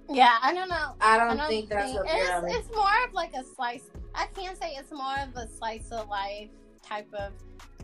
Yeah, 0.09 0.37
I 0.41 0.53
don't 0.53 0.67
know. 0.67 0.93
I 0.99 1.17
don't, 1.17 1.29
I 1.29 1.35
don't 1.37 1.47
think 1.47 1.69
that's 1.69 1.91
think- 1.93 1.99
up 2.01 2.05
your 2.07 2.15
it's, 2.17 2.29
alley. 2.29 2.51
it's 2.51 2.69
more 2.75 3.05
of 3.07 3.13
like 3.13 3.33
a 3.35 3.43
slice. 3.55 3.89
I 4.13 4.25
can't 4.35 4.61
say 4.61 4.71
it's 4.77 4.91
more 4.91 5.15
of 5.17 5.33
a 5.41 5.47
slice 5.47 5.89
of 5.91 6.09
life 6.09 6.49
type 6.83 7.07
of 7.13 7.31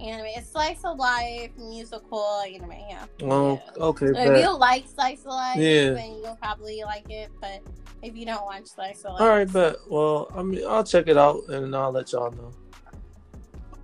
anime. 0.01 0.25
It's 0.36 0.49
slice 0.49 0.84
of 0.84 0.97
life 0.99 1.51
musical 1.57 2.41
anime. 2.45 2.71
Yeah. 2.89 3.05
Oh, 3.21 3.61
okay. 3.77 4.07
So 4.07 4.34
if 4.34 4.43
you 4.43 4.57
like 4.57 4.86
slice 4.88 5.21
of 5.21 5.27
life, 5.27 5.57
Yeah. 5.59 5.91
then 5.91 6.15
you'll 6.21 6.38
probably 6.41 6.84
like 6.84 7.09
it. 7.09 7.31
But 7.39 7.61
if 8.01 8.17
you 8.17 8.25
don't 8.25 8.45
watch 8.45 8.65
slice 8.65 9.03
of 9.03 9.13
life, 9.13 9.21
All 9.21 9.29
right, 9.29 9.49
but 9.49 9.77
well, 9.89 10.29
I 10.36 10.43
mean, 10.43 10.61
I'll 10.67 10.84
check 10.84 11.07
it 11.07 11.17
out 11.17 11.47
and 11.47 11.73
I'll 11.73 11.91
let 11.93 12.11
y'all 12.11 12.31
know. 12.31 12.51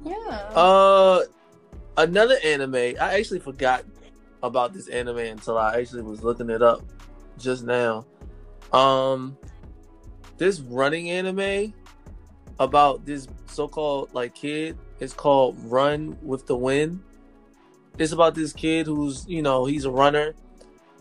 Yeah. 0.04 0.16
Uh, 0.56 1.24
another 1.98 2.38
anime. 2.44 2.76
I 2.76 3.18
actually 3.20 3.40
forgot 3.40 3.84
about 4.42 4.74
this 4.74 4.88
anime 4.88 5.18
until 5.18 5.58
I 5.58 5.78
actually 5.80 6.04
was 6.04 6.24
looking 6.24 6.50
it 6.50 6.62
up 6.62 6.82
just 7.38 7.64
now. 7.64 8.06
Um, 8.72 9.38
this 10.38 10.60
running 10.60 11.10
anime 11.10 11.74
about 12.60 13.06
this 13.06 13.28
so-called 13.48 14.14
like 14.14 14.36
kid 14.36 14.78
is 15.00 15.14
called 15.14 15.58
Run 15.64 16.18
with 16.22 16.46
the 16.46 16.56
Wind. 16.56 17.02
It's 17.98 18.12
about 18.12 18.36
this 18.36 18.54
kid 18.54 18.86
who's 18.86 19.26
you 19.28 19.42
know 19.42 19.66
he's 19.66 19.86
a 19.86 19.92
runner, 19.92 20.34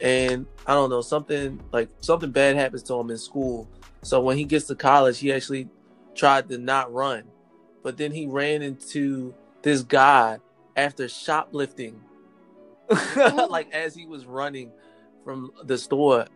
and 0.01 0.47
I 0.67 0.75
don't 0.75 0.91
know 0.91 1.01
something 1.01 1.61
like 1.73 1.91
something 2.01 2.31
bad 2.31 2.57
happens 2.57 2.83
to 2.85 2.95
him 2.95 3.11
in 3.11 3.19
school. 3.19 3.69
So 4.03 4.21
when 4.21 4.37
he 4.37 4.45
gets 4.45 4.67
to 4.67 4.75
college, 4.75 5.19
he 5.19 5.33
actually 5.33 5.69
tried 6.15 6.49
to 6.49 6.59
not 6.59 6.93
run, 6.93 7.25
but 7.83 7.97
then 7.97 8.13
he 8.13 8.27
ran 8.27 8.63
into 8.63 9.35
this 9.63 9.83
guy 9.83 10.39
after 10.77 11.09
shoplifting. 11.09 12.01
like 13.51 13.73
as 13.73 13.95
he 13.95 14.07
was 14.07 14.25
running 14.25 14.71
from 15.25 15.53
the 15.65 15.77
store, 15.77 16.27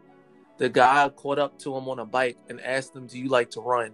the 0.58 0.68
guy 0.68 1.08
caught 1.08 1.38
up 1.38 1.58
to 1.60 1.74
him 1.74 1.88
on 1.88 1.98
a 1.98 2.04
bike 2.04 2.36
and 2.48 2.60
asked 2.60 2.94
him, 2.94 3.06
"Do 3.06 3.18
you 3.18 3.28
like 3.28 3.50
to 3.52 3.60
run?" 3.60 3.92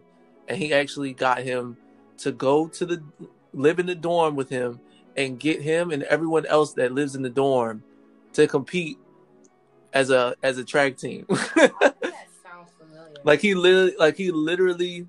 And 0.49 0.59
he 0.59 0.73
actually 0.73 1.13
got 1.13 1.39
him 1.43 1.77
to 2.19 2.33
go 2.33 2.69
to 2.69 2.87
the 2.87 3.03
live 3.53 3.79
in 3.79 3.87
the 3.87 3.95
dorm 3.95 4.35
with 4.37 4.49
him 4.49 4.81
and 5.17 5.39
get 5.39 5.63
him 5.63 5.91
and 5.91 6.03
everyone 6.05 6.47
else 6.47 6.75
that 6.75 6.93
lives 6.93 7.15
in 7.15 7.23
the 7.23 7.31
dorm 7.31 7.83
to 8.33 8.47
compete 8.47 8.99
as 9.93 10.11
a 10.11 10.35
as 10.43 10.59
a 10.59 10.65
track 10.65 10.97
team. 10.97 11.27
that 11.29 11.73
sounds 12.43 12.71
familiar. 12.79 13.17
like 13.25 13.41
he 13.41 13.55
literally 13.55 13.95
like 13.99 14.17
he 14.17 14.31
literally 14.31 15.09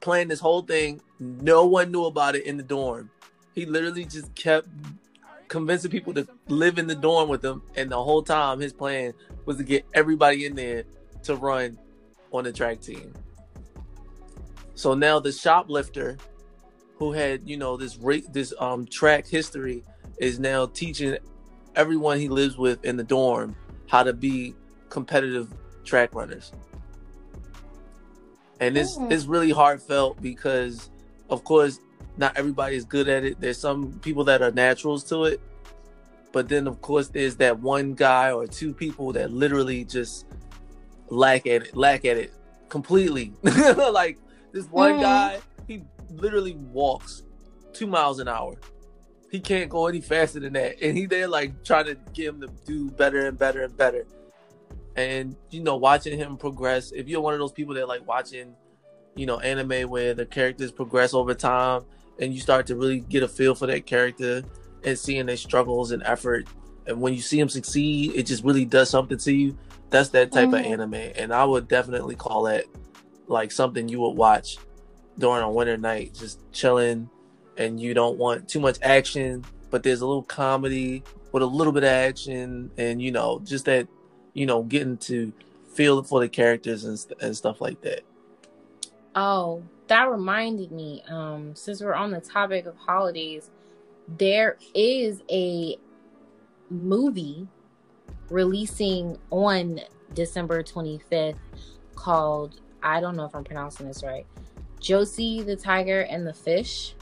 planned 0.00 0.30
this 0.30 0.40
whole 0.40 0.62
thing. 0.62 1.00
No 1.22 1.66
one 1.66 1.92
knew 1.92 2.06
about 2.06 2.34
it 2.34 2.44
in 2.46 2.56
the 2.56 2.64
dorm. 2.64 3.08
He 3.54 3.64
literally 3.64 4.04
just 4.04 4.34
kept 4.34 4.66
convincing 5.46 5.90
people 5.90 6.12
to 6.14 6.26
live 6.48 6.78
in 6.78 6.88
the 6.88 6.96
dorm 6.96 7.28
with 7.28 7.44
him, 7.44 7.62
and 7.76 7.90
the 7.92 8.02
whole 8.02 8.22
time 8.22 8.58
his 8.58 8.72
plan 8.72 9.14
was 9.44 9.56
to 9.58 9.62
get 9.62 9.86
everybody 9.94 10.46
in 10.46 10.56
there 10.56 10.82
to 11.24 11.36
run 11.36 11.78
on 12.32 12.42
the 12.44 12.52
track 12.52 12.80
team. 12.80 13.12
So 14.74 14.94
now 14.94 15.20
the 15.20 15.30
shoplifter, 15.30 16.18
who 16.96 17.12
had 17.12 17.48
you 17.48 17.56
know 17.56 17.76
this 17.76 17.96
ra- 17.98 18.26
this 18.32 18.52
um 18.58 18.86
track 18.86 19.28
history, 19.28 19.84
is 20.18 20.40
now 20.40 20.66
teaching 20.66 21.18
everyone 21.76 22.18
he 22.18 22.28
lives 22.28 22.56
with 22.58 22.84
in 22.84 22.96
the 22.96 23.04
dorm 23.04 23.54
how 23.86 24.02
to 24.02 24.12
be 24.12 24.54
competitive 24.88 25.52
track 25.84 26.14
runners. 26.14 26.52
And 28.60 28.76
it's 28.76 28.96
Mm. 28.96 29.12
it's 29.12 29.26
really 29.26 29.50
heartfelt 29.50 30.20
because, 30.22 30.88
of 31.32 31.44
course, 31.44 31.80
not 32.18 32.36
everybody 32.36 32.76
is 32.76 32.84
good 32.84 33.08
at 33.08 33.24
it. 33.24 33.40
There's 33.40 33.58
some 33.58 33.94
people 34.00 34.22
that 34.24 34.42
are 34.42 34.50
naturals 34.52 35.02
to 35.04 35.24
it, 35.24 35.40
but 36.30 36.48
then 36.48 36.66
of 36.66 36.80
course 36.82 37.08
there's 37.08 37.36
that 37.36 37.58
one 37.60 37.94
guy 37.94 38.30
or 38.30 38.46
two 38.46 38.74
people 38.74 39.12
that 39.14 39.32
literally 39.32 39.84
just 39.84 40.26
lack 41.08 41.46
at 41.46 41.62
it, 41.62 41.76
lack 41.76 42.04
at 42.04 42.18
it 42.18 42.32
completely. 42.68 43.32
like 43.42 44.18
this 44.52 44.66
one 44.66 44.94
Mhm. 44.96 45.00
guy, 45.00 45.40
he 45.66 45.82
literally 46.10 46.54
walks 46.70 47.22
two 47.72 47.86
miles 47.86 48.18
an 48.18 48.28
hour. 48.28 48.54
He 49.30 49.40
can't 49.40 49.70
go 49.70 49.86
any 49.86 50.02
faster 50.02 50.40
than 50.40 50.52
that, 50.52 50.82
and 50.82 50.96
he 50.96 51.06
there 51.06 51.26
like 51.26 51.64
trying 51.64 51.86
to 51.86 51.94
get 52.12 52.26
him 52.28 52.42
to 52.42 52.48
do 52.66 52.90
better 52.90 53.26
and 53.26 53.38
better 53.38 53.62
and 53.64 53.74
better. 53.74 54.04
And 54.96 55.34
you 55.48 55.62
know, 55.62 55.76
watching 55.78 56.18
him 56.18 56.36
progress. 56.36 56.92
If 56.92 57.08
you're 57.08 57.22
one 57.22 57.32
of 57.32 57.40
those 57.40 57.52
people 57.52 57.72
that 57.76 57.88
like 57.88 58.06
watching, 58.06 58.54
you 59.14 59.26
know, 59.26 59.38
anime 59.40 59.88
where 59.90 60.14
the 60.14 60.26
characters 60.26 60.70
progress 60.72 61.14
over 61.14 61.34
time, 61.34 61.82
and 62.18 62.34
you 62.34 62.40
start 62.40 62.66
to 62.66 62.76
really 62.76 63.00
get 63.00 63.22
a 63.22 63.28
feel 63.28 63.54
for 63.54 63.66
that 63.66 63.86
character 63.86 64.42
and 64.84 64.98
seeing 64.98 65.26
their 65.26 65.36
struggles 65.36 65.92
and 65.92 66.02
effort, 66.04 66.46
and 66.86 67.00
when 67.00 67.14
you 67.14 67.20
see 67.20 67.38
them 67.38 67.48
succeed, 67.48 68.12
it 68.14 68.24
just 68.26 68.44
really 68.44 68.64
does 68.64 68.90
something 68.90 69.18
to 69.18 69.32
you. 69.32 69.56
That's 69.90 70.08
that 70.10 70.32
type 70.32 70.52
of 70.52 70.60
Mhm. 70.60 70.66
anime, 70.66 70.94
and 70.94 71.32
I 71.32 71.44
would 71.44 71.68
definitely 71.68 72.16
call 72.16 72.46
it 72.46 72.68
like 73.28 73.52
something 73.52 73.88
you 73.88 74.00
would 74.00 74.16
watch 74.16 74.58
during 75.18 75.42
a 75.42 75.50
winter 75.50 75.76
night, 75.76 76.14
just 76.14 76.40
chilling, 76.52 77.08
and 77.56 77.78
you 77.80 77.94
don't 77.94 78.18
want 78.18 78.48
too 78.48 78.60
much 78.60 78.78
action, 78.82 79.44
but 79.70 79.82
there's 79.82 80.00
a 80.00 80.06
little 80.06 80.22
comedy 80.22 81.04
with 81.30 81.42
a 81.42 81.46
little 81.46 81.72
bit 81.72 81.84
of 81.84 81.90
action, 81.90 82.70
and 82.78 83.00
you 83.00 83.12
know, 83.12 83.40
just 83.44 83.66
that, 83.66 83.86
you 84.34 84.46
know, 84.46 84.62
getting 84.62 84.96
to 84.96 85.32
feel 85.74 86.02
for 86.02 86.20
the 86.20 86.28
characters 86.28 86.84
and 86.84 86.98
and 87.20 87.36
stuff 87.36 87.60
like 87.60 87.80
that. 87.82 88.00
Oh, 89.14 89.62
that 89.88 90.10
reminded 90.10 90.72
me. 90.72 91.02
Um, 91.08 91.54
since 91.54 91.82
we're 91.82 91.94
on 91.94 92.10
the 92.10 92.20
topic 92.20 92.66
of 92.66 92.76
holidays, 92.76 93.50
there 94.08 94.56
is 94.74 95.22
a 95.30 95.76
movie 96.70 97.46
releasing 98.30 99.18
on 99.30 99.80
December 100.14 100.62
25th 100.62 101.36
called 101.94 102.60
I 102.82 103.00
don't 103.00 103.16
know 103.16 103.24
if 103.24 103.34
I'm 103.34 103.44
pronouncing 103.44 103.86
this 103.86 104.02
right. 104.02 104.26
Josee 104.80 105.42
the 105.42 105.56
Tiger 105.56 106.00
and 106.00 106.26
the 106.26 106.32
Fish. 106.32 106.94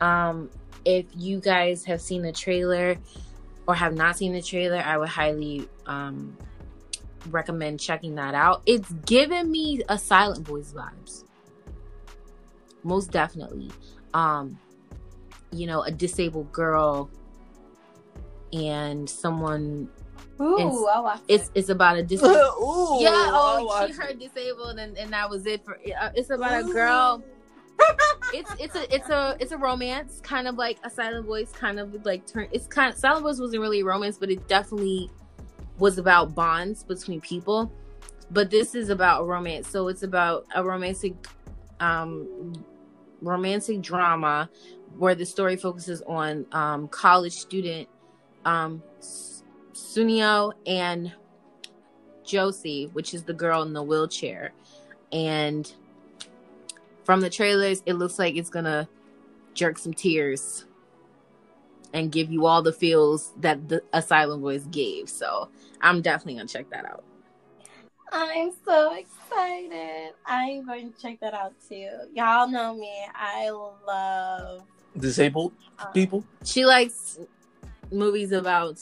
Um, 0.00 0.50
if 0.84 1.06
you 1.16 1.40
guys 1.40 1.84
have 1.84 2.00
seen 2.00 2.22
the 2.22 2.32
trailer 2.32 2.96
or 3.66 3.74
have 3.74 3.94
not 3.94 4.18
seen 4.18 4.32
the 4.32 4.42
trailer, 4.42 4.78
I 4.78 4.98
would 4.98 5.08
highly 5.08 5.68
um, 5.86 6.36
recommend 7.30 7.80
checking 7.80 8.14
that 8.16 8.34
out. 8.34 8.62
It's 8.66 8.90
giving 9.06 9.50
me 9.50 9.82
a 9.88 9.98
Silent 9.98 10.46
Voice 10.46 10.72
vibes. 10.72 11.24
Most 12.82 13.10
definitely. 13.10 13.70
Um, 14.14 14.58
you 15.52 15.66
know, 15.66 15.82
a 15.82 15.90
disabled 15.90 16.50
girl 16.52 17.10
and 18.52 19.08
someone 19.08 19.88
Ooh, 20.40 20.56
It's- 20.58 20.84
I'll 20.92 21.02
watch 21.04 21.20
it's 21.28 21.44
it. 21.48 21.52
it's 21.54 21.68
about 21.68 21.96
a 21.96 22.02
disabled 22.12 22.36
Ooh, 22.60 22.98
yeah 23.00 23.10
I'll 23.10 23.60
oh 23.60 23.64
watch 23.66 23.88
she 23.88 23.92
it. 23.94 23.98
heard 24.02 24.18
disabled 24.18 24.78
and, 24.78 24.96
and 24.98 25.12
that 25.12 25.30
was 25.30 25.46
it 25.46 25.64
for 25.64 25.74
uh, 25.76 26.10
it's 26.14 26.30
about 26.30 26.60
a 26.60 26.64
girl 26.72 27.22
it's 28.34 28.50
it's 28.60 28.74
a 28.74 28.94
it's 28.94 29.08
a 29.08 29.36
it's 29.40 29.52
a 29.52 29.56
romance 29.56 30.20
kind 30.22 30.46
of 30.48 30.56
like 30.56 30.78
a 30.84 30.90
silent 30.90 31.26
voice 31.26 31.50
kind 31.52 31.78
of 31.78 32.04
like 32.04 32.26
turn 32.26 32.46
it's 32.52 32.66
kind 32.66 32.92
of 32.92 32.98
silent 32.98 33.22
voice 33.22 33.38
wasn't 33.40 33.60
really 33.60 33.80
a 33.80 33.84
romance 33.84 34.18
but 34.18 34.30
it 34.30 34.46
definitely 34.48 35.10
was 35.78 35.98
about 35.98 36.34
bonds 36.34 36.82
between 36.84 37.20
people 37.20 37.72
but 38.32 38.50
this 38.50 38.74
is 38.74 38.88
about 38.88 39.26
romance. 39.26 39.68
So 39.68 39.88
it's 39.88 40.02
about 40.02 40.46
a 40.54 40.64
romantic 40.64 41.14
um 41.80 42.64
romantic 43.20 43.80
drama 43.82 44.48
where 44.96 45.14
the 45.14 45.26
story 45.26 45.56
focuses 45.56 46.02
on 46.02 46.46
um 46.52 46.88
college 46.88 47.32
student 47.32 47.88
um 48.44 48.82
tsuneo 49.00 50.52
and 50.66 51.12
josee 52.24 52.88
which 52.92 53.14
is 53.14 53.24
the 53.24 53.34
girl 53.34 53.62
in 53.62 53.72
the 53.72 53.82
wheelchair. 53.82 54.52
And 55.12 55.70
from 57.04 57.20
the 57.20 57.28
trailers, 57.28 57.82
it 57.84 57.94
looks 57.94 58.18
like 58.18 58.36
it's 58.36 58.50
gonna 58.50 58.88
jerk 59.54 59.76
some 59.76 59.92
tears 59.92 60.64
and 61.92 62.10
give 62.12 62.30
you 62.32 62.46
all 62.46 62.62
the 62.62 62.72
feels 62.72 63.32
that 63.40 63.68
the 63.68 63.82
A 63.92 64.00
Silent 64.02 64.40
Voice 64.42 64.64
gave. 64.70 65.08
So 65.08 65.48
I'm 65.80 66.00
definitely 66.02 66.34
gonna 66.34 66.48
check 66.48 66.70
that 66.70 66.84
out. 66.84 67.04
I'm 68.14 68.52
so 68.66 68.92
excited. 68.94 70.12
I'm 70.26 70.66
going 70.66 70.92
to 70.92 71.00
check 71.00 71.18
that 71.20 71.32
out 71.32 71.54
too. 71.66 71.88
Y'all 72.14 72.46
know 72.46 72.74
me. 72.74 72.92
I 73.14 73.48
love 73.86 74.64
disabled 74.98 75.52
um, 75.78 75.88
people. 75.94 76.22
She 76.44 76.66
likes 76.66 77.18
movies 77.90 78.32
about 78.32 78.78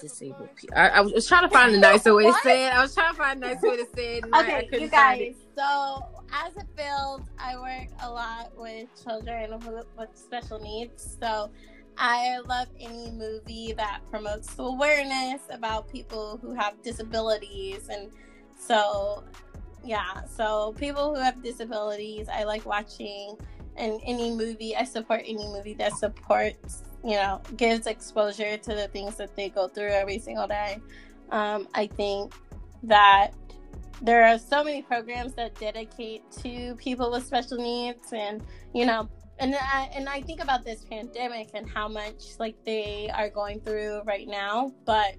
disabled 0.00 0.50
people. 0.56 0.76
I, 0.76 0.88
I 0.90 1.00
was 1.02 1.26
trying 1.28 1.42
to 1.42 1.48
find 1.48 1.72
a 1.74 1.78
nicer 1.78 2.12
way 2.14 2.24
to 2.26 2.34
say 2.42 2.66
it. 2.66 2.72
I 2.72 2.82
was 2.82 2.94
trying 2.94 3.12
to 3.12 3.16
find 3.16 3.44
a 3.44 3.46
nice 3.48 3.62
way 3.62 3.76
to 3.76 3.86
say 3.94 4.16
it. 4.18 4.24
and 4.24 4.34
I- 4.34 4.38
I 4.40 4.58
Okay, 4.58 4.68
you 4.80 4.88
guys. 4.88 5.20
it. 5.20 5.36
So, 5.56 6.06
as 6.34 6.56
a 6.56 6.64
field, 6.76 7.28
I 7.38 7.56
work 7.56 7.88
a 8.02 8.10
lot 8.10 8.52
with 8.56 8.88
children 9.02 9.58
with, 9.96 10.08
special 10.14 10.58
needs. 10.58 11.16
So, 11.20 11.50
I 11.96 12.38
love 12.48 12.66
any 12.80 13.12
movie 13.12 13.72
that 13.76 14.00
promotes 14.10 14.54
awareness 14.58 15.42
about 15.50 15.90
people 15.90 16.38
who 16.42 16.52
have 16.54 16.82
disabilities. 16.82 17.88
And 17.88 18.10
so, 18.58 19.22
yeah, 19.84 20.24
so 20.24 20.74
people 20.76 21.14
who 21.14 21.20
have 21.20 21.42
disabilities, 21.42 22.28
I 22.28 22.44
like 22.44 22.66
watching. 22.66 23.36
And 23.76 24.00
any 24.04 24.34
movie, 24.34 24.74
I 24.76 24.84
support 24.84 25.22
any 25.24 25.46
movie 25.46 25.74
that 25.74 25.92
supports, 25.94 26.82
you 27.04 27.12
know, 27.12 27.40
gives 27.56 27.86
exposure 27.86 28.56
to 28.56 28.74
the 28.74 28.88
things 28.88 29.16
that 29.16 29.34
they 29.36 29.48
go 29.48 29.68
through 29.68 29.90
every 29.90 30.18
single 30.18 30.46
day. 30.46 30.80
Um, 31.30 31.68
I 31.74 31.86
think 31.86 32.32
that 32.84 33.32
there 34.02 34.24
are 34.24 34.38
so 34.38 34.64
many 34.64 34.82
programs 34.82 35.34
that 35.34 35.54
dedicate 35.58 36.22
to 36.42 36.74
people 36.76 37.10
with 37.10 37.24
special 37.24 37.58
needs 37.58 38.12
and 38.12 38.42
you 38.74 38.84
know 38.84 39.08
and 39.40 39.54
I, 39.54 39.90
and 39.94 40.08
I 40.08 40.20
think 40.20 40.40
about 40.40 40.64
this 40.64 40.84
pandemic 40.84 41.50
and 41.54 41.68
how 41.68 41.88
much 41.88 42.38
like 42.38 42.56
they 42.64 43.10
are 43.12 43.28
going 43.28 43.60
through 43.60 44.02
right 44.04 44.28
now 44.28 44.72
but 44.84 45.14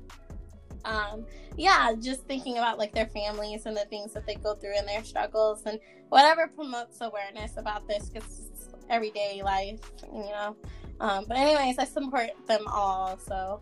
um 0.85 1.25
yeah 1.57 1.93
just 1.99 2.25
thinking 2.27 2.57
about 2.57 2.77
like 2.77 2.93
their 2.93 3.07
families 3.07 3.65
and 3.65 3.75
the 3.75 3.85
things 3.85 4.13
that 4.13 4.25
they 4.25 4.35
go 4.35 4.53
through 4.55 4.77
and 4.77 4.87
their 4.87 5.03
struggles 5.03 5.63
and 5.65 5.79
whatever 6.09 6.47
promotes 6.47 7.01
awareness 7.01 7.57
about 7.57 7.87
this 7.87 8.09
because 8.09 8.51
everyday 8.89 9.41
life 9.41 9.79
you 10.13 10.19
know. 10.19 10.55
Um 10.99 11.25
but 11.27 11.37
anyways 11.37 11.77
i 11.79 11.85
support 11.85 12.29
them 12.47 12.63
all 12.67 13.17
so 13.17 13.61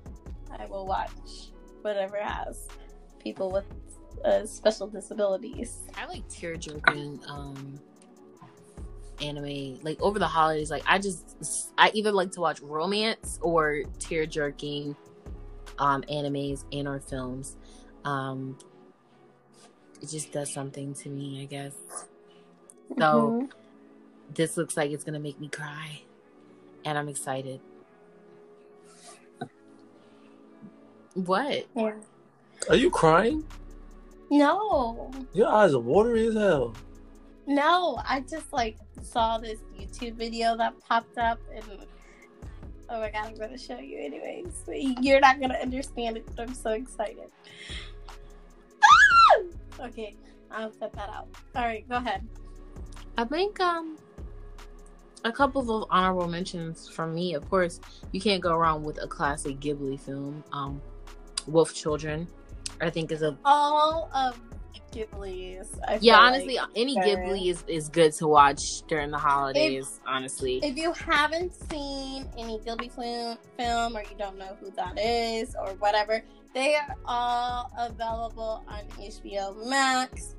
i 0.59 0.65
will 0.65 0.85
watch 0.85 1.51
whatever 1.81 2.17
has 2.17 2.67
people 3.19 3.49
with 3.49 3.65
uh, 4.23 4.45
special 4.45 4.87
disabilities. 4.87 5.79
I 5.95 6.05
like 6.05 6.27
tear 6.29 6.55
jerking 6.55 7.19
um 7.27 7.79
anime 9.21 9.79
like 9.83 10.01
over 10.01 10.17
the 10.19 10.27
holidays 10.27 10.69
like 10.71 10.83
I 10.87 10.97
just 10.97 11.71
I 11.77 11.91
either 11.93 12.11
like 12.11 12.31
to 12.31 12.41
watch 12.41 12.59
romance 12.61 13.39
or 13.41 13.83
tear 13.99 14.25
jerking 14.25 14.95
um 15.79 16.01
animes 16.11 16.65
and 16.71 16.87
or 16.87 16.99
films. 16.99 17.55
Um 18.05 18.57
it 20.01 20.09
just 20.09 20.31
does 20.33 20.51
something 20.51 20.93
to 20.95 21.09
me, 21.09 21.41
I 21.41 21.45
guess. 21.45 21.73
So 22.99 23.39
Mhm. 23.41 23.49
this 24.35 24.57
looks 24.57 24.75
like 24.75 24.91
it's 24.91 25.03
gonna 25.03 25.19
make 25.19 25.39
me 25.39 25.47
cry. 25.47 26.01
And 26.83 26.97
I'm 26.97 27.07
excited. 27.07 27.61
What? 31.13 31.67
yeah. 31.75 31.93
Are 32.69 32.75
you 32.75 32.89
crying? 32.89 33.45
No, 34.31 35.11
Your 35.33 35.47
eyes 35.47 35.73
are 35.73 35.79
watery 35.79 36.27
as 36.27 36.33
hell. 36.33 36.73
no, 37.45 37.99
I 38.07 38.21
just 38.21 38.51
like 38.53 38.77
saw 39.01 39.37
this 39.37 39.59
YouTube 39.77 40.15
video 40.15 40.55
that 40.57 40.73
popped 40.79 41.17
up 41.17 41.39
and 41.53 41.63
oh 42.89 42.99
my 42.99 43.11
god, 43.11 43.27
I'm 43.27 43.35
gonna 43.35 43.57
show 43.57 43.77
you 43.79 43.99
anyways. 43.99 44.63
You're 45.01 45.19
not 45.19 45.39
gonna 45.39 45.57
understand 45.61 46.17
it, 46.17 46.25
but 46.35 46.39
I'm 46.47 46.53
so 46.55 46.71
excited. 46.71 47.29
Ah! 48.83 49.85
Okay, 49.87 50.15
I'll 50.51 50.71
cut 50.71 50.93
that 50.93 51.09
out. 51.09 51.27
All 51.55 51.63
right, 51.65 51.87
go 51.87 51.95
ahead. 51.97 52.25
I 53.17 53.25
think 53.25 53.59
um 53.59 53.97
a 55.25 55.31
couple 55.31 55.83
of 55.83 55.87
honorable 55.91 56.27
mentions 56.27 56.89
from 56.89 57.13
me. 57.13 57.33
Of 57.33 57.49
course, 57.49 57.79
you 58.11 58.19
can't 58.19 58.41
go 58.41 58.55
wrong 58.57 58.83
with 58.83 59.01
a 59.01 59.07
classic 59.07 59.59
Ghibli 59.59 59.99
film. 59.99 60.43
Um, 60.51 60.81
Wolf 61.47 61.73
Children, 61.73 62.27
I 62.83 62.89
think 62.89 63.11
is 63.11 63.21
a 63.21 63.37
All 63.45 64.09
of 64.13 64.39
Ghibli's. 64.91 65.69
I 65.87 65.97
yeah. 66.01 66.17
Honestly, 66.19 66.57
like, 66.57 66.67
any 66.75 66.95
Ghibli 66.95 67.47
is 67.49 67.63
is 67.67 67.89
good 67.89 68.13
to 68.13 68.27
watch 68.27 68.83
during 68.87 69.09
the 69.11 69.17
holidays. 69.17 69.99
honestly, 70.05 70.59
If 70.63 70.77
you 70.77 70.93
haven't 70.93 71.53
seen 71.71 72.27
any 72.37 72.59
Ghibli 72.59 72.91
film, 72.91 73.37
film 73.57 73.97
or 73.97 74.01
you 74.03 74.15
don't 74.17 74.37
know 74.37 74.55
who 74.59 74.69
that 74.71 74.99
is 74.99 75.55
or 75.55 75.69
whatever, 75.79 76.23
they 76.53 76.75
are 76.75 76.95
all 77.05 77.71
available 77.77 78.63
on 78.67 78.81
HBO 78.99 79.67
Max. 79.67 80.35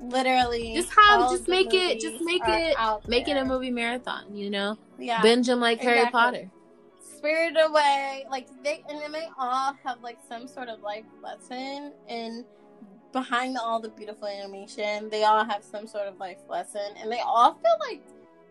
Literally, 0.00 0.74
Just 0.74 0.92
have- 0.98 1.30
just 1.30 1.46
make 1.46 1.74
it- 1.74 2.00
just 2.00 2.22
make 2.22 2.40
it- 2.46 2.74
make 3.06 3.28
it 3.28 3.36
a 3.36 3.44
movie 3.44 3.70
marathon. 3.70 4.34
You 4.34 4.48
know, 4.48 4.78
Yeah, 4.98 5.20
binge 5.20 5.46
them 5.46 5.60
like 5.60 5.80
Harry. 5.82 6.06
Potter. 6.10 6.50
Spirit 7.20 7.54
Away, 7.62 8.24
like 8.30 8.48
they 8.64 8.82
and 8.88 8.98
then 9.00 9.12
they 9.12 9.28
all 9.38 9.74
have 9.84 10.02
like 10.02 10.18
some 10.28 10.48
sort 10.48 10.68
of 10.68 10.80
life 10.80 11.04
lesson 11.22 11.92
and 12.08 12.44
behind 13.12 13.58
all 13.58 13.78
the 13.80 13.90
beautiful 13.90 14.26
animation, 14.26 15.08
they 15.10 15.24
all 15.24 15.44
have 15.44 15.62
some 15.64 15.86
sort 15.86 16.06
of 16.06 16.16
life 16.18 16.38
lesson 16.48 16.80
and 17.00 17.10
they 17.12 17.20
all 17.20 17.52
feel 17.54 17.76
like 17.88 18.00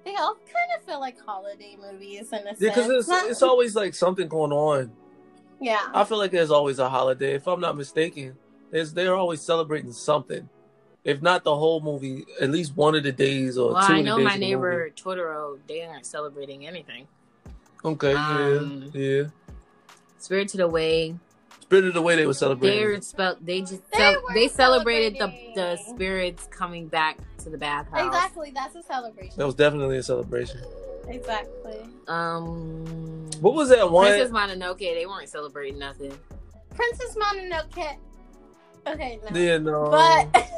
they 0.06 0.16
all 0.16 0.36
kind 0.36 0.78
of 0.78 0.84
feel 0.86 1.00
like 1.00 1.20
holiday 1.20 1.78
movies 1.82 2.32
in 2.32 2.40
a 2.40 2.44
Yeah, 2.44 2.46
sense. 2.46 2.60
because 2.60 2.90
it's 2.90 3.08
Not- 3.08 3.30
it's 3.30 3.42
always 3.42 3.76
like 3.76 3.94
something 3.96 4.28
going 4.28 4.52
on. 4.52 4.92
yeah. 5.60 5.88
I 5.94 6.04
feel 6.04 6.18
like 6.20 6.32
there's 6.32 6.52
always 6.52 6.78
a 6.80 6.90
holiday. 6.90 7.34
If 7.34 7.48
I'm 7.48 7.60
not 7.60 7.76
mistaken, 7.76 8.38
there's 8.72 8.94
they're 8.94 9.16
always 9.16 9.42
celebrating 9.42 9.92
something. 9.94 10.48
If 11.04 11.22
not 11.22 11.44
the 11.44 11.56
whole 11.56 11.80
movie, 11.82 12.26
at 12.42 12.52
least 12.52 12.76
one 12.76 12.94
of 12.94 13.04
the 13.04 13.12
days 13.14 13.58
or 13.58 13.74
Well, 13.74 13.88
two 13.88 13.94
I 13.94 13.98
of 14.00 14.04
the 14.06 14.10
know 14.12 14.18
days 14.18 14.26
my 14.26 14.34
of 14.36 14.40
the 14.40 14.46
neighbor 14.46 14.90
Totoro. 14.92 15.58
They 15.68 15.82
aren't 15.84 16.06
celebrating 16.06 16.68
anything. 16.68 17.08
Movie. 17.84 17.96
Okay, 17.96 18.14
Um, 18.14 18.92
yeah, 18.94 19.02
yeah. 19.02 19.24
Spirited 20.18 20.60
Away. 20.62 21.16
Spirited 21.62 21.96
Away 21.96 22.16
they 22.16 22.26
were 22.26 22.34
celebrating. 22.34 22.80
They're 22.80 23.02
spelled. 23.02 23.38
They 23.42 23.62
just 23.62 23.82
They 23.92 23.98
cel- 23.98 24.22
they 24.34 24.48
celebrated 24.48 25.20
the 25.20 25.32
the 25.56 25.78
spirits 25.78 26.48
coming 26.52 26.88
back 26.88 27.20
to 27.44 27.50
the 27.50 27.58
bathhouse. 27.58 28.06
Exactly, 28.08 28.52
that's 28.54 28.76
a 28.76 28.84
celebration. 28.84 29.34
That 29.38 29.46
was 29.46 29.56
definitely 29.56 29.98
a 29.98 30.04
celebration. 30.04 30.60
Exactly. 31.08 31.80
Um, 32.08 33.30
What 33.40 33.54
was 33.56 33.70
that 33.70 33.90
one? 33.90 34.08
Princess 34.08 34.32
Mononoke? 34.32 34.80
They 34.80 35.06
weren't 35.06 35.30
celebrating 35.30 35.80
nothing. 35.80 36.18
Princess 36.76 37.16
Mononoke 37.16 37.98
Okay, 38.88 39.20
no. 39.30 39.40
Yeah, 39.40 39.58
no. 39.58 39.90
But 39.90 40.50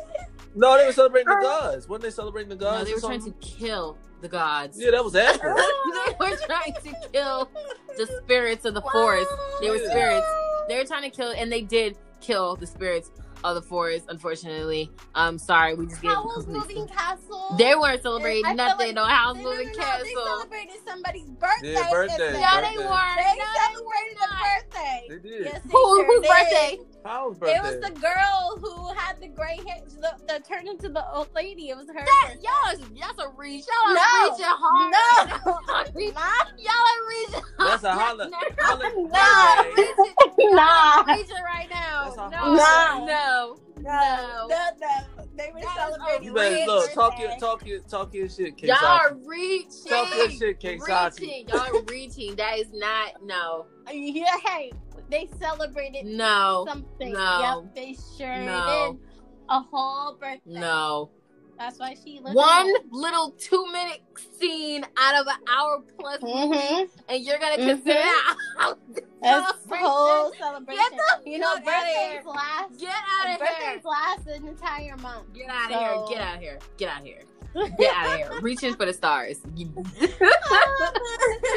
no, 0.55 0.77
they 0.77 0.85
were 0.85 0.91
celebrating 0.93 1.29
the 1.29 1.39
gods. 1.41 1.87
Wasn't 1.87 2.03
they 2.03 2.09
celebrating 2.11 2.49
the 2.49 2.55
gods? 2.55 2.79
No, 2.79 2.85
they 2.85 2.93
were 2.93 2.99
trying 2.99 3.23
to 3.23 3.31
kill 3.41 3.97
the 4.21 4.29
gods. 4.29 4.79
Yeah, 4.79 4.91
that 4.91 5.03
was 5.03 5.15
after. 5.15 5.55
they 5.55 6.15
were 6.19 6.37
trying 6.45 6.73
to 6.73 7.09
kill 7.11 7.49
the 7.97 8.07
spirits 8.23 8.65
of 8.65 8.73
the 8.73 8.81
forest. 8.81 9.29
They 9.61 9.69
were 9.69 9.79
spirits. 9.79 10.27
They 10.67 10.77
were 10.77 10.85
trying 10.85 11.09
to 11.09 11.15
kill, 11.15 11.31
and 11.35 11.51
they 11.51 11.61
did 11.61 11.97
kill 12.21 12.55
the 12.55 12.67
spirits 12.67 13.11
of 13.43 13.55
the 13.55 13.61
forest. 13.61 14.05
Unfortunately, 14.09 14.91
I'm 15.15 15.37
sorry. 15.39 15.73
We 15.73 15.87
just 15.87 16.01
gave 16.01 16.11
Howl's 16.11 16.45
Moving 16.47 16.87
Castle. 16.87 17.55
They 17.57 17.73
weren't 17.75 18.01
celebrating 18.03 18.45
I 18.45 18.53
nothing 18.53 18.95
like- 18.95 19.03
on 19.05 19.09
House 19.09 19.35
No, 19.37 19.41
no, 19.43 19.49
Moving 19.49 19.67
no, 19.67 19.73
They 19.73 19.79
Castle. 19.79 20.23
celebrated 20.25 20.75
somebody's 20.87 21.29
birthday. 21.31 21.73
Yeah, 21.73 21.89
birthday. 21.91 22.27
in 22.27 22.33
No, 22.33 22.39
there. 22.39 22.61
they 22.61 22.77
weren't. 22.77 23.17
They 23.17 23.39
No, 23.39 23.45
celebrated 23.57 24.17
were 24.19 24.27
a 24.27 24.61
birthday. 24.61 25.05
They 25.09 25.19
did. 25.29 25.45
Yes, 25.45 25.61
they 25.63 25.69
Who, 25.71 25.95
sure 25.97 26.05
whose 26.05 26.21
did. 26.21 26.29
birthday? 26.29 26.79
How's 27.03 27.37
birthday? 27.37 27.55
It 27.57 27.63
was 27.63 27.79
the 27.81 27.99
girl 27.99 28.57
who 28.61 28.93
had 28.97 29.19
the 29.19 29.27
gray 29.27 29.57
hair 29.67 29.81
the, 29.99 30.13
that 30.27 30.47
turned 30.47 30.67
into 30.67 30.89
the 30.89 31.03
old 31.13 31.29
lady. 31.35 31.69
It 31.69 31.77
was 31.77 31.87
her. 31.87 31.93
That, 31.93 32.35
y'all, 32.41 32.73
is- 32.73 32.79
that's 32.99 33.17
a 33.19 33.29
reach. 33.37 33.65
Y'all 33.67 33.93
No. 33.93 34.01
are 34.01 34.29
reaching 34.31 34.45
hard. 34.47 34.91
No. 34.91 35.45
Y'all 35.47 35.75
are 35.75 35.85
reaching- 35.95 36.13
Nah. 36.13 36.21
y'all 36.57 36.71
are 36.71 37.07
reaching 37.09 37.43
That's 37.59 37.83
a 37.83 37.91
hard 37.93 38.19
holla. 38.19 38.29
right 38.31 38.59
holla 38.59 38.83
Nah. 39.07 39.63
birthday. 39.75 40.45
Nah. 40.51 41.03
now. 41.05 41.15
Reaching 41.15 41.35
right 41.43 41.69
now. 41.69 42.03
That's 42.05 42.17
a 42.17 42.29
No, 42.29 42.37
holiday. 42.37 43.13
no. 43.13 43.57
No, 43.77 44.47
no, 44.47 44.69
no. 44.79 45.25
They 45.35 45.49
were 45.51 45.61
That 45.61 45.65
is 45.67 45.73
celebrating. 45.75 46.23
You 46.23 46.33
better 46.33 46.55
Ray's 46.55 46.67
look. 46.67 46.93
Talk 46.93 47.19
your 47.19 47.35
talk 47.39 47.65
your 47.65 47.79
talk 47.79 48.13
your 48.13 48.29
shit, 48.29 48.55
K. 48.57 48.67
Y'all 48.67 48.75
Saki. 48.77 49.05
are 49.05 49.17
reaching. 49.25 49.89
Talk 49.89 50.15
your 50.15 50.29
shit, 50.29 50.59
K. 50.59 50.77
Saki. 50.77 51.25
reaching. 51.25 51.47
Y'all 51.49 51.59
are 51.77 51.81
reaching. 51.89 52.35
That 52.35 52.59
is 52.59 52.67
not 52.73 53.13
no. 53.23 53.65
Yeah, 53.91 54.25
hey, 54.45 54.71
they 55.11 55.29
celebrated 55.39 56.05
No. 56.05 56.65
something. 56.67 57.13
No. 57.13 57.61
Yep, 57.63 57.75
they 57.75 57.95
sure 58.17 58.37
No. 58.37 58.97
did. 58.97 59.07
A 59.49 59.59
whole 59.61 60.15
birthday. 60.15 60.39
No. 60.45 61.11
That's 61.59 61.77
why 61.77 61.95
she 62.03 62.17
One 62.17 62.73
little 62.89 63.31
two 63.31 63.71
minute 63.71 64.01
scene 64.39 64.83
out 64.97 65.21
of 65.21 65.27
an 65.27 65.35
hour 65.47 65.83
plus 65.99 66.19
movie, 66.23 66.57
Mm-hmm. 66.57 66.99
and 67.09 67.23
you're 67.23 67.37
gonna 67.37 67.57
Mhm. 67.57 67.67
consider 67.67 67.99
that 67.99 68.35
the 68.95 69.03
celebration? 69.21 69.85
whole 69.85 70.33
celebration. 70.33 70.83
Get 70.89 71.23
the 71.23 71.29
you 71.29 71.37
know, 71.37 71.53
fuck 71.57 71.67
outta 71.67 71.85
here. 71.85 72.21
birthdays 72.23 72.25
last. 72.25 72.79
Get 72.79 72.95
out 72.95 73.25
of 73.25 73.29
here. 73.29 73.37
birthdays 73.39 73.83
last 73.85 74.27
an 74.27 74.47
entire 74.47 74.97
month. 74.97 75.33
Get 75.33 75.49
out 75.49 75.71
of 75.71 75.77
So- 75.77 76.07
here. 76.07 76.17
Get 76.17 76.27
out 76.27 76.35
of 76.37 76.41
here. 76.41 76.59
Get 76.77 76.89
out 76.89 76.99
of 77.01 77.05
here. 77.05 77.21
Get 77.53 77.95
out 77.95 78.05
of 78.07 78.17
here. 78.17 78.41
Reaching 78.41 78.75
for 78.75 78.85
the 78.85 78.93
stars. 78.93 79.39
You- 79.55 79.73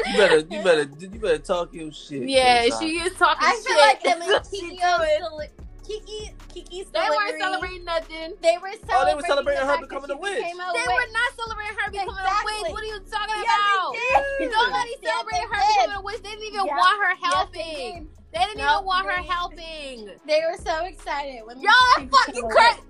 You 0.05 0.17
better 0.17 0.39
you 0.39 0.63
better 0.63 0.87
you 0.99 1.19
better 1.19 1.37
talk 1.39 1.73
your 1.73 1.91
shit. 1.91 2.27
yeah, 2.29 2.63
she 2.79 2.99
is 2.99 3.13
talking 3.13 3.41
I 3.41 3.55
shit. 3.55 3.71
I 3.71 3.73
feel 3.73 3.77
like 3.77 4.03
them 4.03 4.21
and 4.21 4.31
That's 4.33 4.49
Kiki, 4.49 4.69
she 4.69 4.77
doing. 4.77 5.17
cele- 5.19 5.49
Kiki, 5.85 6.33
Kiki's 6.53 6.87
They 6.91 6.99
weren't 6.99 7.37
celebrating. 7.37 7.41
celebrating 7.41 7.85
nothing. 7.85 8.33
They 8.41 8.57
were 8.61 8.73
celebrating. 8.85 8.95
Oh, 8.95 9.05
they 9.05 9.15
were 9.15 9.21
celebrating 9.23 9.65
her 9.65 9.77
becoming 9.81 10.09
she 10.09 10.13
a 10.13 10.17
witch. 10.17 10.41
They 10.41 10.53
witch. 10.53 10.97
were 10.97 11.11
not 11.13 11.29
celebrating 11.37 11.77
her 11.77 11.91
becoming 11.91 12.15
a 12.15 12.21
Exactly. 12.21 12.53
witch. 12.63 12.71
What 12.73 12.81
are 12.83 12.91
you 12.93 12.99
talking 13.09 13.41
Yes, 13.41 13.57
about? 13.57 13.93
they 13.93 14.45
did. 14.45 14.51
Nobody 14.51 14.93
Yes, 14.93 15.03
celebrated 15.05 15.45
they 15.45 15.55
her 15.55 15.61
did. 15.61 15.75
becoming 15.75 15.95
a 15.95 16.01
witch. 16.05 16.21
They 16.21 16.29
didn't 16.35 16.45
even 16.45 16.65
Yes, 16.65 16.77
want 16.79 16.97
her 17.01 17.13
yes, 17.13 17.17
they 17.21 17.27
helping. 17.29 17.93
did. 18.05 18.07
they 18.33 18.39
didn't 18.45 18.57
Nope, 18.61 18.73
even 18.73 18.85
want 18.85 19.03
her 19.09 19.21
helping. 19.25 19.97
They 20.25 20.39
were 20.45 20.57
so 20.61 20.75
excited 20.85 21.39
when 21.45 21.61
Y'all 21.61 21.73
are 21.73 22.05
fucking 22.09 22.35
became 22.35 22.49
crazy. 22.49 22.81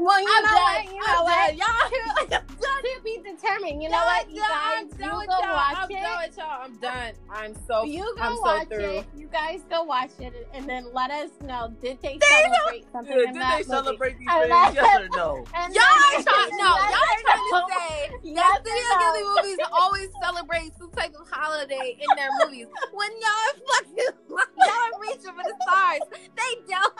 Well, 0.00 0.20
you 0.20 0.28
I'm 0.30 0.42
know 0.44 0.52
what? 0.54 0.84
You 0.84 1.00
know 1.06 1.22
what? 1.24 1.56
Y'all 1.58 2.82
to 2.82 3.00
be 3.04 3.18
determined. 3.18 3.82
You 3.82 3.88
know 3.88 3.98
what? 4.04 4.30
You 4.30 4.40
guys, 4.42 4.84
I'm 4.84 4.88
done 4.90 5.26
go 5.26 5.38
y'all. 5.42 5.52
watch 5.54 5.76
I'm 5.76 5.90
it. 5.90 5.94
done 6.00 6.18
with 6.26 6.36
y'all. 6.38 6.62
I'm 6.62 6.76
done. 6.78 7.12
I'm 7.30 7.54
so. 7.66 7.84
You 7.84 8.14
go 8.16 8.22
I'm 8.22 8.36
so 8.36 8.42
watch 8.42 8.68
through. 8.68 8.98
it. 8.98 9.06
You 9.16 9.26
guys 9.26 9.60
go 9.68 9.82
watch 9.82 10.10
it, 10.20 10.48
and 10.54 10.68
then 10.68 10.86
let 10.92 11.10
us 11.10 11.30
know. 11.42 11.72
Did 11.82 12.00
they 12.00 12.18
They 12.18 12.26
celebrate 12.26 12.86
something 12.92 13.12
Yeah, 13.18 13.32
did 13.32 13.34
they 13.42 13.50
movie? 13.50 13.62
celebrate 13.64 14.18
these 14.18 14.28
things? 14.30 14.74
Yes 14.74 15.00
or 15.00 15.08
no? 15.16 15.44
And 15.54 15.74
Y'all 15.74 15.82
are 15.82 16.22
trying. 16.22 16.50
No, 16.56 16.64
y'all 16.64 16.78
are 16.78 17.22
trying 17.26 17.38
to 17.50 17.74
say 17.74 18.10
Yes 18.22 18.36
that 18.38 18.60
Studio 18.62 18.94
no? 18.94 19.02
Ghibli 19.02 19.42
movies 19.42 19.58
always 19.72 20.08
celebrate 20.22 20.70
some 20.78 20.90
type 20.92 21.14
of 21.20 21.28
holiday 21.30 21.98
in 21.98 22.16
their 22.16 22.30
movies. 22.44 22.66
When 22.92 23.10
y'all 23.18 23.30
are 23.50 23.56
fucking, 23.66 24.14
y'all 24.30 24.68
are 24.68 25.00
reaching 25.00 25.34
for 25.34 25.42
the 25.42 25.54
stars. 25.62 26.00
They 26.36 26.52
don't. 26.70 26.94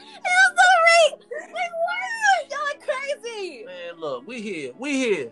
It 0.00 0.34
was 0.40 0.52
so 0.56 0.68
right. 0.88 1.12
Like 1.54 1.74
what? 1.86 2.50
Y'all 2.50 2.60
are 2.72 2.86
crazy. 2.86 3.64
Man, 3.66 4.00
look, 4.00 4.26
we 4.26 4.40
here. 4.42 4.72
We 4.78 4.92
here. 4.98 5.30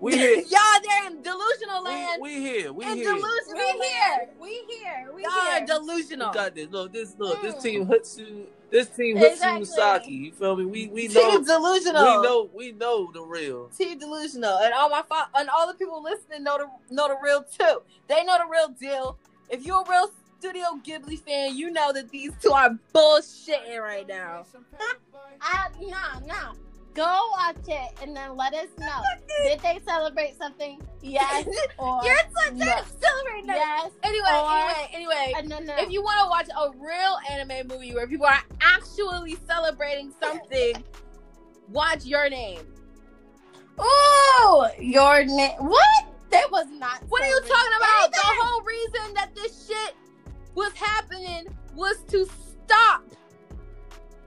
We 0.00 0.16
here. 0.16 0.36
y'all 0.50 0.80
there 0.82 1.06
in 1.08 1.22
delusional 1.22 1.84
land. 1.84 2.22
we, 2.22 2.36
we 2.36 2.42
here. 2.42 2.72
We 2.72 2.84
in 2.86 2.96
here. 2.96 3.04
delusional 3.06 3.56
We 3.56 3.80
land. 3.80 3.82
here. 3.82 4.28
We 4.40 4.48
here. 4.50 5.12
We 5.14 5.22
Y'all 5.22 5.32
are 5.32 5.54
here. 5.54 5.60
We 5.60 5.66
delusional. 5.66 6.32
got 6.32 6.54
this. 6.54 6.68
Look, 6.70 6.92
this 6.92 7.14
look, 7.18 7.42
this 7.42 7.54
Mm. 7.54 7.62
team 7.62 7.86
Hutsu, 7.86 8.46
this 8.70 8.88
team 8.90 9.16
Hutsu 9.16 9.32
Exactly. 9.32 9.64
Saki. 9.66 10.12
You 10.12 10.32
feel 10.32 10.56
me? 10.56 10.64
We 10.66 10.88
we 10.88 11.08
know 11.08 11.30
Team 11.30 11.44
delusional. 11.44 12.04
we 12.04 12.22
know 12.22 12.50
we 12.54 12.72
know 12.72 13.10
the 13.12 13.22
real. 13.22 13.68
Team 13.68 13.98
delusional, 13.98 14.58
and 14.58 14.74
all 14.74 14.90
my 14.90 15.02
fa- 15.08 15.28
and 15.36 15.48
all 15.50 15.66
the 15.66 15.74
people 15.74 16.02
listening 16.02 16.44
know 16.44 16.58
the 16.58 16.94
know 16.94 17.08
the 17.08 17.16
real 17.22 17.42
too. 17.44 17.80
They 18.08 18.24
know 18.24 18.38
the 18.38 18.46
real 18.50 18.68
deal. 18.68 19.18
If 19.50 19.64
you're 19.64 19.82
a 19.82 19.90
real 19.90 20.10
Studio 20.38 20.66
Ghibli 20.84 21.18
fan, 21.18 21.56
you 21.56 21.70
know 21.70 21.92
that 21.92 22.10
these 22.10 22.30
two 22.40 22.52
are 22.52 22.78
bullshitting 22.94 23.80
right 23.80 24.06
now. 24.06 24.44
Uh, 25.40 25.64
no, 25.80 26.26
no. 26.26 26.52
Go 26.94 27.16
watch 27.32 27.56
it 27.66 27.90
and 28.02 28.16
then 28.16 28.36
let 28.36 28.54
us 28.54 28.68
know. 28.78 29.00
Did 29.42 29.60
they 29.60 29.78
celebrate 29.84 30.36
something? 30.38 30.80
Yes 31.02 31.46
or 31.78 32.00
You're 32.04 32.16
such 32.36 32.54
no. 32.54 32.66
a 32.66 32.84
celebrating. 33.00 33.46
yes. 33.46 33.90
Anyway, 34.02 34.28
anyway, 34.28 34.88
anyway. 34.92 35.32
And 35.36 35.50
then 35.50 35.66
no. 35.66 35.76
If 35.76 35.90
you 35.90 36.02
want 36.02 36.20
to 36.20 36.28
watch 36.28 36.48
a 36.56 36.70
real 36.78 37.18
anime 37.30 37.68
movie 37.68 37.94
where 37.94 38.06
people 38.06 38.26
are 38.26 38.42
actually 38.60 39.36
celebrating 39.46 40.12
something, 40.20 40.82
watch 41.68 42.04
Your 42.04 42.28
Name. 42.30 42.60
Ooh, 43.80 44.66
your 44.80 45.24
name. 45.24 45.52
What? 45.58 45.82
That 46.30 46.50
was 46.50 46.66
not. 46.72 47.02
What 47.08 47.22
are 47.22 47.28
you 47.28 47.40
talking 47.40 47.72
about? 47.76 48.12
The 48.12 48.18
whole 48.22 48.62
reason 48.62 49.14
that 49.14 49.34
this 49.36 49.68
shit 49.68 49.94
was 50.58 50.72
happening 50.74 51.46
was 51.74 51.96
to 52.12 52.26
stop 52.26 53.02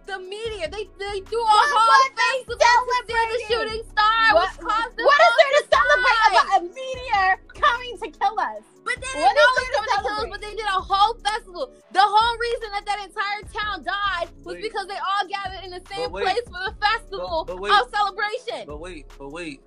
the 0.08 0.18
media. 0.20 0.68
They 0.70 0.88
they 0.98 1.20
threw 1.28 1.40
a 1.42 1.46
What 1.46 1.70
whole 1.76 1.92
was 1.92 2.12
they 2.16 2.36
festival 2.48 2.58
to 2.58 3.06
see 3.08 3.14
the 3.14 3.40
shooting 3.54 3.84
star, 3.92 4.24
What, 4.34 4.50
which 4.50 4.68
caused 4.68 4.96
them 4.98 5.06
what 5.06 5.20
is 5.28 5.34
there 5.40 5.54
to 5.60 5.64
die. 5.68 5.78
celebrate 5.78 6.22
about 6.32 6.50
a 6.58 6.60
meteor 6.74 7.30
coming 7.54 7.94
to 8.02 8.08
kill 8.20 8.36
us? 8.40 8.64
But 8.84 8.96
they 9.04 9.14
What 9.22 9.36
didn't 9.36 9.38
know 9.38 9.50
it 9.52 9.56
was 9.56 9.68
there 9.72 9.72
to 9.72 9.92
to 9.92 10.02
kill 10.02 10.18
us, 10.24 10.28
but 10.32 10.42
they 10.42 10.56
did 10.56 10.66
a 10.66 10.82
whole 10.82 11.14
festival. 11.22 11.66
The 11.92 12.02
whole 12.02 12.36
reason 12.40 12.68
that 12.76 12.86
that 12.90 13.00
entire 13.08 13.42
town 13.54 13.84
died 13.84 14.28
was 14.44 14.56
Wait. 14.56 14.64
because 14.64 14.88
they 14.88 14.98
all 14.98 15.26
gathered 15.30 15.64
in 15.64 15.72
the 15.72 15.84
same 15.94 16.10
place 16.10 16.44
for 16.48 16.62
the 16.66 16.76
festival 16.82 17.46
But- 17.46 17.60
but 17.62 17.72
of 17.82 17.92
celebration. 17.94 18.66
But 18.68 18.80
wait, 18.80 19.06
but 19.20 19.30
wait, 19.30 19.62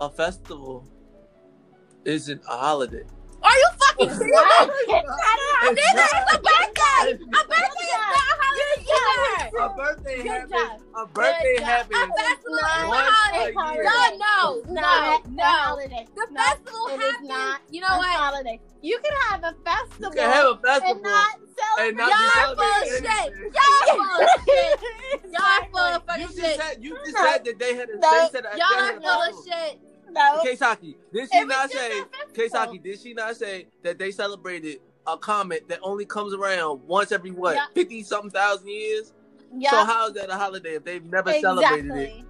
a 0.00 0.08
festival 0.08 0.86
isn't 2.04 2.42
a 2.48 2.56
holiday. 2.56 3.04
Are 3.54 3.58
you 3.58 3.68
fucking 3.78 4.10
serious? 4.10 4.34
What? 4.34 4.70
Oh 4.70 5.70
it's 5.70 5.80
Nigga, 5.80 5.94
not. 5.94 6.10
it's 6.10 6.34
a 6.34 6.38
birthday. 6.42 7.06
A 7.14 7.42
birthday 7.46 7.86
is 7.86 7.94
not 7.94 8.18
a 8.18 8.34
holiday. 8.42 9.50
A 9.54 9.68
birthday 9.70 10.16
Good 10.16 10.26
happens. 10.26 10.50
job. 10.52 10.80
A 10.96 11.06
birthday 11.06 11.56
job. 11.58 11.64
happens. 11.66 11.94
A 11.94 12.06
festival 12.18 12.54
is 12.54 12.62
a 12.62 12.64
holiday. 13.54 14.18
No, 14.18 14.62
no, 14.66 14.74
no, 14.74 15.22
no. 15.30 15.44
holiday. 15.44 16.04
The 16.14 16.26
festival 16.34 16.86
it 16.88 16.94
is 16.94 17.00
happens. 17.12 17.28
not 17.28 17.60
You 17.70 17.80
know 17.80 17.96
what? 17.96 18.08
holiday. 18.08 18.60
You 18.82 18.98
can 18.98 19.14
have 19.30 19.44
a 19.44 19.54
festival. 19.64 20.10
You 20.10 20.20
can 20.20 20.30
have 20.30 20.46
a 20.46 20.50
and 20.50 20.60
festival. 20.62 21.02
not 21.02 21.30
celebrate. 21.54 21.88
and 21.88 21.96
not 21.96 22.10
Y'all 22.10 22.28
just 22.34 22.58
full 22.58 22.74
of 22.74 22.84
shit. 22.90 23.28
Y'all 23.54 23.86
full 23.94 24.20
of 24.20 24.28
shit. 24.44 24.80
Y'all 25.32 25.62
full 25.70 25.80
of 25.80 26.02
Exactly. 26.02 26.20
You 26.20 26.26
fucking 26.26 26.26
just 26.26 26.36
shit. 26.38 26.56
said 26.60 26.74
you 26.84 26.98
just 27.06 27.16
said 27.16 27.44
that 27.44 27.58
they 27.58 27.74
had 27.76 27.88
a 27.88 27.98
No. 27.98 28.10
they 28.10 28.28
said 28.32 28.44
that 28.44 28.58
Y'all 28.58 28.74
they 28.74 28.90
are 28.90 29.00
full 29.00 29.22
of 29.22 29.34
shit. 29.46 29.78
No. 30.14 30.40
Keisaki, 30.44 30.94
did 31.12 31.28
she 31.30 31.38
It 31.38 31.48
not 31.48 31.70
say 31.70 32.00
a 32.00 32.04
festival. 32.34 32.78
Did 32.82 33.00
she 33.00 33.14
not 33.14 33.36
say 33.36 33.66
that 33.82 33.98
they 33.98 34.10
celebrated 34.10 34.78
a 35.06 35.18
comet 35.18 35.68
that 35.68 35.80
only 35.82 36.04
comes 36.06 36.32
around 36.32 36.80
once 36.86 37.12
every 37.12 37.30
what 37.30 37.56
Yeah. 37.56 37.66
fifty 37.74 38.02
something 38.02 38.30
thousand 38.30 38.68
years? 38.68 39.12
Yeah. 39.56 39.70
So 39.70 39.84
how 39.84 40.08
is 40.08 40.14
that 40.14 40.30
a 40.30 40.34
holiday 40.34 40.74
if 40.76 40.84
they've 40.84 41.04
never 41.04 41.32
celebrated 41.34 41.90
it? 41.92 42.24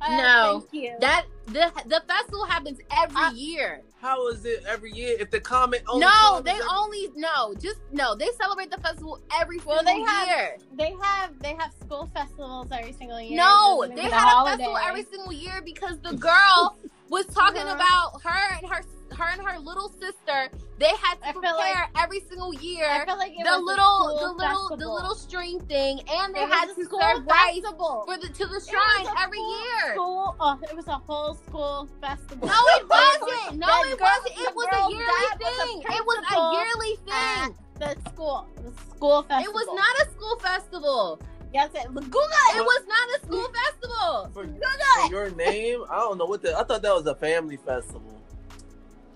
Uh, 0.00 0.16
No. 0.16 0.60
Thank 0.70 0.84
you. 0.84 0.96
That 1.00 1.26
the 1.52 1.72
the 1.86 2.02
festival 2.06 2.44
happens 2.44 2.78
every 2.96 3.16
Uh, 3.16 3.30
year. 3.32 3.82
How 4.00 4.28
is 4.28 4.44
it 4.44 4.62
every 4.66 4.92
year 4.92 5.16
if 5.18 5.30
the 5.30 5.40
comet 5.40 5.82
only 5.88 6.06
No, 6.06 6.40
they 6.44 6.52
every- 6.52 6.64
only 6.70 7.08
no, 7.16 7.54
just 7.54 7.78
no. 7.90 8.14
They 8.14 8.28
celebrate 8.40 8.70
the 8.70 8.78
festival 8.80 9.20
every 9.40 9.58
Well, 9.58 9.78
single 9.84 9.94
they 10.06 10.10
have- 10.10 10.28
year. 10.28 10.56
they 10.74 10.94
have 11.02 11.38
they 11.40 11.54
have 11.58 11.72
school 11.80 12.08
festivals 12.14 12.68
every 12.70 12.92
single 12.92 13.20
year. 13.20 13.36
No, 13.36 13.84
they 13.88 13.94
mean 13.94 14.04
had 14.04 14.10
the 14.10 14.16
a 14.16 14.18
holiday. 14.20 14.56
festival 14.64 14.76
every 14.78 15.04
single 15.04 15.32
year 15.32 15.60
because 15.64 15.98
the 16.00 16.14
girl 16.14 16.76
was 17.08 17.26
talking 17.26 17.62
Uh-huh. 17.62 17.74
about 17.74 18.22
her 18.22 18.56
and 18.58 18.68
her 18.70 18.82
her 19.12 19.28
and 19.32 19.42
her 19.42 19.58
little 19.58 19.88
sister. 19.88 20.50
They 20.78 20.92
had 21.02 21.16
to 21.22 21.28
I 21.28 21.32
prepare 21.32 21.54
like- 21.54 21.90
every 21.98 22.20
single 22.20 22.52
I 22.56 22.60
year 22.60 23.04
feel 23.06 23.18
like 23.18 23.32
it 23.32 23.44
the 23.44 23.50
was 23.50 23.62
little 23.62 23.84
school 23.84 24.16
the 24.18 24.44
little 24.44 24.76
the 24.76 24.88
little 24.88 25.14
string 25.14 25.60
thing, 25.66 26.00
and 26.08 26.34
they 26.34 26.42
It 26.42 26.48
had 26.48 26.66
to 26.74 26.84
school 26.84 27.00
serve 27.00 27.26
rice 27.26 27.60
for 28.06 28.16
the 28.18 28.28
to 28.28 28.46
the 28.46 28.60
shrine 28.68 29.06
every 29.18 29.40
year. 29.40 29.94
School, 29.94 30.36
oh, 30.38 30.58
it 30.70 30.76
was 30.76 30.86
a 30.86 30.98
whole 31.06 31.34
school 31.34 31.88
festival. 32.00 32.46
No, 32.46 32.54
it 32.78 32.88
wasn't. 32.90 33.58
No, 33.58 33.66
That 33.66 33.86
it 33.90 33.98
girl- 33.98 34.08
wasn't. 34.22 34.38
It 34.38 34.54
was 34.54 34.68
a 34.72 34.92
yearly 34.92 35.04
dad 35.04 35.38
was 35.40 35.58
a 35.58 35.66
thing. 35.66 35.82
It 35.82 36.04
was 36.06 36.24
a 36.30 36.38
yearly 36.54 36.96
thing. 37.08 37.56
the 37.80 38.10
school. 38.10 38.46
The 38.56 38.72
school 38.94 39.22
festival. 39.22 39.44
It 39.44 39.54
was 39.54 39.66
not 39.74 40.06
a 40.06 40.10
school 40.12 40.36
festival. 40.38 41.20
Yes, 41.52 41.70
it. 41.74 41.86
Google 41.94 42.20
It 42.20 42.56
it. 42.58 42.62
was 42.62 42.84
not 42.86 43.08
a 43.16 43.26
school 43.26 43.48
festival. 43.48 44.30
For, 44.34 44.44
Google 44.44 44.60
for 45.06 45.10
your 45.10 45.30
name, 45.30 45.82
I 45.90 45.96
don't 46.00 46.18
know 46.18 46.26
what 46.26 46.42
the. 46.42 46.56
I 46.56 46.62
thought 46.62 46.82
that 46.82 46.94
was 46.94 47.06
a 47.06 47.14
family 47.14 47.56
festival. 47.56 48.17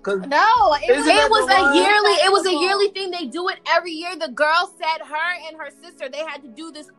Cause 0.03 0.21
No, 0.27 0.75
it 0.83 0.91
Isn't 0.91 0.99
was, 0.99 1.07
that 1.07 1.27
It 1.27 1.31
was 1.31 1.51
a 1.51 1.63
one? 1.63 1.77
yearly. 1.77 2.13
It 2.25 2.33
was 2.33 2.47
a 2.47 2.53
yearly 2.53 2.89
thing. 2.89 3.11
They 3.11 3.27
do 3.27 3.49
it 3.49 3.61
every 3.69 3.93
year. 3.93 4.17
The 4.17 4.29
girl 4.29 4.73
said 4.79 5.07
her 5.07 5.49
and 5.49 5.57
her 5.59 5.71
sister 5.83 6.09
they 6.09 6.25
had 6.27 6.43
to 6.43 6.49
do 6.49 6.73
this 6.73 6.91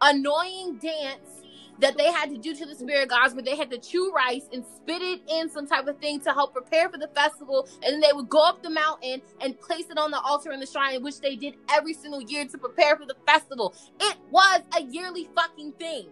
annoying 0.00 0.78
dance 0.78 1.42
that 1.80 1.98
they 1.98 2.10
had 2.10 2.30
to 2.30 2.38
do 2.38 2.54
to 2.54 2.64
the 2.66 2.74
spirit 2.74 3.08
gods, 3.10 3.34
where 3.34 3.42
they 3.42 3.56
had 3.56 3.70
to 3.70 3.78
chew 3.78 4.10
rice 4.14 4.48
and 4.52 4.64
spit 4.64 5.02
it 5.02 5.20
in 5.28 5.50
some 5.50 5.66
type 5.66 5.86
of 5.86 5.98
thing 5.98 6.20
to 6.20 6.32
help 6.32 6.54
prepare 6.54 6.88
for 6.88 6.98
the 6.98 7.08
festival, 7.08 7.68
and 7.82 7.92
then 7.94 8.00
they 8.00 8.12
would 8.14 8.28
go 8.30 8.42
up 8.48 8.62
the 8.62 8.70
mountain 8.70 9.20
and 9.42 9.60
place 9.60 9.90
it 9.90 9.98
on 9.98 10.10
the 10.10 10.20
altar 10.20 10.52
in 10.52 10.60
the 10.60 10.66
shrine, 10.66 11.02
which 11.02 11.20
they 11.20 11.36
did 11.36 11.54
every 11.70 11.92
single 11.92 12.22
year 12.22 12.46
to 12.46 12.58
prepare 12.58 12.96
for 12.96 13.04
the 13.04 13.16
festival. 13.26 13.74
It 14.00 14.16
was 14.30 14.62
a 14.76 14.82
yearly 14.84 15.28
fucking 15.34 15.72
thing. 15.72 16.08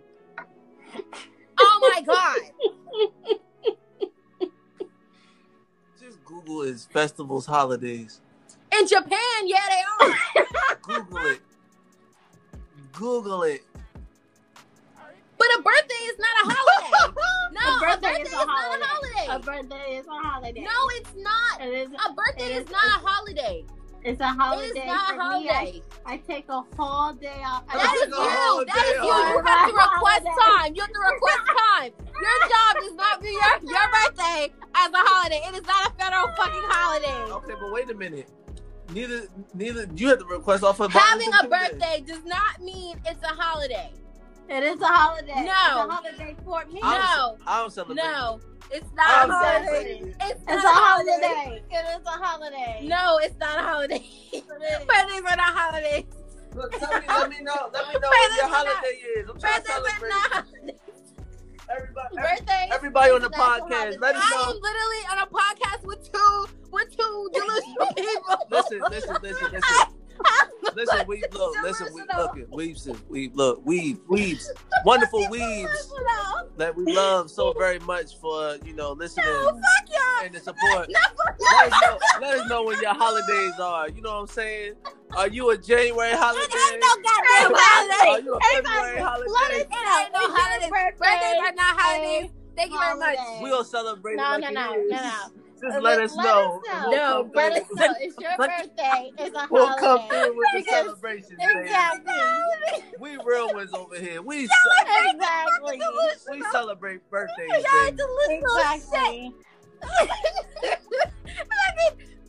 Oh 1.58 1.92
my 1.94 2.02
god! 2.02 2.38
just 6.44 6.46
Google 6.46 6.62
is 6.62 6.84
festivals, 6.86 7.46
holidays. 7.46 8.20
In 8.78 8.86
Japan, 8.86 9.18
yeah, 9.44 9.58
they 9.68 10.06
are. 10.06 10.46
Google 10.82 11.26
it. 11.26 11.40
Google 12.92 13.42
it. 13.44 13.62
But 15.36 15.46
a 15.58 15.62
birthday 15.62 15.94
is 16.04 16.18
not 16.18 16.46
a 16.46 16.54
holiday. 16.54 17.20
No, 17.52 17.60
A 17.60 17.76
a 17.76 17.80
birthday 17.80 18.08
birthday, 18.08 18.22
is 18.22 18.28
is, 18.28 18.34
a 18.34 18.36
not 18.36 18.48
a 18.48 18.84
holiday. 18.84 19.26
A 19.28 19.38
birthday 19.38 19.96
is 19.96 20.06
a 20.06 20.10
holiday. 20.10 20.60
no, 20.62 20.70
it's 20.94 21.10
not. 21.16 21.60
it 21.60 21.72
is. 21.72 21.88
A 21.88 22.12
birthday 22.12 22.44
It 22.44 22.50
is 22.56 22.64
is- 22.64 22.70
not 22.70 22.84
a 22.84 23.06
holiday. 23.06 23.64
It's 24.02 24.20
a 24.20 24.26
holiday. 24.26 24.68
It 24.70 24.76
is 24.78 24.86
not 24.86 25.06
for 25.06 25.14
a 25.14 25.16
me. 25.16 25.46
holiday. 25.46 25.82
I, 26.04 26.12
I 26.14 26.16
take 26.18 26.46
a 26.48 26.62
whole 26.76 27.12
day 27.14 27.42
off. 27.46 27.62
I 27.68 27.76
That 27.78 27.96
Take 28.00 28.08
is 28.08 28.12
a 28.12 28.16
you. 28.16 28.28
whole 28.28 28.64
That 28.64 28.74
day 28.74 28.80
is 28.80 28.94
you. 28.96 29.04
You 29.04 29.42
have 29.46 29.68
to 29.68 29.74
request 29.94 30.26
time. 30.40 30.74
You 30.74 30.80
have 30.82 30.90
to 30.90 31.00
request 31.12 31.42
time. 31.56 31.92
Your 32.20 32.48
job 32.48 32.76
does 32.80 32.94
not 32.94 33.22
be 33.22 33.28
your, 33.30 33.70
your 33.72 33.88
birthday 33.90 34.52
as 34.74 34.90
a 34.92 34.96
holiday. 34.98 35.40
It 35.48 35.54
is 35.56 35.66
not 35.66 35.90
a 35.90 35.94
federal 35.94 36.28
fucking 36.36 36.62
holiday. 36.64 37.32
Okay, 37.32 37.54
but 37.60 37.72
wait 37.72 37.90
a 37.90 37.94
minute. 37.94 38.28
Neither, 38.92 39.22
neither. 39.54 39.86
You 39.96 40.08
have 40.10 40.18
to 40.20 40.24
request 40.26 40.62
off 40.62 40.80
of 40.80 40.92
Having 40.92 41.30
Martin 41.30 41.46
a 41.50 41.50
Luther 41.56 41.68
King 41.70 41.78
Day. 41.80 41.86
birthday 41.98 42.12
does 42.12 42.24
not 42.24 42.60
mean 42.60 42.96
it's 43.06 43.22
a 43.22 43.28
holiday. 43.28 43.90
It 44.48 44.62
is 44.62 44.80
a 44.80 44.86
holiday. 44.86 45.32
No. 45.34 45.40
It's 45.40 45.48
a 45.48 45.90
holiday 45.90 46.36
for 46.44 46.64
me. 46.66 46.80
I 46.82 46.98
No. 46.98 47.36
don't, 47.38 47.48
I 47.48 47.58
don't 47.60 47.72
celebrate. 47.72 47.96
No, 47.96 48.40
it's 48.70 48.92
not 48.94 49.28
a 49.30 49.32
holiday. 49.32 49.98
it. 50.00 50.16
It's, 50.20 50.40
It's 50.46 50.46
not 50.46 50.64
a 50.64 50.68
holiday. 50.68 51.62
It 51.70 52.00
is 52.00 52.06
a 52.06 52.10
holiday. 52.10 52.80
No, 52.86 53.18
it's 53.22 53.38
not 53.38 53.58
a 53.58 53.62
holiday. 53.62 54.04
Birthdays 54.32 55.22
are 55.30 55.36
not 55.36 55.54
holidays. 55.56 56.04
Look, 56.54 56.72
tell 56.78 56.92
me, 57.00 57.06
let 57.08 57.30
me 57.30 57.40
know. 57.40 57.70
Let 57.72 57.88
me 57.88 57.94
know 58.00 58.08
what 58.08 58.36
your 58.36 58.44
are 58.44 58.50
not- 58.50 58.66
holiday 58.66 58.96
is. 59.16 59.28
I'm 59.30 59.40
trying 59.40 59.62
to 59.62 59.68
Birthdays 59.68 60.02
are 60.04 60.30
celebrate. 60.30 60.74
Everybody, 61.70 62.16
Birthday. 62.16 62.68
everybody 62.72 63.10
on 63.12 63.22
the 63.22 63.30
podcast, 63.30 64.00
let 64.00 64.16
us 64.16 64.24
I'm 64.36 64.56
literally 64.60 65.02
on 65.10 65.18
a 65.18 65.26
podcast 65.26 65.84
with 65.84 66.12
two 66.12 66.46
with 66.70 66.96
two 66.96 67.30
delusional 67.32 67.94
people. 67.96 68.36
Listen, 68.50 68.80
listen, 68.90 69.16
listen, 69.22 69.52
listen. 69.52 69.94
Listen, 70.74 71.04
we 71.08 71.22
look, 71.32 71.54
listen, 71.62 71.88
we 71.94 72.02
look. 72.16 72.34
Weebs, 72.50 72.98
we 73.08 73.30
look, 73.34 73.64
weave, 73.64 73.98
weebs, 74.08 74.48
wonderful 74.84 75.24
weebs 75.26 75.90
that 76.56 76.74
we 76.74 76.84
love 76.92 77.30
so 77.30 77.52
very 77.52 77.78
much 77.80 78.18
for 78.18 78.56
you 78.64 78.74
know 78.74 78.92
listening 78.92 79.26
no, 79.26 79.60
and 80.22 80.34
the 80.34 80.40
support. 80.40 80.90
Let 80.90 81.72
us, 81.72 81.80
know, 81.82 81.98
let 82.20 82.38
us 82.38 82.48
know 82.48 82.62
when 82.64 82.80
your 82.80 82.94
holidays 82.94 83.54
are. 83.60 83.88
You 83.88 84.02
know 84.02 84.14
what 84.14 84.20
I'm 84.20 84.26
saying? 84.26 84.74
Are 85.16 85.28
you 85.28 85.50
a 85.50 85.58
January 85.58 86.12
holiday? 86.12 86.42
ain't 86.42 86.80
no 86.80 86.88
goddamn 87.02 88.08
Are 88.08 88.20
you 88.20 88.34
a 88.34 88.40
February 88.40 89.00
holiday? 89.00 89.30
Let 89.30 89.36
holiday? 89.36 89.60
us 89.60 89.66
It 89.70 90.02
ain't 90.02 90.12
no 90.12 90.20
holidays. 90.20 90.70
birthday. 90.70 90.98
Birthdays 90.98 91.38
are 91.38 91.54
not 91.54 91.80
holidays. 91.80 92.30
Thank 92.56 92.72
you 92.72 92.78
very 92.78 92.98
much. 92.98 93.16
Holiday. 93.18 93.44
We 93.44 93.50
don't 93.50 93.66
celebrate 93.66 94.16
No, 94.16 94.36
no, 94.36 94.50
no, 94.50 94.74
no, 94.74 94.86
no. 94.88 95.43
Just 95.64 95.78
uh, 95.78 95.80
let 95.80 96.00
us 96.00 96.14
know. 96.16 96.60
and 96.70 96.84
we'll 96.88 96.96
No, 96.96 97.22
come 97.24 97.30
Let 97.34 97.52
us 97.52 97.68
know. 97.74 97.94
It's 98.00 98.16
your 98.20 98.36
birthday. 98.36 99.12
It's 99.18 99.36
a 99.36 99.46
We'll 99.50 99.74
come 99.76 100.00
holiday. 100.00 100.08
through 100.26 100.36
with 100.36 100.46
the 100.52 100.58
Because- 100.60 100.84
celebration, 100.84 101.36
baby. 101.38 101.60
Exactly. 101.60 102.84
We 103.00 103.16
real 103.24 103.54
ones 103.54 103.72
over 103.72 103.98
here. 103.98 104.20
We 104.22 104.44
Exactly. 104.44 105.80
we 106.30 106.42
celebrate 106.52 107.08
birthdays, 107.10 107.48
Y'all 107.50 107.84
baby. 107.84 107.96
delusional 107.96 108.56
Exactly. 108.74 109.34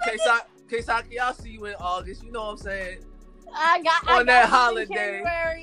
Kesaki, 0.05 0.45
Kesaki, 0.69 1.19
I'll 1.19 1.33
see 1.33 1.51
you 1.51 1.65
in 1.65 1.75
August. 1.79 2.23
You 2.23 2.31
know 2.31 2.41
what 2.45 2.51
I'm 2.51 2.57
saying? 2.57 2.99
I 3.57 3.81
got 3.81 4.03
I 4.07 4.19
On 4.19 4.25
that 4.25 4.49
got 4.49 4.49
you 4.49 4.55
holiday. 4.55 5.19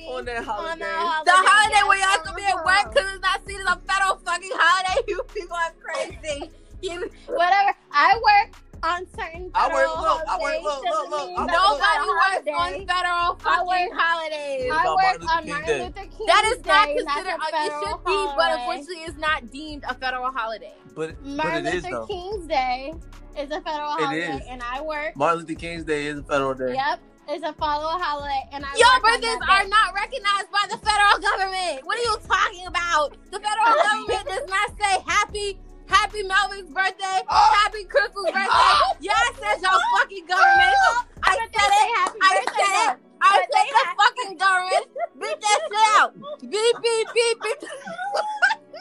On 0.08 0.24
that 0.24 0.44
holiday. 0.44 0.78
that 0.80 1.22
The 1.24 1.32
holiday 1.34 1.88
where 1.88 1.98
yes, 1.98 2.06
y'all 2.06 2.24
have 2.24 2.24
to 2.24 2.34
be 2.34 2.42
at 2.44 2.64
work 2.64 2.94
because 2.94 3.12
it's 3.12 3.20
not 3.22 3.46
seen 3.46 3.60
as 3.60 3.66
a 3.66 3.80
federal 3.86 4.16
fucking 4.24 4.50
holiday. 4.54 5.02
You 5.08 5.22
people 5.34 5.56
are 5.56 5.72
crazy. 5.82 6.50
You, 6.83 7.09
Whatever. 7.26 7.72
I 7.93 8.14
work 8.18 8.57
on 8.83 9.07
certain 9.16 9.51
I 9.55 9.68
work- 9.68 9.76
federal 9.76 10.03
look, 10.03 10.22
I 10.26 10.39
work- 10.39 10.59
holidays, 10.59 10.64
look, 10.64 10.85
doesn't 10.85 11.11
look, 11.11 11.11
look, 11.11 11.39
I 11.39 11.43
work- 11.43 11.47
that 11.47 11.55
it's 11.55 11.62
nobody 11.62 12.03
a 12.03 12.12
works 12.12 12.49
on 12.49 12.55
holiday. 12.59 12.87
federal 12.87 13.30
I 13.30 13.37
fucking 13.39 13.66
work- 13.68 14.01
holidays. 14.01 14.72
I 14.72 14.80
about 14.83 14.97
work 14.97 15.03
Martin 15.03 15.20
Luther 15.22 15.33
on 15.33 15.43
King 15.45 15.53
Martin 15.53 15.66
Day. 15.68 15.85
Luther 15.87 16.16
King 16.18 16.26
That 16.26 16.45
is 16.45 16.59
not 16.66 16.87
Day, 16.87 16.95
considered. 16.97 17.26
a 17.30 17.35
It 17.35 17.51
federal 17.53 17.83
should 17.87 18.05
be, 18.05 18.18
but 18.37 18.51
unfortunately, 18.59 19.03
it's 19.07 19.18
not 19.18 19.51
deemed 19.53 19.85
a 19.89 19.95
federal 19.95 20.30
holiday. 20.33 20.74
But 20.95 21.14
but 21.22 21.24
Martin 21.24 21.64
Luther 21.64 21.91
though. 21.91 22.07
King's 22.07 22.47
Day 22.49 22.95
is 23.39 23.51
a 23.53 23.61
federal 23.62 23.91
holiday, 23.93 24.33
is. 24.37 24.43
and 24.49 24.62
I 24.62 24.80
work. 24.80 25.14
Martin 25.16 25.39
Luther 25.41 25.55
King's 25.55 25.85
Day 25.85 26.07
is 26.07 26.18
a 26.18 26.22
federal 26.24 26.55
day. 26.55 26.74
Yep, 26.74 26.99
it's 27.28 27.45
a 27.47 27.53
follow 27.55 27.97
holiday, 28.03 28.43
and 28.51 28.64
I 28.66 28.74
Your 28.76 28.89
work 28.99 29.03
birthdays 29.14 29.39
are 29.49 29.66
not 29.68 29.95
recognized 29.95 30.51
by 30.51 30.66
the 30.68 30.78
federal 30.83 31.18
government. 31.22 31.87
What 31.87 31.99
are 31.99 32.03
you 32.03 32.16
talking 32.26 32.66
about? 32.66 33.14
The 33.30 33.39
federal 33.39 33.78
government 33.87 34.26
does 34.26 34.51
not 34.51 34.70
say 34.76 34.99
happy, 35.07 35.61
happy 35.93 36.22
Melvin's 36.22 36.70
birthday, 36.72 37.20
oh. 37.28 37.61
happy 37.62 37.84
Crystal's 37.84 38.26
oh. 38.28 38.32
birthday. 38.32 39.05
Yes, 39.05 39.32
that's 39.40 39.62
your 39.62 39.78
fucking 39.99 40.26
government. 40.26 40.72
Oh. 40.72 41.05
I 41.22 41.36
But 41.36 41.53
they 41.53 41.59
said 41.59 41.70
it. 41.70 41.97
happy 41.97 42.18
I 42.22 42.34
said 42.34 42.95
it. 42.95 43.01
I 43.20 43.38
said 43.38 43.49
they 43.53 43.68
the 43.70 43.84
ha- 43.84 43.95
fucking 44.01 44.36
government. 44.38 44.86
Beat 45.20 45.40
that 45.40 45.61
shit 45.68 45.86
out. 46.01 46.11
Beep, 46.40 46.76
beep, 46.82 47.09
beep, 47.14 47.38
beep. 47.43 47.68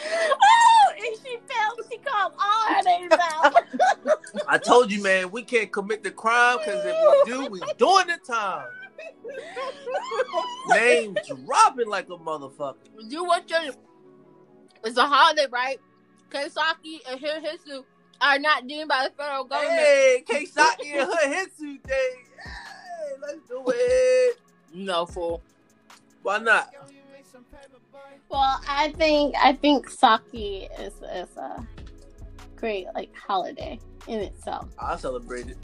Oh, 0.00 0.92
and 0.96 1.16
she 1.22 1.38
failed. 1.48 1.80
She 1.90 1.98
called 1.98 2.32
all 2.38 2.74
her 2.74 2.82
names 2.82 3.12
out. 3.34 3.54
I 4.46 4.58
told 4.58 4.92
you, 4.92 5.02
man, 5.02 5.30
we 5.30 5.42
can't 5.42 5.72
commit 5.72 6.02
the 6.02 6.10
crime 6.10 6.58
because 6.58 6.84
if 6.84 6.96
we 7.26 7.32
do, 7.32 7.46
we 7.50 7.60
doing 7.76 8.06
the 8.06 8.18
time. 8.26 8.66
Name 10.68 11.16
dropping 11.44 11.88
like 11.88 12.06
a 12.06 12.16
motherfucker. 12.16 12.76
You 13.08 13.24
want 13.24 13.48
your. 13.50 13.60
It's 14.84 14.96
a 14.96 15.06
holiday, 15.06 15.46
right? 15.50 15.78
Keisaki 16.30 16.98
and 17.08 17.20
Hirohitsu 17.20 17.84
are 18.20 18.38
not 18.38 18.66
deemed 18.66 18.88
by 18.88 19.08
the 19.08 19.14
federal 19.14 19.44
government. 19.44 19.78
Hey, 19.78 20.24
Keisaki 20.26 20.92
and 20.92 21.10
her 21.10 21.26
Hitsu 21.26 21.82
day. 21.82 22.10
Hey, 22.44 23.14
let's 23.20 23.48
do 23.48 23.64
it. 23.66 24.38
No, 24.74 25.06
fool. 25.06 25.42
Why 26.22 26.38
not? 26.38 26.70
Well, 28.28 28.60
I 28.68 28.92
think 28.92 29.34
I 29.42 29.54
think 29.54 29.88
sake 29.88 30.68
is 30.78 30.94
is 31.14 31.36
a 31.36 31.66
great 32.56 32.86
like 32.94 33.14
holiday 33.16 33.78
in 34.06 34.20
itself. 34.20 34.68
I 34.78 34.96
celebrate 34.96 35.48
it. 35.48 35.56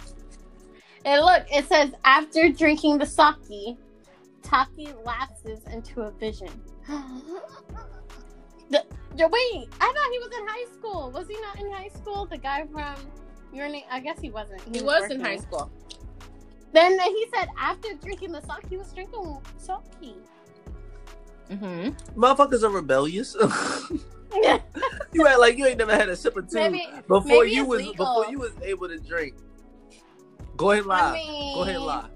And 1.04 1.20
look, 1.22 1.44
it 1.52 1.66
says 1.66 1.90
after 2.04 2.48
drinking 2.48 2.98
the 2.98 3.06
sake, 3.06 3.76
Taki 4.42 4.88
lapses 5.04 5.60
into 5.70 6.02
a 6.02 6.10
vision. 6.12 6.48
The, 6.86 8.84
the- 9.16 9.28
wait, 9.28 9.68
I 9.80 9.92
thought 9.92 10.10
he 10.12 10.18
was 10.18 10.30
in 10.36 10.46
high 10.46 10.66
school. 10.72 11.10
Was 11.10 11.26
he 11.28 11.40
not 11.40 11.60
in 11.60 11.70
high 11.72 11.88
school? 11.88 12.26
The 12.26 12.38
guy 12.38 12.66
from 12.72 12.94
your 13.52 13.68
name? 13.68 13.84
I 13.90 14.00
guess 14.00 14.20
he 14.20 14.30
wasn't. 14.30 14.62
He 14.74 14.82
was 14.82 15.10
in 15.10 15.20
high 15.20 15.36
school. 15.38 15.70
Then 16.72 16.98
he 16.98 17.26
said 17.34 17.48
after 17.58 17.94
drinking 18.02 18.32
the 18.32 18.40
sake, 18.40 18.66
he 18.68 18.76
was 18.76 18.92
drinking 18.92 19.38
sake. 19.58 19.78
Mm-hmm. 21.50 22.20
Motherfuckers 22.20 22.62
are 22.62 22.70
rebellious. 22.70 23.36
you 25.12 25.26
act 25.26 25.38
like 25.38 25.56
you 25.56 25.66
ain't 25.66 25.78
never 25.78 25.94
had 25.94 26.08
a 26.08 26.16
sip 26.16 26.36
or 26.36 26.42
two 26.42 26.56
Maybe 26.56 26.88
before 27.06 27.44
maybe 27.44 27.50
you 27.52 27.64
was 27.64 27.80
legal. 27.80 27.94
before 27.94 28.30
you 28.30 28.38
was 28.40 28.52
able 28.62 28.88
to 28.88 28.98
drink. 28.98 29.36
Go 30.56 30.72
ahead, 30.72 30.86
lie. 30.86 31.00
I 31.00 31.12
mean, 31.12 31.54
Go 31.54 31.62
ahead, 31.62 31.80
lie. 31.80 32.08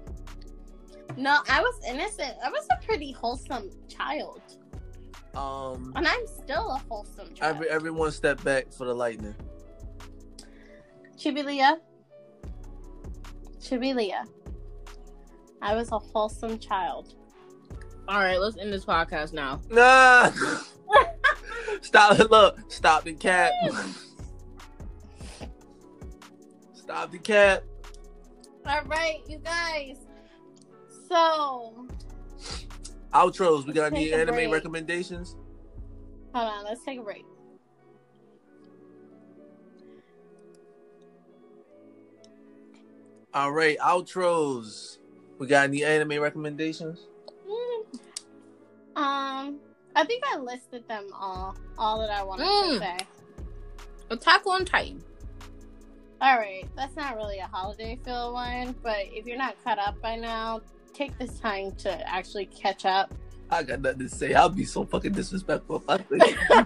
No, 1.17 1.39
I 1.49 1.61
was 1.61 1.79
innocent. 1.87 2.33
I 2.43 2.49
was 2.49 2.65
a 2.71 2.85
pretty 2.85 3.11
wholesome 3.11 3.69
child, 3.87 4.41
Um, 5.35 5.93
and 5.95 6.07
I'm 6.07 6.27
still 6.27 6.71
a 6.71 6.81
wholesome 6.89 7.33
child. 7.33 7.55
every, 7.55 7.69
everyone 7.69 8.11
step 8.11 8.43
back 8.43 8.71
for 8.73 8.85
the 8.85 8.93
lightning. 8.93 9.35
Chibilia. 11.17 11.77
Chibilia. 13.59 14.25
I 15.61 15.75
was 15.75 15.91
a 15.91 15.99
wholesome 15.99 16.57
child. 16.59 17.13
All 18.07 18.19
right, 18.19 18.39
let's 18.39 18.57
end 18.57 18.73
this 18.73 18.85
podcast 18.85 19.33
now. 19.33 19.61
Nah. 19.69 20.31
stop. 21.81 22.19
It! 22.19 22.31
Look. 22.31 22.59
Stop 22.71 23.03
the 23.03 23.13
cap. 23.13 23.51
Stop 26.73 27.11
the 27.11 27.19
cap. 27.19 27.63
All 28.65 28.81
right, 28.85 29.21
you 29.27 29.37
guys. 29.37 29.97
So 31.07 31.87
Outros. 33.13 33.65
We 33.65 33.73
got 33.73 33.91
any 33.93 34.13
anime 34.13 34.35
break. 34.35 34.51
recommendations? 34.51 35.35
hold 36.33 36.47
on, 36.47 36.63
let's 36.63 36.83
take 36.83 36.99
a 36.99 37.01
break. 37.03 37.25
All 43.33 43.51
right, 43.51 43.77
outros. 43.79 44.97
We 45.37 45.47
got 45.47 45.65
any 45.65 45.83
anime 45.83 46.19
recommendations? 46.21 47.05
Mm. 47.47 47.99
Um, 48.95 49.59
I 49.95 50.03
think 50.05 50.23
I 50.33 50.37
listed 50.37 50.87
them 50.87 51.07
all. 51.13 51.55
All 51.77 51.99
that 51.99 52.09
I 52.09 52.23
wanted 52.23 52.43
to 52.43 52.49
Mm. 52.49 52.79
say. 52.79 52.97
Attack 54.09 54.47
on 54.47 54.65
Titan. 54.65 55.03
All 56.21 56.37
right, 56.37 56.67
that's 56.75 56.95
not 56.97 57.15
really 57.15 57.37
a 57.39 57.47
holiday 57.47 57.97
feel 58.03 58.33
one, 58.33 58.75
but 58.83 58.97
if 59.13 59.25
you're 59.25 59.37
not 59.37 59.55
caught 59.63 59.79
up 59.79 60.01
by 60.01 60.15
now, 60.17 60.59
take 60.99 61.17
this 61.17 61.39
time 61.39 61.71
to 61.71 62.07
actually 62.09 62.45
catch 62.47 62.85
up. 62.85 63.13
I 63.49 63.63
got 63.63 63.81
nothing 63.81 63.99
to 63.99 64.09
say. 64.09 64.33
I'll 64.33 64.49
be 64.49 64.65
so 64.65 64.83
fucking 64.85 65.13
disrespectful 65.13 65.77
if 65.77 65.89
I 65.89 65.97
say 65.97 66.65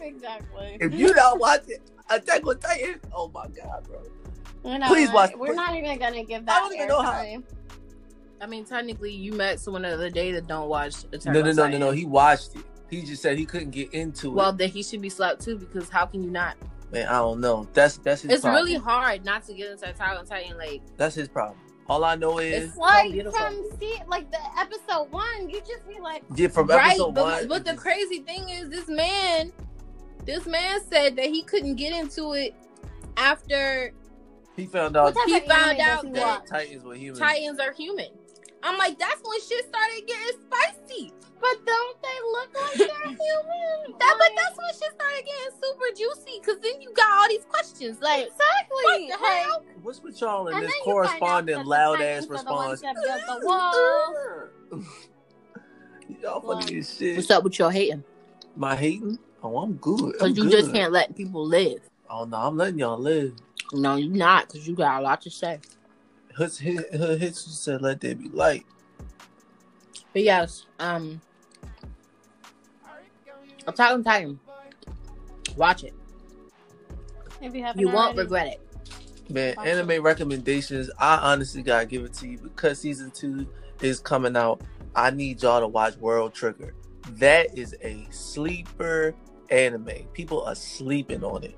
exactly. 0.00 0.78
if 0.80 0.94
you 0.94 1.12
don't 1.12 1.38
watching 1.40 1.78
Attack 2.08 2.46
on 2.46 2.58
Titan, 2.58 3.00
oh 3.14 3.28
my 3.34 3.46
god, 3.48 3.84
bro. 3.86 4.00
We're 4.62 4.78
not, 4.78 4.88
Please 4.88 5.10
watch- 5.12 5.32
We're 5.36 5.54
not 5.54 5.74
even 5.74 5.98
gonna 5.98 6.24
give 6.24 6.46
that. 6.46 6.52
I 6.52 6.60
that 6.60 6.68
don't 6.68 6.74
even 6.74 6.88
know 6.88 7.02
how- 7.02 7.42
I 8.40 8.46
mean, 8.46 8.64
technically, 8.64 9.12
you 9.12 9.32
met 9.32 9.60
someone 9.60 9.82
the 9.82 9.88
other 9.94 10.10
day 10.10 10.32
that 10.32 10.46
don't 10.46 10.68
watch 10.68 11.04
Attack 11.12 11.26
No, 11.26 11.40
on 11.40 11.46
no, 11.46 11.52
no, 11.52 11.52
no, 11.52 11.62
Titan. 11.64 11.80
no. 11.80 11.90
He 11.90 12.04
watched 12.06 12.56
it. 12.56 12.64
He 12.90 13.02
just 13.02 13.22
said 13.22 13.38
he 13.38 13.46
couldn't 13.46 13.70
get 13.70 13.92
into 13.94 14.30
Well, 14.30 14.32
it. 14.32 14.36
Well, 14.48 14.52
then 14.54 14.68
he 14.70 14.82
should 14.82 15.00
be 15.00 15.08
slapped 15.10 15.42
too 15.42 15.56
because 15.58 15.88
how 15.88 16.06
can 16.06 16.22
you 16.24 16.30
not? 16.30 16.56
Man, 16.92 17.06
I 17.08 17.18
don't 17.18 17.40
know. 17.40 17.68
That's 17.72 17.98
that's 17.98 18.22
his 18.22 18.32
It's 18.32 18.40
problem. 18.42 18.64
really 18.64 18.76
hard 18.78 19.24
not 19.24 19.44
to 19.46 19.54
get 19.54 19.70
into 19.70 19.88
Attack 19.88 20.18
on 20.18 20.26
Titan. 20.26 20.58
Like, 20.58 20.82
That's 20.96 21.14
his 21.14 21.28
problem. 21.28 21.58
All 21.92 22.04
I 22.04 22.14
know 22.14 22.38
is 22.38 22.54
It's- 22.70 22.76
Like 22.78 23.12
from 23.34 23.62
see, 23.78 23.96
like 24.08 24.30
the 24.30 24.38
episode 24.58 25.10
one, 25.12 25.50
you 25.50 25.60
just 25.60 25.86
be 25.86 26.00
like, 26.00 26.22
yeah, 26.34 26.48
from 26.48 26.66
right? 26.68 26.92
episode 26.92 27.14
But, 27.14 27.24
one. 27.24 27.48
but 27.48 27.64
the 27.66 27.74
crazy 27.74 28.20
thing 28.20 28.48
is, 28.48 28.70
this 28.70 28.88
man, 28.88 29.52
this 30.24 30.46
man 30.46 30.80
said 30.90 31.16
that 31.16 31.26
he 31.26 31.42
couldn't 31.42 31.74
get 31.76 31.92
into 31.92 32.32
it 32.32 32.54
after 33.18 33.92
he 34.56 34.64
found 34.66 34.96
out 34.96 35.14
He 35.26 35.40
found 35.40 35.78
out 35.80 36.14
that- 36.14 36.46
Titans 36.46 36.82
were 36.82 36.94
human. 36.94 37.20
Titans 37.20 37.58
are 37.60 37.72
human. 37.72 38.08
I'm 38.62 38.78
like, 38.78 38.98
that's 38.98 39.20
when 39.22 39.38
shit 39.40 39.66
started 39.68 40.02
getting 40.06 40.40
spicy. 40.46 41.12
But 41.42 41.66
don't 41.66 41.96
they 42.00 42.18
look 42.30 42.50
like 42.54 42.74
they're 42.78 43.08
human? 43.08 43.98
That, 43.98 44.14
but 44.16 44.30
that's 44.36 44.56
when 44.56 44.68
shit 44.68 44.94
started 44.94 45.24
getting 45.26 45.52
super 45.60 45.96
juicy. 45.96 46.40
Cause 46.40 46.60
then 46.62 46.80
you 46.80 46.92
got 46.94 47.10
all 47.18 47.28
these 47.28 47.44
questions. 47.48 48.00
Like, 48.00 48.28
exactly. 48.28 48.38
what 48.70 49.18
the 49.18 49.22
Like, 49.22 49.32
hell? 49.42 49.64
What's 49.82 50.02
with 50.02 50.20
y'all 50.20 50.46
in 50.46 50.60
this 50.60 50.70
then 50.70 50.78
you 50.86 51.02
find 51.02 51.18
out 51.18 51.18
corresponding 51.18 51.64
loud 51.64 52.00
ass 52.00 52.24
are 52.24 52.26
the 52.26 52.52
ones 52.52 52.80
response? 52.80 52.80
that 52.82 52.94
built 52.94 53.50
the 54.70 54.84
y'all 56.22 56.40
funny 56.40 56.78
as 56.78 56.94
shit. 56.96 57.16
What's 57.16 57.30
up 57.32 57.42
with 57.42 57.58
your 57.58 57.72
hating? 57.72 58.04
My 58.54 58.76
hating? 58.76 59.18
Oh, 59.42 59.58
I'm 59.58 59.72
good. 59.74 60.16
Cause 60.18 60.30
I'm 60.30 60.36
you 60.36 60.44
good. 60.44 60.52
just 60.52 60.72
can't 60.72 60.92
let 60.92 61.16
people 61.16 61.44
live. 61.44 61.80
Oh 62.08 62.24
no, 62.24 62.36
I'm 62.36 62.56
letting 62.56 62.78
y'all 62.78 62.98
live. 62.98 63.34
No, 63.72 63.96
you're 63.96 64.14
not. 64.14 64.48
Cause 64.48 64.66
you 64.68 64.76
got 64.76 65.00
a 65.00 65.02
lot 65.02 65.22
to 65.22 65.30
say. 65.30 65.58
His 66.38 66.58
his, 66.58 66.84
his 66.92 67.38
said, 67.38 67.82
"Let 67.82 68.00
there 68.00 68.14
be 68.14 68.28
light." 68.28 68.64
But 70.12 70.22
yes, 70.22 70.66
um, 70.78 71.20
Attack 73.66 73.92
on 73.92 74.04
Titan. 74.04 74.40
Watch 75.56 75.84
it. 75.84 75.94
If 77.40 77.54
you 77.54 77.62
haven't 77.62 77.80
You 77.80 77.88
won't 77.88 77.98
already. 78.14 78.18
regret 78.20 78.46
it. 78.48 78.60
Man, 79.32 79.54
Watch 79.56 79.66
anime 79.66 80.02
recommendations. 80.02 80.90
I 80.98 81.16
honestly 81.16 81.62
gotta 81.62 81.86
give 81.86 82.04
it 82.04 82.12
to 82.14 82.28
you 82.28 82.38
because 82.38 82.78
season 82.80 83.10
two 83.10 83.46
is 83.80 84.00
coming 84.00 84.36
out. 84.36 84.60
I 84.94 85.10
need 85.10 85.42
y'all 85.42 85.60
to 85.60 85.68
watch 85.68 85.96
World 85.96 86.34
Trigger. 86.34 86.74
That 87.12 87.56
is 87.56 87.74
a 87.82 88.06
sleeper 88.10 89.14
anime. 89.50 89.90
People 90.12 90.42
are 90.44 90.54
sleeping 90.54 91.24
on 91.24 91.44
it. 91.44 91.56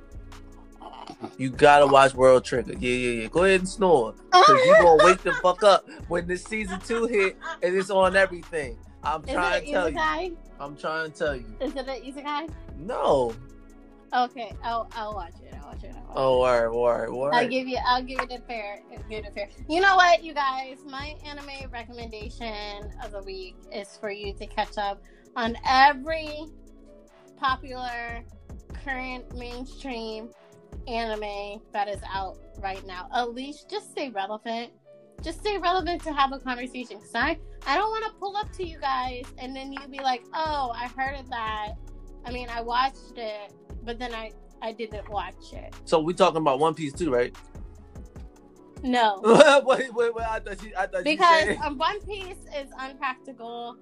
You 1.37 1.51
gotta 1.51 1.87
watch 1.87 2.15
World 2.15 2.45
Trigger. 2.45 2.75
Yeah, 2.79 2.91
yeah, 2.91 3.23
yeah. 3.23 3.29
Go 3.29 3.45
ahead 3.45 3.61
and 3.61 3.69
snore. 3.69 4.15
Cause 4.31 4.67
you 4.67 4.75
gonna 4.81 5.05
wake 5.05 5.23
the 5.23 5.33
fuck 5.35 5.63
up 5.63 5.87
when 6.09 6.27
this 6.27 6.45
season 6.45 6.81
two 6.81 7.07
hit 7.07 7.37
and 7.63 7.75
it's 7.77 7.91
on 7.91 8.17
everything. 8.17 8.79
I'm 9.03 9.23
Is 9.25 9.31
trying 9.33 9.63
it 9.63 9.67
to 9.67 9.73
tell 9.73 9.87
an 9.87 9.95
you. 9.95 9.99
I'm 10.61 10.77
trying 10.77 11.11
to 11.11 11.19
tell 11.19 11.37
you. 11.37 11.47
Is 11.61 11.75
it 11.75 11.89
an 11.89 12.03
isekai? 12.03 12.51
No. 12.77 13.35
Okay, 14.15 14.53
I'll 14.63 14.89
I'll 14.93 15.15
watch 15.15 15.35
it. 15.43 15.55
I'll 15.61 15.71
watch 15.71 15.83
it. 15.83 15.93
I'll 15.95 16.03
watch 16.03 16.17
Oh, 16.17 16.43
all 16.43 16.45
right, 16.45 16.67
all 16.67 16.91
right, 16.91 17.09
all 17.09 17.35
I'll 17.35 17.49
give 17.49 17.67
you. 17.67 17.79
I'll 17.85 18.03
give 18.03 18.21
it 18.21 18.31
a 18.31 18.39
fair. 18.47 18.81
Give 19.11 19.25
it 19.25 19.29
a 19.29 19.33
fair. 19.33 19.49
You 19.69 19.81
know 19.81 19.97
what, 19.97 20.23
you 20.23 20.33
guys? 20.33 20.79
My 20.87 21.17
anime 21.27 21.71
recommendation 21.73 22.93
of 23.03 23.11
the 23.11 23.23
week 23.23 23.57
is 23.73 23.97
for 24.01 24.11
you 24.11 24.33
to 24.35 24.47
catch 24.47 24.79
up 24.79 25.03
on 25.35 25.57
every 25.69 26.45
popular, 27.37 28.25
current 28.85 29.37
mainstream 29.37 30.31
anime 30.87 31.61
that 31.73 31.89
is 31.89 32.01
out 32.09 32.39
right 32.61 32.87
now. 32.87 33.09
At 33.13 33.35
least, 33.35 33.69
just 33.69 33.91
stay 33.91 34.11
relevant. 34.11 34.73
Just 35.25 35.41
stay 35.41 35.57
relevant 35.57 36.03
to 36.03 36.12
have 36.12 36.33
a 36.33 36.39
conversation. 36.39 36.99
Cause 36.99 37.14
I, 37.14 37.39
I 37.66 37.77
don't 37.77 37.89
want 37.89 38.05
to 38.05 38.12
pull 38.20 38.37
up 38.37 38.53
to 38.53 38.66
you 38.66 38.79
guys 38.79 39.25
and 39.39 39.57
then 39.57 39.72
you 39.72 39.79
be 39.89 40.01
like, 40.01 40.22
"Oh, 40.35 40.72
I 40.75 40.89
heard 40.89 41.18
of 41.18 41.31
that." 41.31 41.72
I 42.27 42.31
mean, 42.31 42.49
I 42.51 42.61
watched 42.61 43.16
it, 43.16 43.53
but 43.83 43.99
then 43.99 44.14
I, 44.14 44.33
I 44.61 44.72
didn't 44.72 45.09
watch 45.09 45.53
it. 45.53 45.75
So 45.87 45.99
we 46.01 46.12
talking 46.12 46.43
about 46.43 46.59
One 46.59 46.75
Piece 46.75 46.93
too, 46.93 47.11
right? 47.11 47.35
No. 48.83 49.20
wait, 49.64 49.95
wait, 49.95 50.14
wait. 50.14 50.27
I 50.27 50.41
thought. 50.41 50.59
I 50.77 50.87
thought 50.87 51.05
because 51.05 51.57
um, 51.64 51.79
One 51.79 52.01
Piece 52.03 52.45
is 52.55 52.68
unpractical 52.79 53.79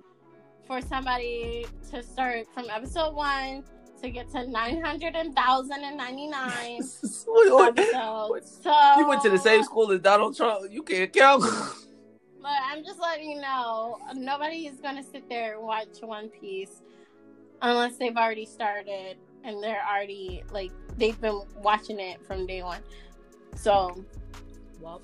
for 0.67 0.81
somebody 0.81 1.67
to 1.91 2.03
start 2.03 2.47
from 2.55 2.71
episode 2.71 3.15
one 3.15 3.65
to 4.03 4.11
get 4.11 4.31
to 4.31 4.47
nine 4.49 4.83
hundred 4.83 5.15
and 5.15 5.35
thousand 5.35 5.85
and 5.85 5.97
ninety 5.97 6.27
nine 6.27 6.81
Wait, 7.27 7.77
wait. 7.77 8.45
So 8.45 8.95
You 8.99 9.09
went 9.09 9.23
to 9.23 9.31
the 9.31 9.39
same 9.39 9.63
school 9.63 9.91
as 9.93 10.01
Donald 10.01 10.37
Trump. 10.37 10.71
You 10.71 10.83
can't 10.83 11.13
count. 11.13 11.45
But 12.43 12.59
I'm 12.65 12.85
just 12.85 12.99
letting 13.01 13.31
you 13.31 13.41
know, 13.41 13.99
nobody 14.15 14.67
is 14.67 14.81
gonna 14.81 15.03
sit 15.03 15.29
there 15.29 15.55
and 15.57 15.63
watch 15.63 16.01
One 16.01 16.29
Piece 16.29 16.83
unless 17.63 17.97
they've 17.97 18.17
already 18.17 18.47
started 18.47 19.17
and 19.45 19.63
they're 19.63 19.83
already 19.89 20.43
like 20.51 20.73
they've 20.99 21.21
been 21.21 21.43
watching 21.59 22.01
it 22.01 22.25
from 22.27 22.47
day 22.47 22.63
one. 22.63 22.81
So 23.55 24.05
Well, 24.81 25.01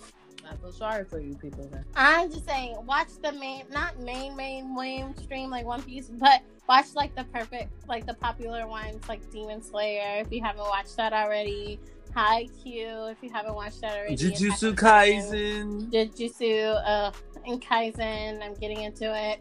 I 0.51 0.57
feel 0.57 0.73
sorry 0.73 1.05
for 1.05 1.21
you 1.21 1.35
people 1.35 1.69
then. 1.71 1.85
I'm 1.95 2.31
just 2.31 2.47
saying, 2.47 2.77
watch 2.87 3.09
the 3.23 3.33
main, 3.33 3.65
not 3.71 4.01
main, 4.01 4.35
main, 4.35 4.75
mainstream 4.75 5.51
like 5.51 5.67
One 5.67 5.83
Piece, 5.83 6.09
but 6.09 6.43
watch 6.69 6.87
like 6.95 7.15
the 7.15 7.25
perfect, 7.25 7.71
like 7.89 8.07
the 8.07 8.15
popular 8.15 8.67
ones 8.67 9.09
like 9.09 9.29
Demon 9.31 9.63
Slayer 9.63 10.21
if 10.21 10.31
you 10.31 10.43
haven't 10.43 10.63
watched 10.63 10.97
that 10.97 11.13
already. 11.13 11.81
Haikyuu 12.15 13.13
if 13.13 13.19
you 13.23 13.31
haven't 13.31 13.55
watched 13.55 13.81
that 13.81 13.97
already. 13.97 14.17
Jujutsu 14.17 14.75
Kaisen. 14.75 15.91
Jujutsu, 15.91 16.83
uh, 16.87 17.13
and 17.47 17.63
Kaizen. 17.63 18.43
I'm 18.43 18.55
getting 18.55 18.83
into 18.83 19.15
it. 19.15 19.41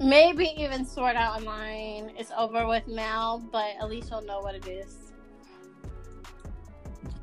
Maybe 0.00 0.52
even 0.56 0.84
Sword 0.84 1.16
Art 1.16 1.40
Online. 1.40 2.12
It's 2.18 2.30
over 2.36 2.66
with 2.66 2.86
now, 2.86 3.42
but 3.50 3.74
at 3.80 3.88
least 3.88 4.10
you'll 4.10 4.22
know 4.22 4.40
what 4.40 4.54
it 4.54 4.66
is. 4.66 4.96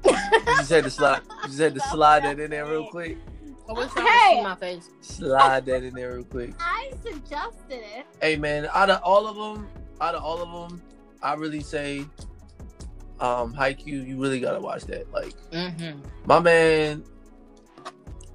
You 0.05 0.11
just 0.57 0.71
had 0.71 0.83
to 0.83 0.89
slide. 0.89 1.21
You 1.43 1.47
just 1.47 1.59
had 1.59 1.75
to 1.75 1.81
slide 1.91 2.23
that 2.23 2.39
in 2.39 2.49
there 2.49 2.65
real 2.65 2.87
quick. 2.87 3.17
I 3.69 3.73
wish 3.73 3.95
y'all 3.95 4.05
Hey! 4.05 4.29
could 4.29 4.37
see 4.37 4.43
my 4.43 4.55
face. 4.55 4.89
Slide 5.01 5.65
that 5.65 5.83
in 5.83 5.93
there 5.93 6.15
real 6.15 6.23
quick. 6.25 6.53
I 6.59 6.91
suggested 7.01 7.53
it. 7.69 8.05
Hey 8.21 8.35
man, 8.35 8.67
out 8.73 8.89
of 8.89 9.01
all 9.03 9.25
of 9.27 9.35
them, 9.35 9.67
out 10.01 10.15
of 10.15 10.23
all 10.23 10.41
of 10.41 10.69
them, 10.69 10.81
I 11.21 11.33
really 11.35 11.61
say, 11.61 12.05
um, 13.19 13.53
Haikyuu. 13.53 14.05
You 14.07 14.19
really 14.21 14.39
gotta 14.41 14.59
watch 14.59 14.83
that. 14.85 15.11
Like 15.13 15.33
Mm-hmm. 15.51 15.99
my 16.25 16.39
man, 16.39 17.03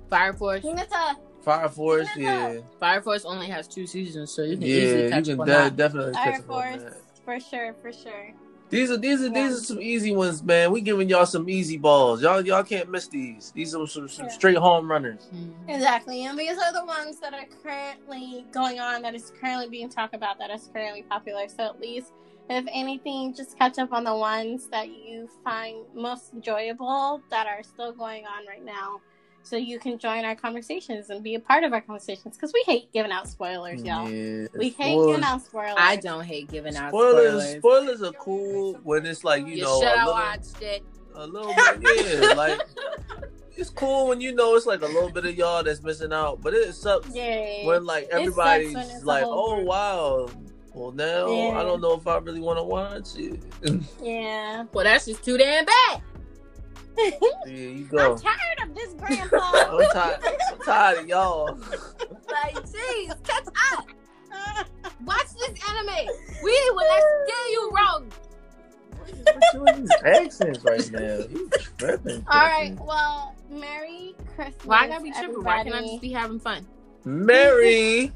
Fire 0.09 0.33
Force. 0.33 0.65
Hinata. 0.65 1.17
Fire 1.43 1.69
Force. 1.69 2.09
Yeah. 2.17 2.53
Yeah, 2.55 2.61
Fire 2.81 3.03
Force 3.03 3.25
only 3.25 3.47
has 3.49 3.69
two 3.69 3.87
seasons, 3.87 4.31
so 4.31 4.43
you 4.43 4.57
can 4.57 4.63
yeah. 4.67 4.75
easily 4.77 5.05
You 5.05 5.37
can 5.37 5.41
up 5.41 5.47
de- 5.71 5.77
definitely 5.77 6.13
Fire 6.15 6.33
catch 6.33 6.41
up 6.41 6.51
on 6.51 6.63
Force. 6.79 6.83
that. 6.85 7.03
For 7.25 7.41
sure, 7.41 7.75
for 7.83 7.93
sure. 7.93 8.33
These 8.70 8.90
are 8.90 8.97
these 8.99 9.23
are 9.23 9.27
Yeah. 9.28 9.31
these 9.49 9.59
are 9.59 9.65
some 9.65 9.81
easy 9.81 10.15
ones, 10.15 10.43
man. 10.43 10.73
We 10.73 10.81
giving 10.82 11.09
y'all 11.09 11.24
some 11.27 11.49
easy 11.49 11.78
balls. 11.78 12.23
Y'all 12.23 12.45
y'all 12.45 12.62
can't 12.62 12.90
miss 12.90 13.09
these. 13.09 13.51
These 13.53 13.74
are 13.74 13.86
some, 13.86 14.09
some 14.09 14.27
Yeah. 14.27 14.32
straight 14.32 14.57
home 14.59 14.90
runners. 14.90 15.27
Mhm. 15.35 15.53
Exactly. 15.69 16.24
And 16.27 16.39
these 16.39 16.59
are 16.59 16.73
the 16.73 16.85
ones 16.85 17.19
that 17.20 17.32
are 17.32 17.47
currently 17.62 18.45
going 18.53 18.78
on, 18.78 19.03
that 19.03 19.15
is 19.15 19.32
currently 19.40 19.69
being 19.69 19.89
talked 19.89 20.15
about, 20.15 20.39
that 20.39 20.51
is 20.51 20.69
currently 20.73 21.03
popular. 21.03 21.49
So 21.49 21.65
at 21.65 21.81
least, 21.81 22.12
if 22.51 22.66
anything, 22.70 23.32
just 23.35 23.59
catch 23.59 23.78
up 23.78 23.93
on 23.93 24.05
the 24.05 24.15
ones 24.16 24.69
that 24.69 24.89
you 24.89 25.28
find 25.45 25.85
most 25.95 26.35
enjoyable 26.35 27.23
that 27.31 27.47
are 27.47 27.62
still 27.62 27.93
going 27.93 28.27
on 28.27 28.47
right 28.47 28.65
now. 28.65 29.01
So 29.43 29.56
you 29.56 29.78
can 29.78 29.98
join 29.98 30.24
our 30.27 30.35
conversations 30.35 31.09
and 31.09 31.23
be 31.23 31.35
a 31.35 31.40
part 31.40 31.65
of 31.65 31.73
our 31.73 31.81
conversations 31.81 32.36
because 32.36 32.52
we 32.52 32.62
hate 32.66 32.93
giving 32.93 33.10
out 33.12 33.27
spoilers, 33.28 33.82
y'all. 33.82 34.09
Yeah, 34.10 34.47
We 34.55 34.70
hate 34.70 34.93
spoilers, 34.93 35.06
giving 35.16 35.24
out 35.24 35.43
spoilers. 35.43 35.74
I 35.78 35.97
don't 35.97 36.24
hate 36.24 36.51
giving 36.51 36.77
out 36.77 36.90
spoilers. 36.90 37.43
spoilers. 37.59 37.59
Spoilers 37.59 38.02
are 38.02 38.12
cool 38.19 38.74
when 38.82 39.06
it's 39.06 39.24
like 39.24 39.47
you, 39.47 39.55
You 39.55 39.62
know 39.62 39.81
should 39.81 39.89
a 39.89 39.98
have 39.98 40.09
watched 40.09 40.60
it. 40.62 40.82
a 41.15 41.27
little 41.27 41.55
bit. 41.81 42.20
Yeah, 42.20 42.32
like 42.36 42.60
it's 43.56 43.70
cool 43.70 44.09
when 44.09 44.20
you 44.20 44.35
know 44.35 44.55
it's 44.55 44.66
like 44.66 44.82
a 44.82 44.86
little 44.86 45.10
bit 45.10 45.24
of 45.24 45.35
y'all 45.35 45.62
that's 45.65 45.82
missing 45.82 46.12
out, 46.12 46.43
but 46.43 46.52
it 46.52 46.74
sucks 46.74 47.09
Yeah. 47.15 47.66
when 47.66 47.86
like 47.86 48.09
everybody's 48.12 48.74
when 48.74 49.05
like, 49.05 49.24
"Oh 49.27 49.56
group." 49.56 49.66
wow." 49.66 50.28
Well, 50.74 50.93
now 50.93 51.28
Yeah. 51.28 51.59
I 51.59 51.65
don't 51.65 51.81
know 51.81 51.94
if 51.94 52.06
I 52.06 52.19
really 52.19 52.40
want 52.40 52.59
to 52.59 52.62
watch 52.62 53.16
it. 53.16 53.43
Yeah. 54.02 54.65
Well, 54.73 54.85
that's 54.85 55.06
just 55.06 55.24
too 55.24 55.36
damn 55.39 55.65
bad. 55.65 56.02
There 57.45 57.55
you 57.55 57.85
go. 57.85 58.15
I'm 58.15 58.19
tired 58.19 58.69
of 58.69 58.75
this 58.75 58.93
grandpa. 58.95 59.39
I'm 59.55 59.91
tired. 59.93 60.20
I'm 60.25 60.59
tired 60.65 60.99
of 60.99 61.09
y'all. 61.09 61.59
Like, 62.31 62.57
jeez, 62.66 63.25
catch 63.25 63.47
up. 63.73 63.87
Watch 65.05 65.29
this 65.41 65.59
anime. 65.69 66.09
We 66.43 66.70
will 66.70 66.87
not 66.87 67.03
steer 67.25 67.47
you 67.51 67.70
wrong. 67.75 68.12
What 68.99 69.43
you 69.55 69.62
with 69.62 69.77
these 69.77 69.91
accents 70.05 70.65
right 70.65 70.93
now? 70.93 71.25
You 71.31 71.51
tripping? 71.79 72.25
All 72.31 72.41
right. 72.41 72.77
Well, 72.79 73.35
Merry 73.51 74.15
Christmas. 74.35 74.66
Why 74.66 74.85
I 74.85 74.89
gotta 74.89 75.03
be 75.03 75.11
tripping? 75.12 75.43
Why 75.43 75.62
can't 75.65 75.75
I 75.75 75.81
just 75.81 76.01
be 76.03 76.12
having 76.12 76.39
fun? 76.39 76.66
Merry. 77.05 78.12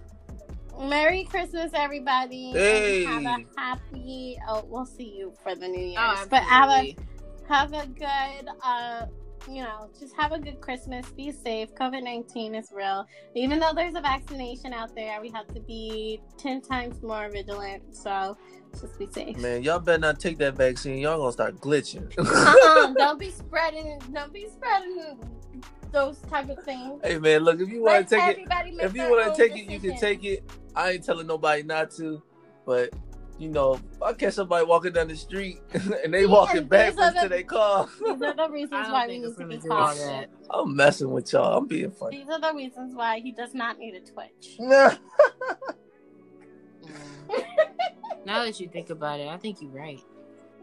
Merry 0.78 1.24
Christmas, 1.24 1.72
everybody. 1.74 2.52
Hey. 2.52 3.04
Have 3.04 3.24
a 3.24 3.44
happy. 3.56 4.38
Oh, 4.48 4.64
we'll 4.68 4.86
see 4.86 5.14
you 5.16 5.32
for 5.42 5.54
the 5.54 5.68
New 5.68 5.84
Year's. 5.84 5.98
Oh, 5.98 6.26
but 6.28 6.42
have 6.42 6.68
a 6.68 6.72
absolutely. 6.72 7.11
Have 7.48 7.72
a 7.72 7.86
good. 7.86 8.48
Uh, 8.62 9.06
you 9.48 9.62
know, 9.62 9.90
just 9.98 10.14
have 10.16 10.32
a 10.32 10.38
good 10.38 10.60
Christmas. 10.60 11.06
Be 11.10 11.32
safe. 11.32 11.74
COVID 11.74 12.02
nineteen 12.02 12.54
is 12.54 12.72
real. 12.72 13.06
Even 13.34 13.58
though 13.58 13.72
there's 13.74 13.94
a 13.94 14.00
vaccination 14.00 14.72
out 14.72 14.94
there, 14.94 15.20
we 15.20 15.30
have 15.30 15.48
to 15.48 15.60
be 15.60 16.20
ten 16.38 16.60
times 16.60 17.02
more 17.02 17.28
vigilant. 17.28 17.82
So 17.94 18.36
just 18.80 18.98
be 18.98 19.08
safe. 19.10 19.36
Man, 19.38 19.62
y'all 19.62 19.80
better 19.80 19.98
not 19.98 20.20
take 20.20 20.38
that 20.38 20.54
vaccine. 20.54 20.98
Y'all 20.98 21.18
gonna 21.18 21.32
start 21.32 21.56
glitching. 21.60 22.12
uh-uh, 22.18 22.94
don't 22.94 23.18
be 23.18 23.30
spreading. 23.30 24.00
Don't 24.12 24.32
be 24.32 24.48
spreading 24.48 25.18
those 25.90 26.18
type 26.30 26.48
of 26.48 26.62
things. 26.64 27.00
hey 27.04 27.18
man, 27.18 27.42
look 27.42 27.60
if 27.60 27.68
you 27.68 27.82
want 27.82 28.08
to 28.08 28.16
take 28.16 28.38
it, 28.38 28.48
if 28.80 28.94
you 28.94 29.02
want 29.10 29.34
to 29.34 29.40
take 29.40 29.56
it, 29.56 29.70
you 29.70 29.78
can 29.78 29.98
take 29.98 30.24
it. 30.24 30.42
I 30.74 30.92
ain't 30.92 31.04
telling 31.04 31.26
nobody 31.26 31.62
not 31.62 31.90
to, 31.92 32.22
but 32.64 32.90
you 33.42 33.48
know, 33.48 33.80
I 34.00 34.12
catch 34.12 34.34
somebody 34.34 34.64
walking 34.64 34.92
down 34.92 35.08
the 35.08 35.16
street 35.16 35.60
and 35.72 36.14
they 36.14 36.20
See, 36.20 36.26
walking 36.26 36.58
and 36.58 36.66
these 36.66 36.70
backwards 36.70 37.16
are 37.16 37.22
to 37.22 37.28
their 37.28 37.42
car, 37.42 37.88
These 38.04 38.22
are 38.22 38.34
the 38.34 38.48
reasons 38.50 38.88
why 38.88 39.06
we 39.08 39.18
need 39.18 39.36
to 39.36 39.46
be 39.46 39.58
cautious. 39.58 40.26
I'm 40.48 40.76
messing 40.76 41.10
with 41.10 41.32
y'all. 41.32 41.58
I'm 41.58 41.66
being 41.66 41.90
funny. 41.90 42.18
These 42.18 42.28
are 42.28 42.40
the 42.40 42.52
reasons 42.54 42.94
why 42.94 43.18
he 43.18 43.32
does 43.32 43.52
not 43.52 43.78
need 43.78 43.94
a 43.94 44.00
Twitch. 44.00 44.58
Mm. 46.82 48.26
now 48.26 48.44
that 48.44 48.58
you 48.60 48.68
think 48.68 48.90
about 48.90 49.20
it, 49.20 49.28
I 49.28 49.36
think 49.36 49.62
you're 49.62 49.70
right. 49.70 50.00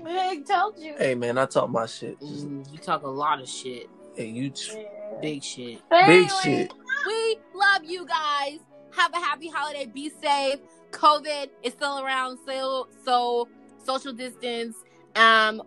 I 0.06 0.42
told 0.48 0.78
you. 0.80 0.96
hey 0.98 1.16
man, 1.16 1.38
I 1.38 1.46
talk 1.46 1.70
my 1.70 1.86
shit. 1.86 2.20
Mm, 2.20 2.72
you 2.72 2.78
talk 2.78 3.04
a 3.04 3.08
lot 3.08 3.42
of 3.42 3.48
shit, 3.50 3.90
Hey, 4.16 4.28
you 4.28 4.50
t- 4.50 4.72
Yeah. 4.76 5.20
big 5.22 5.44
shit. 5.44 5.82
But 5.90 6.06
big 6.08 6.30
shit. 6.44 6.74
We 7.08 7.40
love 7.54 7.84
you 7.86 8.06
guys. 8.06 8.60
Have 8.98 9.14
a 9.14 9.18
happy 9.18 9.50
holiday. 9.50 9.86
Be 9.86 10.10
safe. 10.10 10.60
COVID 10.92 11.50
is 11.64 11.74
still 11.74 12.00
around, 12.04 12.40
so 12.46 12.88
so 13.06 13.48
social 13.84 14.14
distance. 14.14 14.76
Um, 15.16 15.62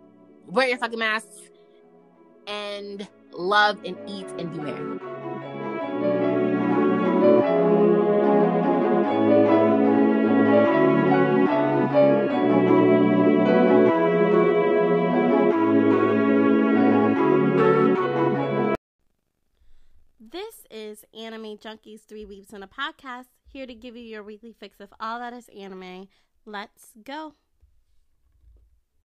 wear 0.47 0.67
your 0.67 0.77
fucking 0.77 0.99
masks 0.99 1.49
and 2.47 3.07
love 3.31 3.79
and 3.85 3.97
eat 4.07 4.27
and 4.37 4.51
be 4.51 4.59
merry. 4.59 4.99
This 20.19 20.65
is 20.71 21.05
Anime 21.13 21.57
Junkies 21.57 22.05
Three 22.05 22.25
Weebs 22.25 22.53
in 22.53 22.63
a 22.63 22.67
Podcast, 22.67 23.27
here 23.53 23.67
to 23.67 23.75
give 23.75 23.95
you 23.95 24.03
your 24.03 24.23
weekly 24.23 24.51
fix 24.51 24.79
of 24.79 24.91
all 24.99 25.19
that 25.19 25.31
is 25.31 25.47
anime. 25.55 26.07
Let's 26.45 26.91
go. 27.03 27.35